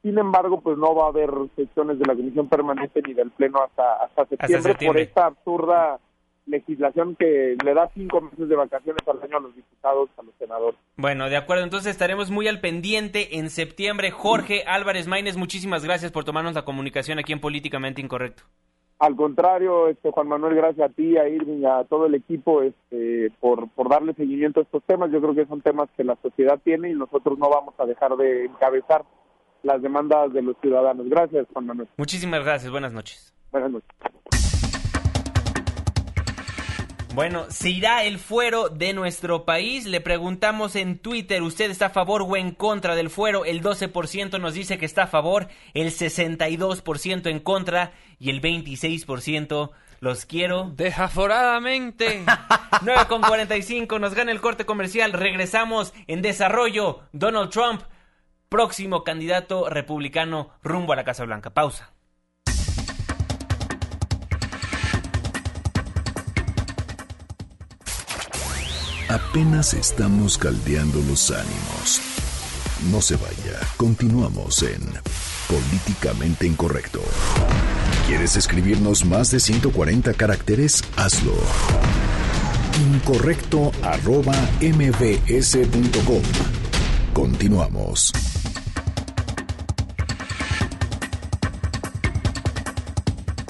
Sin 0.02 0.18
embargo, 0.18 0.60
pues 0.60 0.78
no 0.78 0.94
va 0.94 1.06
a 1.06 1.08
haber 1.08 1.30
sesiones 1.56 1.98
de 1.98 2.06
la 2.06 2.14
comisión 2.14 2.48
permanente 2.48 3.02
ni 3.06 3.12
del 3.12 3.30
pleno 3.30 3.60
hasta, 3.62 4.04
hasta, 4.04 4.26
septiembre, 4.26 4.76
por 4.86 4.98
esta 4.98 5.26
absurda 5.26 5.98
legislación 6.46 7.16
que 7.16 7.56
le 7.64 7.74
da 7.74 7.90
cinco 7.92 8.20
meses 8.20 8.48
de 8.48 8.54
vacaciones 8.54 9.02
al 9.08 9.20
año 9.22 9.38
a 9.38 9.40
los 9.40 9.56
diputados, 9.56 10.08
a 10.16 10.22
los 10.22 10.34
senadores. 10.38 10.78
Bueno, 10.96 11.28
de 11.28 11.36
acuerdo, 11.36 11.64
entonces 11.64 11.90
estaremos 11.90 12.30
muy 12.30 12.46
al 12.46 12.60
pendiente 12.60 13.38
en 13.38 13.50
septiembre. 13.50 14.12
Jorge 14.12 14.62
Álvarez 14.64 15.08
Maínez, 15.08 15.36
muchísimas 15.36 15.84
gracias 15.84 16.12
por 16.12 16.24
tomarnos 16.24 16.54
la 16.54 16.64
comunicación 16.64 17.18
aquí 17.18 17.32
en 17.32 17.40
Políticamente 17.40 18.00
Incorrecto. 18.00 18.44
Al 18.98 19.14
contrario, 19.14 19.88
este 19.88 20.10
Juan 20.10 20.28
Manuel, 20.28 20.54
gracias 20.54 20.90
a 20.90 20.92
ti, 20.92 21.18
a 21.18 21.28
Irving, 21.28 21.64
a 21.66 21.84
todo 21.84 22.06
el 22.06 22.14
equipo 22.14 22.62
este, 22.62 23.30
por, 23.40 23.68
por 23.70 23.90
darle 23.90 24.14
seguimiento 24.14 24.60
a 24.60 24.62
estos 24.62 24.82
temas. 24.84 25.10
Yo 25.10 25.20
creo 25.20 25.34
que 25.34 25.46
son 25.46 25.60
temas 25.60 25.90
que 25.96 26.04
la 26.04 26.16
sociedad 26.22 26.58
tiene 26.64 26.90
y 26.90 26.94
nosotros 26.94 27.38
no 27.38 27.50
vamos 27.50 27.74
a 27.78 27.84
dejar 27.84 28.16
de 28.16 28.46
encabezar 28.46 29.04
las 29.62 29.82
demandas 29.82 30.32
de 30.32 30.40
los 30.40 30.56
ciudadanos. 30.62 31.08
Gracias, 31.10 31.46
Juan 31.52 31.66
Manuel. 31.66 31.88
Muchísimas 31.98 32.42
gracias. 32.42 32.70
Buenas 32.70 32.92
noches. 32.92 33.34
Buenas 33.52 33.70
noches. 33.70 34.15
Bueno, 37.16 37.46
¿se 37.48 37.70
irá 37.70 38.04
el 38.04 38.18
fuero 38.18 38.68
de 38.68 38.92
nuestro 38.92 39.46
país? 39.46 39.86
Le 39.86 40.02
preguntamos 40.02 40.76
en 40.76 40.98
Twitter, 40.98 41.40
¿usted 41.40 41.70
está 41.70 41.86
a 41.86 41.88
favor 41.88 42.20
o 42.20 42.36
en 42.36 42.50
contra 42.50 42.94
del 42.94 43.08
fuero? 43.08 43.46
El 43.46 43.62
12% 43.62 44.38
nos 44.38 44.52
dice 44.52 44.76
que 44.76 44.84
está 44.84 45.04
a 45.04 45.06
favor, 45.06 45.48
el 45.72 45.92
62% 45.92 47.30
en 47.30 47.40
contra 47.40 47.94
y 48.18 48.28
el 48.28 48.42
26% 48.42 49.70
los 50.00 50.26
quiero. 50.26 50.70
Desaforadamente. 50.76 52.22
9 52.82 53.06
con 53.08 53.22
45 53.22 53.98
nos 53.98 54.12
gana 54.12 54.30
el 54.30 54.42
corte 54.42 54.66
comercial. 54.66 55.14
Regresamos 55.14 55.94
en 56.08 56.20
desarrollo. 56.20 57.00
Donald 57.12 57.48
Trump, 57.48 57.80
próximo 58.50 59.04
candidato 59.04 59.70
republicano 59.70 60.50
rumbo 60.62 60.92
a 60.92 60.96
la 60.96 61.04
Casa 61.04 61.24
Blanca. 61.24 61.48
Pausa. 61.48 61.95
Apenas 69.08 69.72
estamos 69.72 70.36
caldeando 70.36 71.00
los 71.08 71.30
ánimos. 71.30 72.00
No 72.90 73.00
se 73.00 73.14
vaya, 73.14 73.60
continuamos 73.76 74.62
en 74.64 74.80
Políticamente 75.48 76.46
Incorrecto. 76.46 77.00
¿Quieres 78.08 78.36
escribirnos 78.36 79.04
más 79.04 79.30
de 79.30 79.38
140 79.38 80.12
caracteres? 80.14 80.82
Hazlo. 80.96 81.34
Incorrecto 82.92 83.70
arroba 83.82 84.34
mbs.com. 84.60 86.22
Continuamos. 87.14 88.12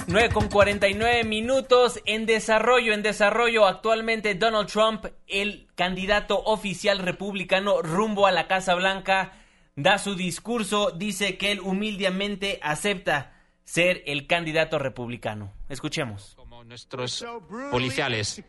9 0.09 0.29
con 0.29 0.47
49 0.47 1.25
minutos 1.25 2.01
en 2.05 2.25
desarrollo, 2.25 2.93
en 2.93 3.03
desarrollo 3.03 3.67
actualmente 3.67 4.35
Donald 4.35 4.69
Trump, 4.69 5.05
el 5.27 5.67
candidato 5.75 6.41
oficial 6.45 6.99
republicano 6.99 7.81
rumbo 7.81 8.25
a 8.25 8.31
la 8.31 8.47
Casa 8.47 8.73
Blanca, 8.75 9.33
da 9.75 9.97
su 9.97 10.15
discurso, 10.15 10.91
dice 10.91 11.37
que 11.37 11.51
él 11.51 11.59
humildemente 11.59 12.57
acepta 12.63 13.33
ser 13.65 14.01
el 14.05 14.27
candidato 14.27 14.79
republicano. 14.79 15.51
Escuchemos. 15.67 16.35
Como 16.37 16.63
nuestros 16.63 17.25
policiales, 17.69 18.41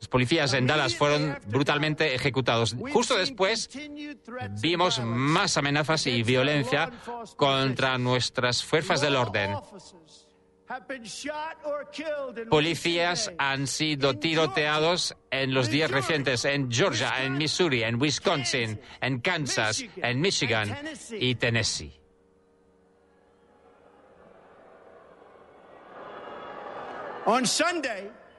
los 0.00 0.08
policías 0.08 0.54
en 0.54 0.66
Dallas 0.66 0.96
fueron 0.96 1.38
brutalmente 1.46 2.16
ejecutados. 2.16 2.74
Justo 2.92 3.16
después 3.16 3.70
vimos 4.60 5.00
más 5.04 5.56
amenazas 5.56 6.08
y 6.08 6.24
violencia 6.24 6.90
contra 7.36 7.96
nuestras 7.96 8.64
fuerzas 8.64 9.00
del 9.00 9.14
orden. 9.14 9.54
Policías 12.48 13.32
han 13.38 13.66
sido 13.66 14.18
tiroteados 14.18 15.16
en 15.30 15.52
los 15.52 15.68
días 15.68 15.90
recientes 15.90 16.44
en 16.44 16.70
Georgia, 16.70 17.24
en 17.24 17.36
Missouri, 17.36 17.82
en 17.82 18.00
Wisconsin, 18.00 18.80
en 19.00 19.20
Kansas, 19.20 19.84
en 19.96 20.20
Michigan 20.20 20.76
y 21.12 21.34
Tennessee. 21.34 22.00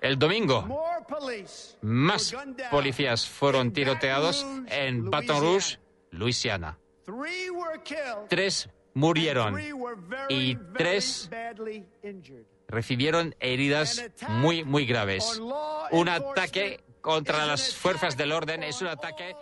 El 0.01 0.17
domingo, 0.17 0.83
más 1.81 2.35
policías 2.71 3.27
fueron 3.27 3.73
tiroteados 3.73 4.45
en 4.67 5.09
Baton 5.09 5.41
Rouge, 5.41 5.79
Luisiana. 6.11 6.77
Tres 8.29 8.69
murieron 8.93 9.59
y 10.29 10.55
tres 10.77 11.29
recibieron 12.67 13.35
heridas 13.39 14.03
muy, 14.29 14.63
muy 14.63 14.85
graves. 14.85 15.41
Un 15.91 16.09
ataque 16.09 16.83
contra 17.01 17.45
las 17.45 17.75
fuerzas 17.75 18.17
del 18.17 18.31
orden 18.31 18.63
es 18.63 18.81
un 18.81 18.87
ataque 18.87 19.35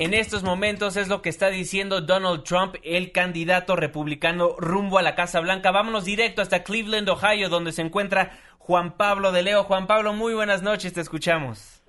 En 0.00 0.14
estos 0.14 0.42
momentos 0.42 0.96
es 0.96 1.08
lo 1.08 1.20
que 1.20 1.28
está 1.28 1.48
diciendo 1.48 2.00
Donald 2.00 2.42
Trump, 2.44 2.76
el 2.82 3.12
candidato 3.12 3.76
republicano 3.76 4.56
rumbo 4.56 4.96
a 4.96 5.02
la 5.02 5.14
Casa 5.14 5.40
Blanca. 5.40 5.72
Vámonos 5.72 6.06
directo 6.06 6.40
hasta 6.40 6.62
Cleveland, 6.62 7.10
Ohio, 7.10 7.50
donde 7.50 7.70
se 7.72 7.82
encuentra 7.82 8.38
Juan 8.56 8.96
Pablo 8.96 9.30
de 9.30 9.42
Leo. 9.42 9.62
Juan 9.64 9.86
Pablo, 9.86 10.14
muy 10.14 10.32
buenas 10.32 10.62
noches, 10.62 10.94
te 10.94 11.02
escuchamos. 11.02 11.79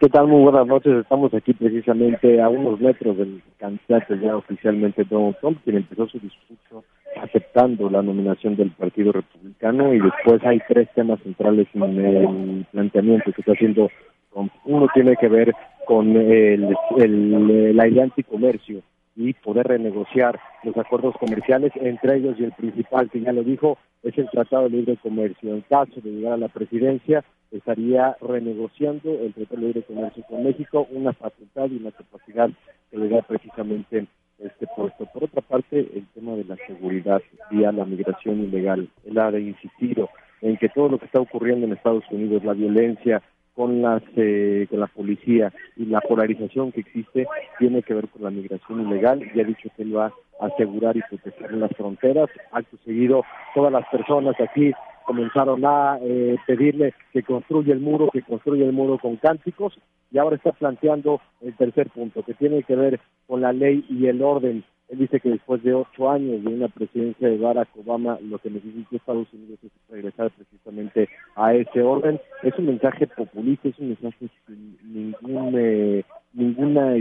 ¿Qué 0.00 0.08
tal? 0.08 0.28
Muy 0.28 0.42
buenas 0.42 0.66
noches. 0.66 0.92
Estamos 1.00 1.32
aquí 1.32 1.52
precisamente 1.54 2.40
a 2.40 2.48
unos 2.48 2.78
metros 2.80 3.16
del 3.16 3.42
candidato 3.58 4.14
ya 4.14 4.36
oficialmente 4.36 5.04
Donald 5.04 5.36
Trump, 5.40 5.58
quien 5.64 5.76
empezó 5.76 6.06
su 6.06 6.18
discurso 6.18 6.84
aceptando 7.20 7.88
la 7.88 8.02
nominación 8.02 8.56
del 8.56 8.70
Partido 8.72 9.12
Republicano 9.12 9.94
y 9.94 10.00
después 10.00 10.44
hay 10.44 10.60
tres 10.68 10.88
temas 10.94 11.20
centrales 11.22 11.66
en 11.74 12.04
el 12.04 12.66
planteamiento 12.72 13.32
que 13.32 13.40
está 13.40 13.52
haciendo 13.52 13.90
Trump. 14.32 14.52
Uno 14.64 14.86
tiene 14.92 15.16
que 15.16 15.28
ver 15.28 15.52
con 15.86 16.14
el, 16.16 16.76
el, 16.98 17.76
la 17.76 17.88
idea 17.88 18.04
anticomercio 18.04 18.82
y 19.16 19.32
poder 19.34 19.66
renegociar 19.68 20.40
los 20.64 20.76
acuerdos 20.76 21.14
comerciales, 21.18 21.72
entre 21.76 22.16
ellos 22.16 22.36
y 22.38 22.44
el 22.44 22.52
principal 22.52 23.10
que 23.10 23.20
ya 23.20 23.32
lo 23.32 23.42
dijo, 23.42 23.78
es 24.02 24.16
el 24.18 24.28
Tratado 24.30 24.64
de 24.64 24.70
Libre 24.70 24.96
Comercio. 24.96 25.54
En 25.54 25.62
caso 25.62 26.00
de 26.00 26.10
llegar 26.10 26.34
a 26.34 26.38
la 26.38 26.48
presidencia, 26.48 27.24
estaría 27.50 28.16
renegociando 28.20 29.10
el 29.10 29.32
Tratado 29.32 29.60
de 29.60 29.66
Libre 29.66 29.82
Comercio 29.82 30.24
con 30.28 30.44
México, 30.44 30.86
una 30.90 31.12
facultad 31.12 31.70
y 31.70 31.76
una 31.76 31.92
capacidad 31.92 32.50
que 32.90 32.98
le 32.98 33.08
da 33.08 33.22
precisamente 33.22 34.06
este 34.38 34.66
puesto. 34.76 35.06
Por 35.06 35.24
otra 35.24 35.42
parte, 35.42 35.78
el 35.78 36.06
tema 36.14 36.32
de 36.32 36.44
la 36.44 36.56
seguridad 36.66 37.22
vía 37.50 37.72
la 37.72 37.84
migración 37.84 38.40
ilegal. 38.40 38.88
Él 39.04 39.18
ha 39.18 39.30
insistido 39.38 40.10
en 40.40 40.56
que 40.56 40.68
todo 40.68 40.88
lo 40.88 40.98
que 40.98 41.06
está 41.06 41.20
ocurriendo 41.20 41.66
en 41.66 41.72
Estados 41.72 42.04
Unidos, 42.10 42.44
la 42.44 42.52
violencia, 42.52 43.22
con 43.54 43.82
las 43.82 44.02
eh, 44.16 44.66
con 44.68 44.80
la 44.80 44.86
policía 44.86 45.52
y 45.76 45.86
la 45.86 46.00
polarización 46.00 46.72
que 46.72 46.80
existe 46.80 47.26
tiene 47.58 47.82
que 47.82 47.94
ver 47.94 48.08
con 48.08 48.22
la 48.22 48.30
migración 48.30 48.86
ilegal. 48.86 49.22
Y 49.34 49.40
ha 49.40 49.44
dicho 49.44 49.68
que 49.76 49.82
él 49.82 49.96
va 49.96 50.12
a 50.40 50.46
asegurar 50.46 50.96
y 50.96 51.02
proteger 51.08 51.52
las 51.54 51.70
fronteras. 51.76 52.28
Acto 52.52 52.76
seguido, 52.84 53.24
todas 53.54 53.72
las 53.72 53.86
personas 53.88 54.34
aquí 54.40 54.72
comenzaron 55.06 55.64
a 55.64 55.98
eh, 56.02 56.36
pedirle 56.46 56.94
que 57.12 57.22
construya 57.22 57.74
el 57.74 57.80
muro, 57.80 58.08
que 58.12 58.22
construya 58.22 58.64
el 58.64 58.72
muro 58.72 58.98
con 58.98 59.16
cánticos. 59.16 59.78
Y 60.10 60.18
ahora 60.18 60.36
está 60.36 60.52
planteando 60.52 61.20
el 61.40 61.54
tercer 61.56 61.90
punto 61.90 62.22
que 62.22 62.34
tiene 62.34 62.62
que 62.62 62.76
ver 62.76 63.00
con 63.26 63.40
la 63.40 63.52
ley 63.52 63.84
y 63.88 64.06
el 64.06 64.22
orden 64.22 64.64
él 64.88 64.98
dice 64.98 65.18
que 65.18 65.30
después 65.30 65.62
de 65.62 65.72
ocho 65.72 66.10
años 66.10 66.44
de 66.44 66.48
una 66.50 66.68
presidencia 66.68 67.28
de 67.28 67.38
Barack 67.38 67.68
Obama, 67.76 68.18
lo 68.22 68.38
que 68.38 68.50
necesita 68.50 68.96
Estados 68.96 69.32
Unidos 69.32 69.58
es 69.62 69.70
regresar 69.88 70.30
precisamente 70.30 71.08
a 71.36 71.54
ese 71.54 71.82
orden. 71.82 72.20
Es 72.42 72.56
un 72.58 72.66
mensaje 72.66 73.06
populista, 73.06 73.68
es 73.68 73.78
un 73.78 73.88
mensaje 73.88 74.28
sin 74.46 74.76
ningún, 74.82 75.54
eh, 75.56 76.04
ninguna, 76.34 76.96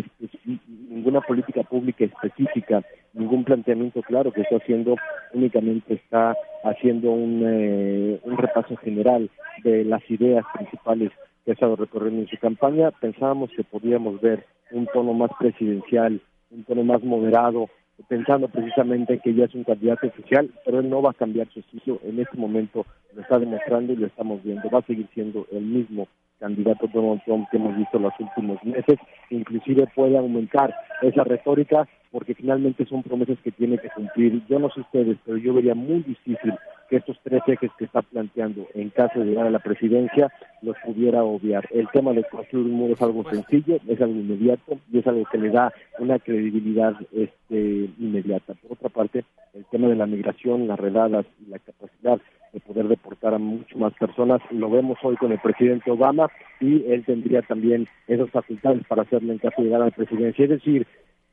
ninguna 0.90 1.22
política 1.22 1.64
pública 1.64 2.06
específica, 2.06 2.84
ningún 3.14 3.44
planteamiento 3.44 4.02
claro 4.02 4.32
que 4.32 4.42
está 4.42 4.58
haciendo, 4.58 4.96
únicamente 5.34 5.96
está 5.96 6.36
haciendo 6.64 7.12
un, 7.12 7.44
eh, 7.46 8.20
un 8.24 8.38
repaso 8.38 8.78
general 8.78 9.30
de 9.64 9.84
las 9.84 10.10
ideas 10.10 10.46
principales 10.54 11.12
que 11.44 11.52
ha 11.52 11.54
estado 11.54 11.76
recorriendo 11.76 12.22
en 12.22 12.28
su 12.28 12.38
campaña. 12.38 12.92
Pensábamos 12.92 13.52
que 13.52 13.64
podíamos 13.66 14.22
ver 14.22 14.46
un 14.72 14.88
tono 14.88 15.14
más 15.14 15.32
presidencial 15.38 16.22
un 16.54 16.64
tono 16.64 16.84
más 16.84 17.04
moderado, 17.04 17.70
pensando 18.08 18.47
precisamente 18.47 19.20
que 19.20 19.34
ya 19.34 19.45
es 19.45 19.56
un 19.56 19.64
candidato 19.64 20.08
oficial, 20.08 20.49
pero 20.66 20.80
él 20.80 20.89
no 20.89 21.01
va 21.01 21.12
a 21.12 21.16
cambiar 21.16 21.47
su 21.49 21.62
sitio. 21.64 21.99
En 22.04 22.20
este 22.20 22.38
momento 22.38 22.86
lo 23.16 23.22
está 23.22 23.39
demostrando 23.39 23.93
y 23.93 23.97
lo 23.97 24.08
estamos 24.08 24.43
viendo. 24.43 24.70
Va 24.70 24.80
a 24.80 24.86
seguir 24.86 25.08
siendo 25.14 25.45
el 25.51 25.62
mismo 25.62 26.08
candidato 26.39 26.88
Donald 26.93 27.22
Trump 27.26 27.47
que 27.49 27.58
hemos 27.58 27.78
visto 27.78 27.99
los 27.99 28.14
últimos 28.20 28.64
meses. 28.64 28.99
Inclusive 29.30 29.88
puede 29.95 30.18
aumentar 30.18 30.74
esa 31.01 31.24
retórica 31.24 31.88
porque 32.12 32.36
finalmente 32.36 32.86
son 32.86 33.01
promesas 33.01 33.38
que 33.43 33.51
tiene 33.51 33.78
que 33.78 33.89
cumplir. 33.89 34.41
Yo 34.47 34.60
no 34.60 34.70
sé 34.70 34.82
ustedes, 34.82 35.18
pero 35.26 35.38
yo 35.38 35.54
vería 35.54 35.74
muy 35.74 36.04
difícil 36.04 36.54
que 36.94 36.98
estos 36.98 37.18
tres 37.24 37.41
ejes 37.48 37.72
que 37.80 37.86
está 37.86 38.04
planteando 38.04 38.68
en 38.76 38.91
caso 38.91 39.20
de 39.20 39.26
llegar 39.26 39.48
a 39.48 39.50
la 39.50 39.58
presidencia 39.58 40.32
los 40.62 40.78
pudiera 40.86 41.24
obviar. 41.24 41.68
El 41.72 41.88
tema 41.89 42.14
de 42.14 42.24
construir 42.26 42.68
un 42.68 42.74
muro 42.74 42.94
es 42.94 43.02
algo 43.02 43.28
sencillo, 43.32 43.80
es 43.88 44.00
algo 44.00 44.14
inmediato 44.14 44.78
y 44.91 45.00
es 45.00 45.08
algo 45.08 45.26
que 45.26 45.39
le 45.39 45.50
da 45.50 45.74
una 45.98 46.20
credibilidad 46.20 46.94
este, 47.12 47.89
inmediata. 47.98 48.54
Por 48.62 48.74
otra 48.74 48.89
parte, 48.89 49.26
el 49.56 49.66
tema 49.72 49.88
de 49.88 49.96
la 49.96 50.06
migración, 50.06 50.68
las 50.68 50.80
redadas 50.80 51.26
y 51.44 51.50
la 51.50 51.58
capacidad 51.58 52.20
de 52.54 52.60
poder 52.60 52.88
deportar 52.88 53.34
a 53.34 53.39
mucho 53.39 53.76
más 53.80 53.94
personas, 53.94 54.39
lo 54.52 54.70
vemos 54.70 55.00
hoy 55.02 55.16
con 55.16 55.32
el 55.32 55.39
presidente 55.39 55.89
Obama 55.89 56.30
y 56.60 56.86
él 56.91 57.04
tendría 57.06 57.41
también 57.41 57.88
esas 58.08 58.30
facultades 58.30 58.86
para 58.88 59.02
hacerlo 59.02 59.32
en 59.32 59.39
caso 59.39 59.56
de 59.58 59.64
llegar 59.64 59.82
a 59.82 59.86
la 59.86 59.91
presidencia. 59.91 60.44
Es 60.44 60.52
decir, 60.52 60.86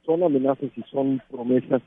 son 0.06 0.22
amenazas 0.22 0.70
y 0.74 0.82
son 0.90 1.20
promesas 1.30 1.82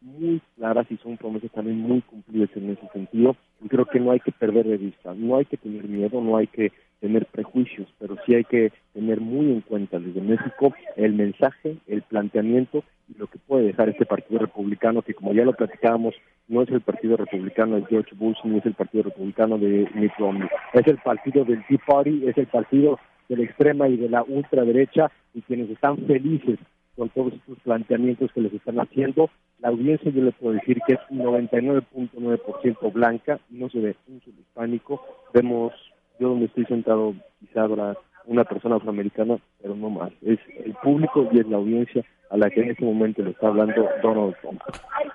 muy 0.00 0.40
claras 0.56 0.86
y 0.90 0.96
son 0.98 1.16
promesas 1.16 1.50
también 1.52 1.78
muy 1.78 2.00
cumplidas 2.02 2.50
en 2.54 2.70
ese 2.70 2.88
sentido. 2.92 3.36
Y 3.62 3.68
creo 3.68 3.86
que 3.86 4.00
no 4.00 4.12
hay 4.12 4.20
que 4.20 4.32
perder 4.32 4.66
de 4.66 4.76
vista, 4.76 5.14
no 5.14 5.36
hay 5.36 5.44
que 5.44 5.56
tener 5.56 5.88
miedo, 5.88 6.20
no 6.20 6.36
hay 6.36 6.46
que 6.46 6.72
tener 7.00 7.26
prejuicios, 7.26 7.88
pero 7.98 8.16
sí 8.26 8.34
hay 8.34 8.44
que 8.44 8.72
tener 8.92 9.20
muy 9.20 9.52
en 9.52 9.60
cuenta 9.60 9.98
desde 9.98 10.20
México 10.20 10.74
el 10.96 11.12
mensaje, 11.14 11.76
el 11.86 12.02
planteamiento 12.02 12.82
y 13.08 13.18
lo 13.18 13.28
que 13.28 13.38
puede 13.38 13.66
dejar 13.66 13.88
este 13.88 14.04
Partido 14.04 14.40
Republicano, 14.40 15.02
que 15.02 15.14
como 15.14 15.32
ya 15.32 15.44
lo 15.44 15.52
platicábamos, 15.52 16.14
no 16.48 16.62
es 16.62 16.68
el 16.70 16.80
Partido 16.80 17.16
Republicano 17.16 17.76
de 17.76 17.86
George 17.86 18.14
Bush, 18.16 18.38
ni 18.44 18.58
es 18.58 18.66
el 18.66 18.74
Partido 18.74 19.04
Republicano 19.04 19.58
de 19.58 19.88
Mitt 19.94 20.12
Romney, 20.18 20.48
es 20.74 20.86
el 20.86 20.98
partido 20.98 21.44
del 21.44 21.64
Tea 21.66 21.78
Party, 21.86 22.26
es 22.26 22.36
el 22.36 22.46
partido 22.46 22.98
de 23.28 23.36
la 23.36 23.44
extrema 23.44 23.88
y 23.88 23.96
de 23.96 24.08
la 24.08 24.22
ultraderecha 24.22 25.10
y 25.34 25.42
quienes 25.42 25.70
están 25.70 25.98
felices 26.06 26.58
con 26.98 27.08
todos 27.10 27.32
estos 27.32 27.58
planteamientos 27.60 28.32
que 28.32 28.40
les 28.40 28.52
están 28.52 28.80
haciendo. 28.80 29.30
La 29.60 29.68
audiencia 29.68 30.10
yo 30.10 30.22
le 30.22 30.32
puedo 30.32 30.54
decir 30.54 30.78
que 30.86 30.94
es 30.94 31.00
99.9% 31.10 32.92
blanca, 32.92 33.38
no 33.50 33.70
se 33.70 33.78
ve 33.78 33.96
un 34.08 34.20
solo 34.20 34.36
hispánico. 34.40 35.00
Vemos, 35.32 35.72
yo 36.18 36.30
donde 36.30 36.46
estoy 36.46 36.64
sentado, 36.64 37.14
quizá 37.38 37.62
habrá 37.62 37.96
una 38.26 38.44
persona 38.44 38.76
afroamericana, 38.76 39.38
pero 39.62 39.76
no 39.76 39.90
más. 39.90 40.10
Es 40.22 40.40
el 40.64 40.74
público 40.82 41.28
y 41.32 41.38
es 41.38 41.46
la 41.46 41.58
audiencia 41.58 42.04
a 42.30 42.36
la 42.36 42.50
que 42.50 42.60
en 42.60 42.70
este 42.70 42.84
momento 42.84 43.22
le 43.22 43.30
está 43.30 43.46
hablando 43.46 43.88
Donald 44.02 44.34
Trump. 44.40 44.60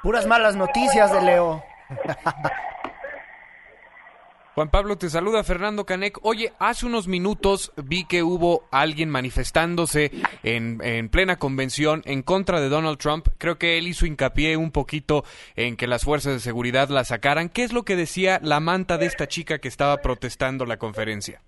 Puras 0.02 0.26
malas 0.26 0.56
noticias 0.56 1.14
de 1.14 1.22
Leo. 1.22 1.62
Juan 4.56 4.70
Pablo, 4.70 4.98
te 4.98 5.10
saluda 5.10 5.44
Fernando 5.44 5.84
Canec. 5.84 6.20
Oye, 6.22 6.52
hace 6.60 6.86
unos 6.86 7.08
minutos 7.08 7.74
vi 7.84 8.06
que 8.06 8.22
hubo 8.22 8.66
alguien 8.70 9.10
manifestándose 9.10 10.12
en, 10.44 10.78
en, 10.84 11.10
plena 11.10 11.38
convención 11.38 12.04
en 12.06 12.22
contra 12.22 12.62
de 12.62 12.70
Donald 12.70 13.00
Trump. 13.00 13.30
Creo 13.40 13.58
que 13.58 13.80
él 13.80 13.88
hizo 13.88 14.06
hincapié 14.06 14.56
un 14.56 14.70
poquito 14.70 15.24
en 15.56 15.76
que 15.76 15.88
las 15.88 16.04
fuerzas 16.04 16.34
de 16.34 16.40
seguridad 16.40 16.90
la 16.90 17.04
sacaran. 17.04 17.50
¿Qué 17.50 17.64
es 17.64 17.74
lo 17.74 17.82
que 17.82 17.96
decía 17.96 18.40
la 18.44 18.60
manta 18.60 19.00
de 19.00 19.08
esta 19.08 19.26
chica 19.26 19.58
que 19.58 19.68
estaba 19.68 19.98
protestando 19.98 20.68
la 20.68 20.78
conferencia? 20.78 21.42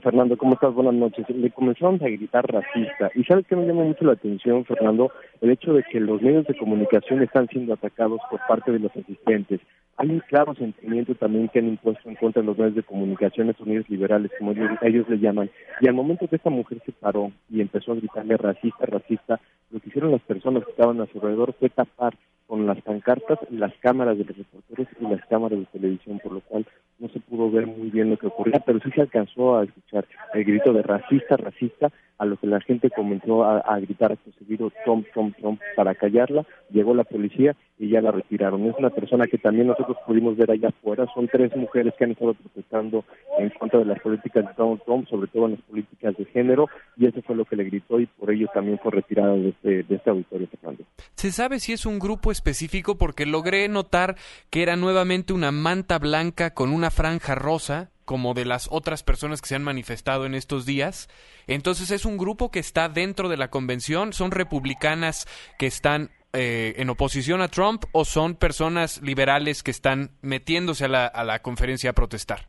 Fernando, 0.00 0.36
¿cómo 0.36 0.54
estás? 0.54 0.74
Buenas 0.74 0.94
noches. 0.94 1.28
Le 1.30 1.50
comenzaron 1.50 1.96
a 2.02 2.06
gritar 2.06 2.46
racista. 2.46 3.10
Y 3.14 3.24
sabes 3.24 3.46
que 3.46 3.56
me 3.56 3.66
llama 3.66 3.84
mucho 3.84 4.04
la 4.04 4.12
atención, 4.12 4.64
Fernando, 4.64 5.10
el 5.40 5.50
hecho 5.50 5.72
de 5.72 5.82
que 5.84 5.98
los 5.98 6.20
medios 6.20 6.46
de 6.46 6.56
comunicación 6.56 7.22
están 7.22 7.48
siendo 7.48 7.74
atacados 7.74 8.20
por 8.30 8.40
parte 8.46 8.72
de 8.72 8.80
los 8.80 8.92
asistentes. 8.96 9.60
Hay 9.96 10.08
un 10.10 10.20
claro 10.20 10.54
sentimiento 10.54 11.14
también 11.14 11.48
que 11.48 11.60
han 11.60 11.68
impuesto 11.68 12.08
en 12.08 12.16
contra 12.16 12.42
de 12.42 12.46
los 12.46 12.58
medios 12.58 12.74
de 12.74 12.82
comunicación, 12.82 13.50
estos 13.50 13.66
medios 13.66 13.88
liberales, 13.88 14.30
como 14.38 14.52
ellos, 14.52 14.70
ellos 14.82 15.08
le 15.08 15.18
llaman. 15.18 15.50
Y 15.80 15.88
al 15.88 15.94
momento 15.94 16.26
que 16.26 16.36
esta 16.36 16.50
mujer 16.50 16.82
se 16.84 16.92
paró 16.92 17.30
y 17.48 17.60
empezó 17.60 17.92
a 17.92 17.96
gritarle 17.96 18.36
racista, 18.36 18.86
racista, 18.86 19.40
lo 19.70 19.80
que 19.80 19.88
hicieron 19.88 20.10
las 20.10 20.22
personas 20.22 20.64
que 20.64 20.72
estaban 20.72 21.00
a 21.00 21.06
su 21.06 21.18
alrededor 21.18 21.54
fue 21.58 21.70
tapar 21.70 22.14
con 22.46 22.66
las 22.66 22.80
pancartas 22.82 23.38
las 23.50 23.72
cámaras 23.80 24.18
de 24.18 24.24
los 24.24 24.36
reporteros 24.36 24.86
y 25.00 25.04
las 25.04 25.24
cámaras 25.26 25.58
de 25.58 25.66
televisión, 25.66 26.20
por 26.22 26.32
lo 26.32 26.40
cual 26.40 26.66
no 26.98 27.08
se 27.08 27.20
pudo 27.20 27.50
ver 27.50 27.66
muy 27.66 27.90
bien 27.90 28.10
lo 28.10 28.16
que 28.16 28.26
ocurría, 28.26 28.60
pero 28.64 28.80
sí 28.80 28.90
se 28.90 29.00
alcanzó 29.00 29.56
a 29.56 29.64
escuchar 29.64 30.04
el 30.34 30.44
grito 30.44 30.72
de 30.72 30.82
racista, 30.82 31.36
racista, 31.36 31.90
a 32.18 32.24
lo 32.24 32.36
que 32.36 32.46
la 32.46 32.60
gente 32.60 32.90
comenzó 32.90 33.44
a, 33.44 33.58
a 33.58 33.80
gritar 33.80 34.16
seguido 34.38 34.70
Trump, 34.84 35.06
Trump, 35.12 35.36
Trump 35.38 35.60
para 35.76 35.94
callarla, 35.94 36.44
llegó 36.70 36.94
la 36.94 37.04
policía 37.04 37.56
y 37.78 37.88
ya 37.88 38.00
la 38.00 38.12
retiraron. 38.12 38.64
Es 38.66 38.74
una 38.78 38.90
persona 38.90 39.26
que 39.26 39.38
también 39.38 39.66
nosotros 39.66 39.96
pudimos 40.06 40.36
ver 40.36 40.50
allá 40.50 40.68
afuera, 40.68 41.06
son 41.14 41.28
tres 41.28 41.54
mujeres 41.56 41.94
que 41.98 42.04
han 42.04 42.12
estado 42.12 42.34
protestando 42.34 43.04
en 43.38 43.50
contra 43.50 43.80
de 43.80 43.86
las 43.86 44.00
políticas 44.00 44.44
de 44.44 44.52
Donald 44.56 44.82
Trump, 44.84 45.08
sobre 45.08 45.28
todo 45.28 45.46
en 45.46 45.52
las 45.52 45.60
políticas 45.62 46.16
de 46.16 46.24
género, 46.26 46.68
y 46.96 47.06
eso 47.06 47.20
fue 47.22 47.36
lo 47.36 47.44
que 47.44 47.56
le 47.56 47.64
gritó 47.64 47.98
y 47.98 48.06
por 48.06 48.30
ello 48.30 48.48
también 48.54 48.78
fue 48.78 48.92
retirada 48.92 49.34
de 49.34 49.48
este, 49.48 49.82
de 49.82 49.94
este 49.96 50.10
auditorio, 50.10 50.48
Fernando. 50.48 50.84
¿Se 51.14 51.32
sabe 51.32 51.58
si 51.58 51.72
es 51.72 51.86
un 51.86 51.98
grupo 51.98 52.30
específico? 52.30 52.96
Porque 52.96 53.26
logré 53.26 53.68
notar 53.68 54.16
que 54.50 54.62
era 54.62 54.76
nuevamente 54.76 55.32
una 55.32 55.50
manta 55.50 55.98
blanca 55.98 56.54
con 56.54 56.72
una 56.72 56.90
franja 56.90 57.34
rosa 57.34 57.90
como 58.04 58.34
de 58.34 58.44
las 58.44 58.68
otras 58.70 59.02
personas 59.02 59.40
que 59.40 59.48
se 59.48 59.54
han 59.54 59.64
manifestado 59.64 60.26
en 60.26 60.34
estos 60.34 60.66
días. 60.66 61.08
Entonces 61.46 61.90
es 61.90 62.04
un 62.04 62.16
grupo 62.16 62.50
que 62.50 62.58
está 62.58 62.88
dentro 62.88 63.28
de 63.28 63.36
la 63.36 63.48
convención, 63.48 64.12
son 64.12 64.30
republicanas 64.30 65.26
que 65.58 65.66
están 65.66 66.10
eh, 66.32 66.74
en 66.78 66.90
oposición 66.90 67.40
a 67.42 67.48
Trump 67.48 67.84
o 67.92 68.04
son 68.04 68.34
personas 68.34 69.00
liberales 69.02 69.62
que 69.62 69.70
están 69.70 70.10
metiéndose 70.20 70.86
a 70.86 70.88
la, 70.88 71.06
a 71.06 71.22
la 71.22 71.38
conferencia 71.40 71.90
a 71.90 71.92
protestar? 71.92 72.48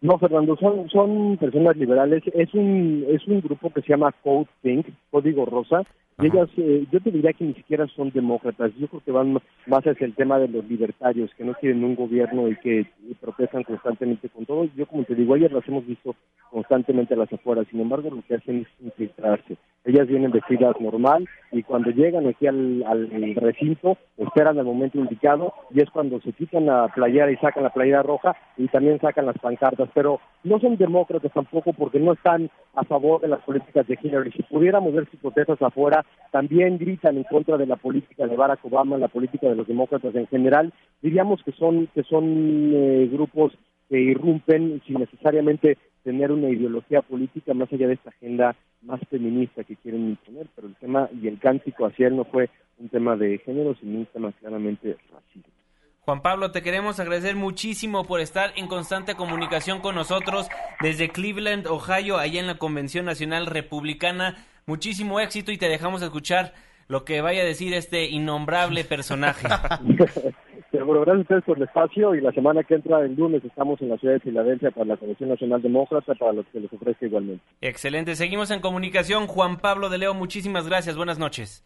No, 0.00 0.18
Fernando, 0.18 0.56
son, 0.56 0.90
son 0.90 1.36
personas 1.36 1.76
liberales. 1.76 2.24
Es 2.34 2.52
un, 2.54 3.06
es 3.08 3.24
un 3.28 3.40
grupo 3.40 3.72
que 3.72 3.82
se 3.82 3.90
llama 3.90 4.12
Code 4.24 4.48
Pink, 4.60 4.88
Código 5.12 5.46
Rosa, 5.46 5.84
y 6.20 6.26
ellas, 6.26 6.48
eh, 6.56 6.86
yo 6.90 7.00
te 7.00 7.10
diría 7.10 7.32
que 7.32 7.44
ni 7.44 7.54
siquiera 7.54 7.86
son 7.88 8.10
demócratas. 8.10 8.72
Yo 8.78 8.86
creo 8.86 9.02
que 9.04 9.12
van 9.12 9.32
más 9.66 9.86
hacia 9.86 10.06
el 10.06 10.14
tema 10.14 10.38
de 10.38 10.48
los 10.48 10.64
libertarios, 10.68 11.30
que 11.36 11.44
no 11.44 11.54
quieren 11.54 11.82
un 11.84 11.96
gobierno 11.96 12.48
y 12.48 12.56
que 12.56 12.86
protestan 13.20 13.62
constantemente 13.64 14.28
con 14.28 14.44
todo. 14.44 14.68
Yo, 14.76 14.86
como 14.86 15.04
te 15.04 15.14
digo, 15.14 15.36
ellas 15.36 15.52
las 15.52 15.66
hemos 15.66 15.86
visto 15.86 16.14
constantemente 16.50 17.14
a 17.14 17.16
las 17.16 17.32
afueras. 17.32 17.66
Sin 17.70 17.80
embargo, 17.80 18.10
lo 18.10 18.22
que 18.22 18.34
hacen 18.34 18.60
es 18.60 18.84
infiltrarse. 18.84 19.56
Ellas 19.84 20.06
vienen 20.06 20.30
vestidas 20.30 20.80
normal 20.80 21.28
y 21.50 21.62
cuando 21.64 21.90
llegan 21.90 22.28
aquí 22.28 22.46
al, 22.46 22.84
al 22.86 23.34
recinto, 23.34 23.96
esperan 24.16 24.58
el 24.58 24.64
momento 24.64 24.98
indicado 24.98 25.52
y 25.70 25.80
es 25.80 25.90
cuando 25.90 26.20
se 26.20 26.32
quitan 26.32 26.66
la 26.66 26.88
playera 26.94 27.32
y 27.32 27.36
sacan 27.36 27.64
la 27.64 27.70
playera 27.70 28.02
roja 28.02 28.36
y 28.56 28.68
también 28.68 29.00
sacan 29.00 29.26
las 29.26 29.38
pancartas. 29.38 29.88
Pero 29.92 30.20
no 30.44 30.60
son 30.60 30.76
demócratas 30.76 31.32
tampoco 31.32 31.72
porque 31.72 31.98
no 31.98 32.12
están 32.12 32.48
a 32.74 32.84
favor 32.84 33.20
de 33.20 33.28
las 33.28 33.40
políticas 33.40 33.86
de 33.86 33.98
Hillary. 34.00 34.32
Si 34.32 34.42
pudiéramos 34.42 34.92
ver 34.94 35.08
sus 35.10 35.20
protestas 35.20 35.60
afuera, 35.60 36.04
también 36.30 36.78
gritan 36.78 37.16
en 37.16 37.24
contra 37.24 37.56
de 37.56 37.66
la 37.66 37.76
política 37.76 38.26
de 38.26 38.36
Barack 38.36 38.64
Obama, 38.64 38.96
la 38.96 39.08
política 39.08 39.48
de 39.48 39.56
los 39.56 39.66
demócratas 39.66 40.14
en 40.14 40.26
general. 40.28 40.72
Diríamos 41.02 41.42
que 41.42 41.52
son 41.52 41.88
que 41.94 42.02
son 42.04 42.72
eh, 42.74 43.08
grupos 43.12 43.52
que 43.88 44.00
irrumpen 44.00 44.80
sin 44.86 44.98
necesariamente 44.98 45.76
tener 46.02 46.32
una 46.32 46.48
ideología 46.48 47.02
política 47.02 47.54
más 47.54 47.72
allá 47.72 47.88
de 47.88 47.94
esta 47.94 48.10
agenda 48.10 48.56
más 48.82 49.00
feminista 49.08 49.64
que 49.64 49.76
quieren 49.76 50.08
imponer, 50.08 50.46
pero 50.54 50.66
el 50.66 50.74
tema 50.76 51.08
y 51.20 51.28
el 51.28 51.38
cántico 51.38 51.86
hacia 51.86 52.08
él 52.08 52.16
no 52.16 52.24
fue 52.24 52.50
un 52.78 52.88
tema 52.88 53.16
de 53.16 53.38
género, 53.38 53.74
sino 53.76 53.98
un 53.98 54.06
tema 54.06 54.32
claramente 54.32 54.96
racista. 55.12 55.61
Juan 56.04 56.20
Pablo, 56.20 56.50
te 56.50 56.62
queremos 56.62 56.98
agradecer 56.98 57.36
muchísimo 57.36 58.04
por 58.04 58.18
estar 58.18 58.50
en 58.56 58.66
constante 58.66 59.14
comunicación 59.14 59.78
con 59.78 59.94
nosotros 59.94 60.48
desde 60.80 61.10
Cleveland, 61.10 61.68
Ohio, 61.68 62.18
allá 62.18 62.40
en 62.40 62.48
la 62.48 62.58
Convención 62.58 63.04
Nacional 63.04 63.46
Republicana. 63.46 64.44
Muchísimo 64.66 65.20
éxito 65.20 65.52
y 65.52 65.58
te 65.58 65.68
dejamos 65.68 66.02
escuchar 66.02 66.54
lo 66.88 67.04
que 67.04 67.20
vaya 67.20 67.42
a 67.42 67.44
decir 67.44 67.72
este 67.72 68.10
innombrable 68.10 68.82
personaje. 68.82 69.46
Seguro, 70.72 71.02
gracias 71.02 71.18
a 71.18 71.20
ustedes 71.20 71.44
por 71.44 71.56
el 71.58 71.62
espacio 71.64 72.16
y 72.16 72.20
la 72.20 72.32
semana 72.32 72.64
que 72.64 72.74
entra, 72.74 72.98
el 73.04 73.14
lunes, 73.14 73.44
estamos 73.44 73.80
en 73.80 73.90
la 73.90 73.96
ciudad 73.98 74.14
de 74.14 74.20
Filadelfia 74.20 74.72
para 74.72 74.86
la 74.86 74.96
Convención 74.96 75.28
Nacional 75.28 75.62
Demócrata, 75.62 76.16
para 76.16 76.32
los 76.32 76.46
que 76.46 76.58
les 76.58 76.72
ofrezca 76.72 77.06
igualmente. 77.06 77.44
Excelente, 77.60 78.16
seguimos 78.16 78.50
en 78.50 78.60
comunicación. 78.60 79.28
Juan 79.28 79.58
Pablo 79.58 79.88
de 79.88 79.98
Leo, 79.98 80.14
muchísimas 80.14 80.66
gracias, 80.66 80.96
buenas 80.96 81.20
noches. 81.20 81.64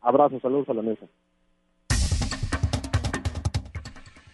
Abrazos, 0.00 0.42
saludos 0.42 0.68
a 0.70 0.74
la 0.74 0.82
mesa. 0.82 1.06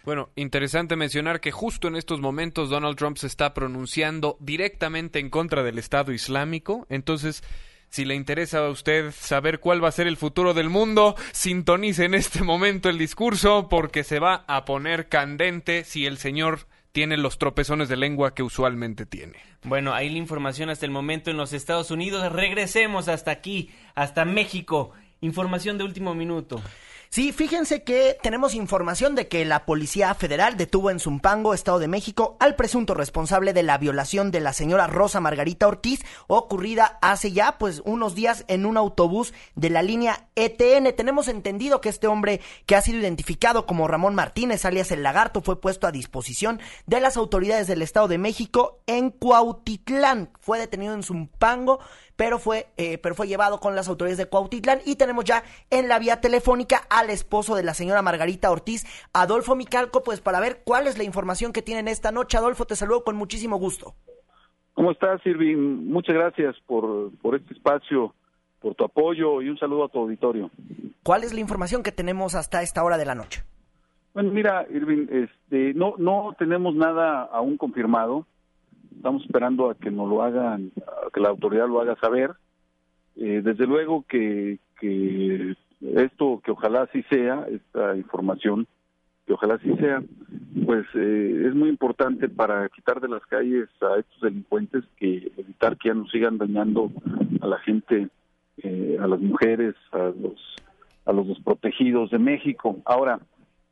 Bueno, 0.03 0.29
interesante 0.35 0.97
mencionar 0.97 1.39
que 1.39 1.51
justo 1.51 1.87
en 1.87 1.95
estos 1.95 2.19
momentos 2.19 2.69
Donald 2.69 2.97
Trump 2.97 3.17
se 3.17 3.27
está 3.27 3.53
pronunciando 3.53 4.35
directamente 4.41 5.19
en 5.19 5.29
contra 5.29 5.63
del 5.63 5.79
Estado 5.79 6.11
Islámico. 6.11 6.85
Entonces, 6.89 7.41
si 7.87 8.03
le 8.03 8.15
interesa 8.15 8.65
a 8.65 8.69
usted 8.69 9.11
saber 9.11 9.61
cuál 9.61 9.81
va 9.81 9.87
a 9.87 9.93
ser 9.93 10.07
el 10.07 10.17
futuro 10.17 10.53
del 10.53 10.69
mundo, 10.69 11.15
sintonice 11.31 12.03
en 12.03 12.15
este 12.15 12.43
momento 12.43 12.89
el 12.89 12.97
discurso 12.97 13.69
porque 13.69 14.03
se 14.03 14.19
va 14.19 14.43
a 14.47 14.65
poner 14.65 15.07
candente 15.07 15.85
si 15.85 16.05
el 16.05 16.17
señor 16.17 16.67
tiene 16.91 17.15
los 17.15 17.37
tropezones 17.37 17.87
de 17.87 17.95
lengua 17.95 18.33
que 18.33 18.43
usualmente 18.43 19.05
tiene. 19.05 19.39
Bueno, 19.63 19.93
ahí 19.93 20.09
la 20.09 20.17
información 20.17 20.69
hasta 20.69 20.85
el 20.85 20.91
momento 20.91 21.31
en 21.31 21.37
los 21.37 21.53
Estados 21.53 21.91
Unidos. 21.91 22.29
Regresemos 22.31 23.07
hasta 23.07 23.31
aquí, 23.31 23.71
hasta 23.95 24.25
México. 24.25 24.91
Información 25.21 25.77
de 25.77 25.85
último 25.85 26.13
minuto. 26.13 26.61
Sí, 27.13 27.31
fíjense 27.31 27.83
que 27.83 28.17
tenemos 28.23 28.55
información 28.55 29.13
de 29.13 29.27
que 29.27 29.45
la 29.45 29.67
Policía 29.67 30.15
Federal 30.15 30.57
detuvo 30.57 30.89
en 30.89 30.99
Zumpango, 30.99 31.53
Estado 31.53 31.77
de 31.77 31.87
México, 31.87 32.37
al 32.39 32.55
presunto 32.55 32.95
responsable 32.95 33.53
de 33.53 33.61
la 33.61 33.77
violación 33.77 34.31
de 34.31 34.39
la 34.39 34.51
señora 34.51 34.87
Rosa 34.87 35.19
Margarita 35.19 35.67
Ortiz, 35.67 36.03
ocurrida 36.25 36.97
hace 37.03 37.31
ya 37.31 37.59
pues 37.59 37.83
unos 37.85 38.15
días 38.15 38.45
en 38.47 38.65
un 38.65 38.77
autobús 38.77 39.31
de 39.53 39.69
la 39.69 39.83
línea 39.83 40.27
ETN. 40.33 40.91
Tenemos 40.95 41.27
entendido 41.27 41.81
que 41.81 41.89
este 41.89 42.07
hombre 42.07 42.41
que 42.65 42.75
ha 42.75 42.81
sido 42.81 42.97
identificado 42.97 43.67
como 43.67 43.87
Ramón 43.87 44.15
Martínez, 44.15 44.65
alias 44.65 44.89
el 44.89 45.03
lagarto, 45.03 45.43
fue 45.43 45.61
puesto 45.61 45.85
a 45.85 45.91
disposición 45.91 46.61
de 46.87 46.99
las 46.99 47.15
autoridades 47.15 47.67
del 47.67 47.83
Estado 47.83 48.07
de 48.07 48.17
México 48.17 48.81
en 48.87 49.11
Cuautitlán. 49.11 50.31
Fue 50.39 50.57
detenido 50.57 50.95
en 50.95 51.03
Zumpango 51.03 51.79
pero 52.15 52.39
fue, 52.39 52.67
eh, 52.77 52.97
pero 52.97 53.15
fue 53.15 53.27
llevado 53.27 53.59
con 53.59 53.75
las 53.75 53.87
autoridades 53.87 54.17
de 54.17 54.27
Cuautitlán 54.27 54.79
y 54.85 54.95
tenemos 54.95 55.25
ya 55.25 55.43
en 55.69 55.87
la 55.87 55.99
vía 55.99 56.21
telefónica 56.21 56.81
al 56.89 57.09
esposo 57.09 57.55
de 57.55 57.63
la 57.63 57.73
señora 57.73 58.01
Margarita 58.01 58.51
Ortiz, 58.51 58.85
Adolfo 59.13 59.55
Micalco, 59.55 60.03
pues 60.03 60.21
para 60.21 60.39
ver 60.39 60.61
cuál 60.63 60.87
es 60.87 60.97
la 60.97 61.03
información 61.03 61.53
que 61.53 61.61
tienen 61.61 61.87
esta 61.87 62.11
noche. 62.11 62.37
Adolfo, 62.37 62.65
te 62.65 62.75
saludo 62.75 63.03
con 63.03 63.15
muchísimo 63.15 63.57
gusto. 63.57 63.95
¿Cómo 64.73 64.91
estás, 64.91 65.25
Irving? 65.25 65.87
Muchas 65.87 66.15
gracias 66.15 66.55
por, 66.65 67.11
por 67.19 67.35
este 67.35 67.53
espacio, 67.53 68.13
por 68.59 68.75
tu 68.75 68.83
apoyo 68.83 69.41
y 69.41 69.49
un 69.49 69.57
saludo 69.57 69.85
a 69.85 69.89
tu 69.89 69.99
auditorio. 69.99 70.49
¿Cuál 71.03 71.23
es 71.23 71.33
la 71.33 71.39
información 71.39 71.83
que 71.83 71.91
tenemos 71.91 72.33
hasta 72.33 72.61
esta 72.61 72.83
hora 72.83 72.97
de 72.97 73.05
la 73.05 73.13
noche? 73.13 73.43
Bueno, 74.13 74.31
mira, 74.31 74.65
Irving, 74.69 75.07
este, 75.11 75.73
no, 75.73 75.95
no 75.97 76.35
tenemos 76.37 76.75
nada 76.75 77.23
aún 77.23 77.57
confirmado 77.57 78.25
estamos 78.95 79.23
esperando 79.23 79.69
a 79.69 79.75
que 79.75 79.91
nos 79.91 80.09
lo 80.09 80.21
hagan, 80.21 80.71
a 80.77 81.09
que 81.11 81.19
la 81.19 81.29
autoridad 81.29 81.67
lo 81.67 81.81
haga 81.81 81.95
saber. 81.97 82.31
Eh, 83.15 83.41
desde 83.43 83.67
luego 83.67 84.05
que, 84.07 84.59
que 84.79 85.55
esto, 85.81 86.41
que 86.43 86.51
ojalá 86.51 86.87
sí 86.91 87.03
sea, 87.09 87.45
esta 87.49 87.95
información, 87.95 88.67
que 89.25 89.33
ojalá 89.33 89.57
sí 89.59 89.73
sea, 89.77 90.01
pues 90.65 90.85
eh, 90.95 91.45
es 91.47 91.55
muy 91.55 91.69
importante 91.69 92.27
para 92.29 92.67
quitar 92.69 92.99
de 92.99 93.09
las 93.09 93.25
calles 93.25 93.69
a 93.81 93.99
estos 93.99 94.21
delincuentes, 94.21 94.83
que 94.97 95.31
evitar 95.37 95.77
que 95.77 95.89
ya 95.89 95.93
nos 95.93 96.09
sigan 96.11 96.37
dañando 96.37 96.91
a 97.41 97.47
la 97.47 97.59
gente, 97.59 98.09
eh, 98.57 98.97
a 98.99 99.07
las 99.07 99.19
mujeres, 99.19 99.75
a 99.91 100.11
los 100.19 100.55
a 101.05 101.11
los 101.11 101.27
desprotegidos 101.27 102.11
de 102.11 102.19
México. 102.19 102.77
Ahora, 102.85 103.19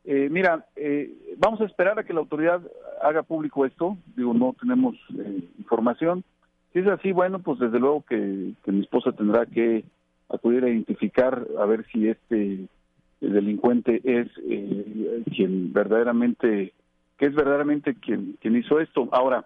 eh, 0.04 0.28
mira, 0.30 0.66
eh, 0.74 1.12
vamos 1.38 1.60
a 1.60 1.64
esperar 1.64 1.98
a 1.98 2.04
que 2.04 2.12
la 2.12 2.20
autoridad 2.20 2.60
haga 3.02 3.22
público 3.22 3.64
esto. 3.64 3.96
Digo, 4.16 4.34
no 4.34 4.54
tenemos 4.58 4.96
eh, 5.16 5.48
información. 5.58 6.24
Si 6.72 6.80
es 6.80 6.86
así, 6.88 7.12
bueno, 7.12 7.38
pues 7.38 7.58
desde 7.58 7.78
luego 7.78 8.04
que, 8.08 8.54
mi 8.66 8.80
esposa 8.80 9.12
tendrá 9.12 9.46
que 9.46 9.84
acudir 10.28 10.64
a 10.64 10.70
identificar 10.70 11.46
a 11.58 11.66
ver 11.66 11.84
si 11.92 12.08
este 12.08 12.66
delincuente 13.20 14.00
es 14.04 14.28
quien 15.36 15.72
verdaderamente, 15.72 16.72
que 17.18 17.26
es 17.26 17.34
verdaderamente 17.34 17.94
quien, 17.94 18.36
quien 18.40 18.56
hizo 18.56 18.80
esto. 18.80 19.08
Ahora, 19.12 19.44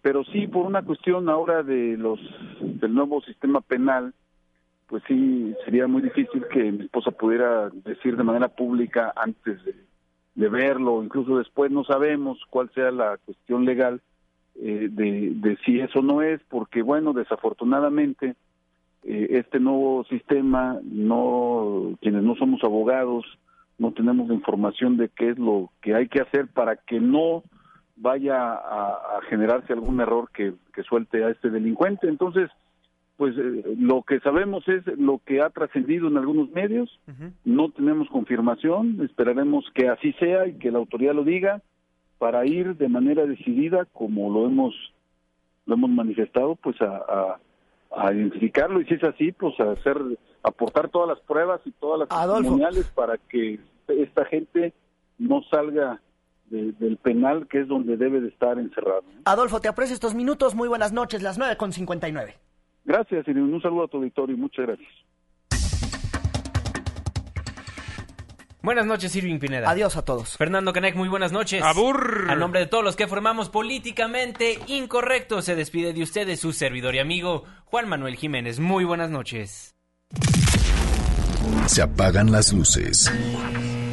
pero 0.00 0.24
sí 0.24 0.46
por 0.48 0.64
una 0.64 0.82
cuestión 0.82 1.28
ahora 1.28 1.62
de 1.62 1.96
los 1.98 2.18
del 2.60 2.94
nuevo 2.94 3.20
sistema 3.20 3.60
penal, 3.60 4.14
pues 4.88 5.02
sí 5.06 5.54
sería 5.64 5.86
muy 5.86 6.02
difícil 6.02 6.46
que 6.50 6.72
mi 6.72 6.84
esposa 6.84 7.10
pudiera 7.10 7.68
decir 7.70 8.16
de 8.16 8.24
manera 8.24 8.48
pública 8.48 9.12
antes 9.14 9.58
de, 9.64 9.74
verlo, 10.48 11.02
incluso 11.02 11.36
después 11.36 11.70
no 11.70 11.84
sabemos 11.84 12.38
cuál 12.48 12.70
sea 12.72 12.90
la 12.92 13.18
cuestión 13.18 13.64
legal 13.64 14.00
eh, 14.54 14.88
de, 14.90 15.58
si 15.64 15.80
eso 15.80 16.00
no 16.00 16.22
es, 16.22 16.40
porque 16.48 16.80
bueno, 16.80 17.12
desafortunadamente 17.12 18.36
eh, 19.02 19.26
este 19.30 19.58
nuevo 19.58 20.04
sistema, 20.04 20.78
no 20.84 21.98
quienes 22.00 22.22
no 22.22 22.36
somos 22.36 22.62
abogados, 22.62 23.26
no 23.78 23.92
tenemos 23.92 24.28
la 24.28 24.34
información 24.34 24.96
de 24.96 25.08
qué 25.08 25.30
es 25.30 25.38
lo 25.38 25.70
que 25.82 25.94
hay 25.96 26.08
que 26.08 26.20
hacer 26.20 26.46
para 26.46 26.76
que 26.76 27.00
no 27.00 27.42
vaya 27.96 28.52
a, 28.52 29.20
generarse 29.28 29.72
algún 29.72 30.00
error 30.00 30.30
que 30.32 30.54
suelte 30.88 31.24
a 31.24 31.30
este 31.30 31.50
delincuente. 31.50 32.08
Entonces, 32.08 32.48
pues 33.18 33.34
eh, 33.36 33.74
lo 33.76 34.04
que 34.04 34.20
sabemos 34.20 34.66
es 34.68 34.86
lo 34.96 35.20
que 35.26 35.42
ha 35.42 35.50
trascendido 35.50 36.06
en 36.06 36.16
algunos 36.16 36.50
medios, 36.52 36.88
no 37.44 37.68
tenemos 37.70 38.08
confirmación, 38.08 39.00
esperaremos 39.02 39.64
que 39.74 39.88
así 39.88 40.12
sea 40.14 40.46
y 40.46 40.54
que 40.54 40.70
la 40.70 40.78
autoridad 40.78 41.14
lo 41.14 41.24
diga 41.24 41.60
para 42.18 42.46
ir 42.46 42.76
de 42.76 42.88
manera 42.88 43.26
decidida, 43.26 43.86
como 43.92 44.32
lo 44.32 44.46
hemos 44.46 44.74
lo 45.66 45.74
hemos 45.74 45.90
manifestado, 45.90 46.54
pues 46.54 46.76
a, 46.80 47.38
identificarlo. 48.12 48.80
Y 48.80 48.86
si 48.86 48.94
es 48.94 49.04
así, 49.04 49.32
pues 49.32 49.58
a 49.58 49.72
hacer 49.72 49.96
aportar 50.44 50.88
todas 50.88 51.08
las 51.08 51.20
pruebas 51.26 51.60
y 51.64 51.72
todas 51.72 52.08
las 52.08 52.08
testimoniales 52.08 52.86
para 52.94 53.18
que 53.18 53.58
esta 53.88 54.24
gente 54.26 54.72
no 55.18 55.42
salga 55.50 56.00
del 56.50 56.96
penal 57.02 57.48
que 57.48 57.60
es 57.62 57.68
donde 57.68 57.96
debe 57.96 58.20
de 58.20 58.28
estar 58.28 58.58
encerrado. 58.58 59.02
Adolfo, 59.24 59.60
te 59.60 59.68
aprecio 59.68 59.92
estos 59.92 60.14
minutos, 60.14 60.54
muy 60.54 60.68
buenas 60.68 60.92
noches, 60.92 61.22
las 61.22 61.36
nueve 61.36 61.56
con 61.56 61.72
nueve. 62.12 62.36
Gracias 62.88 63.28
y 63.28 63.32
un 63.32 63.60
saludo 63.60 63.84
a 63.84 63.88
tu 63.88 63.98
auditorio 63.98 64.34
y 64.34 64.38
muchas 64.38 64.66
gracias. 64.66 64.88
Buenas 68.62 68.86
noches, 68.86 69.14
Irving 69.14 69.38
Pineda. 69.38 69.68
Adiós 69.68 69.96
a 69.98 70.06
todos. 70.06 70.38
Fernando 70.38 70.72
Canek, 70.72 70.96
muy 70.96 71.10
buenas 71.10 71.30
noches. 71.30 71.62
Abur. 71.62 72.24
A 72.30 72.34
nombre 72.34 72.60
de 72.60 72.66
todos 72.66 72.82
los 72.82 72.96
que 72.96 73.06
formamos 73.06 73.50
Políticamente 73.50 74.58
Incorrecto, 74.68 75.42
se 75.42 75.54
despide 75.54 75.92
de 75.92 76.02
ustedes 76.02 76.40
su 76.40 76.54
servidor 76.54 76.94
y 76.94 76.98
amigo 76.98 77.44
Juan 77.66 77.90
Manuel 77.90 78.16
Jiménez. 78.16 78.58
Muy 78.58 78.84
buenas 78.84 79.10
noches. 79.10 79.74
Se 81.66 81.82
apagan 81.82 82.32
las 82.32 82.54
luces. 82.54 83.12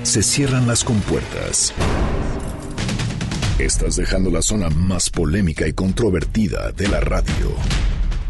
Se 0.03 0.23
cierran 0.23 0.67
las 0.67 0.85
compuertas. 0.85 1.73
Estás 3.59 3.97
dejando 3.97 4.31
la 4.31 4.41
zona 4.41 4.69
más 4.69 5.09
polémica 5.09 5.67
y 5.67 5.73
controvertida 5.73 6.71
de 6.71 6.87
la 6.87 7.01
radio. 7.01 7.55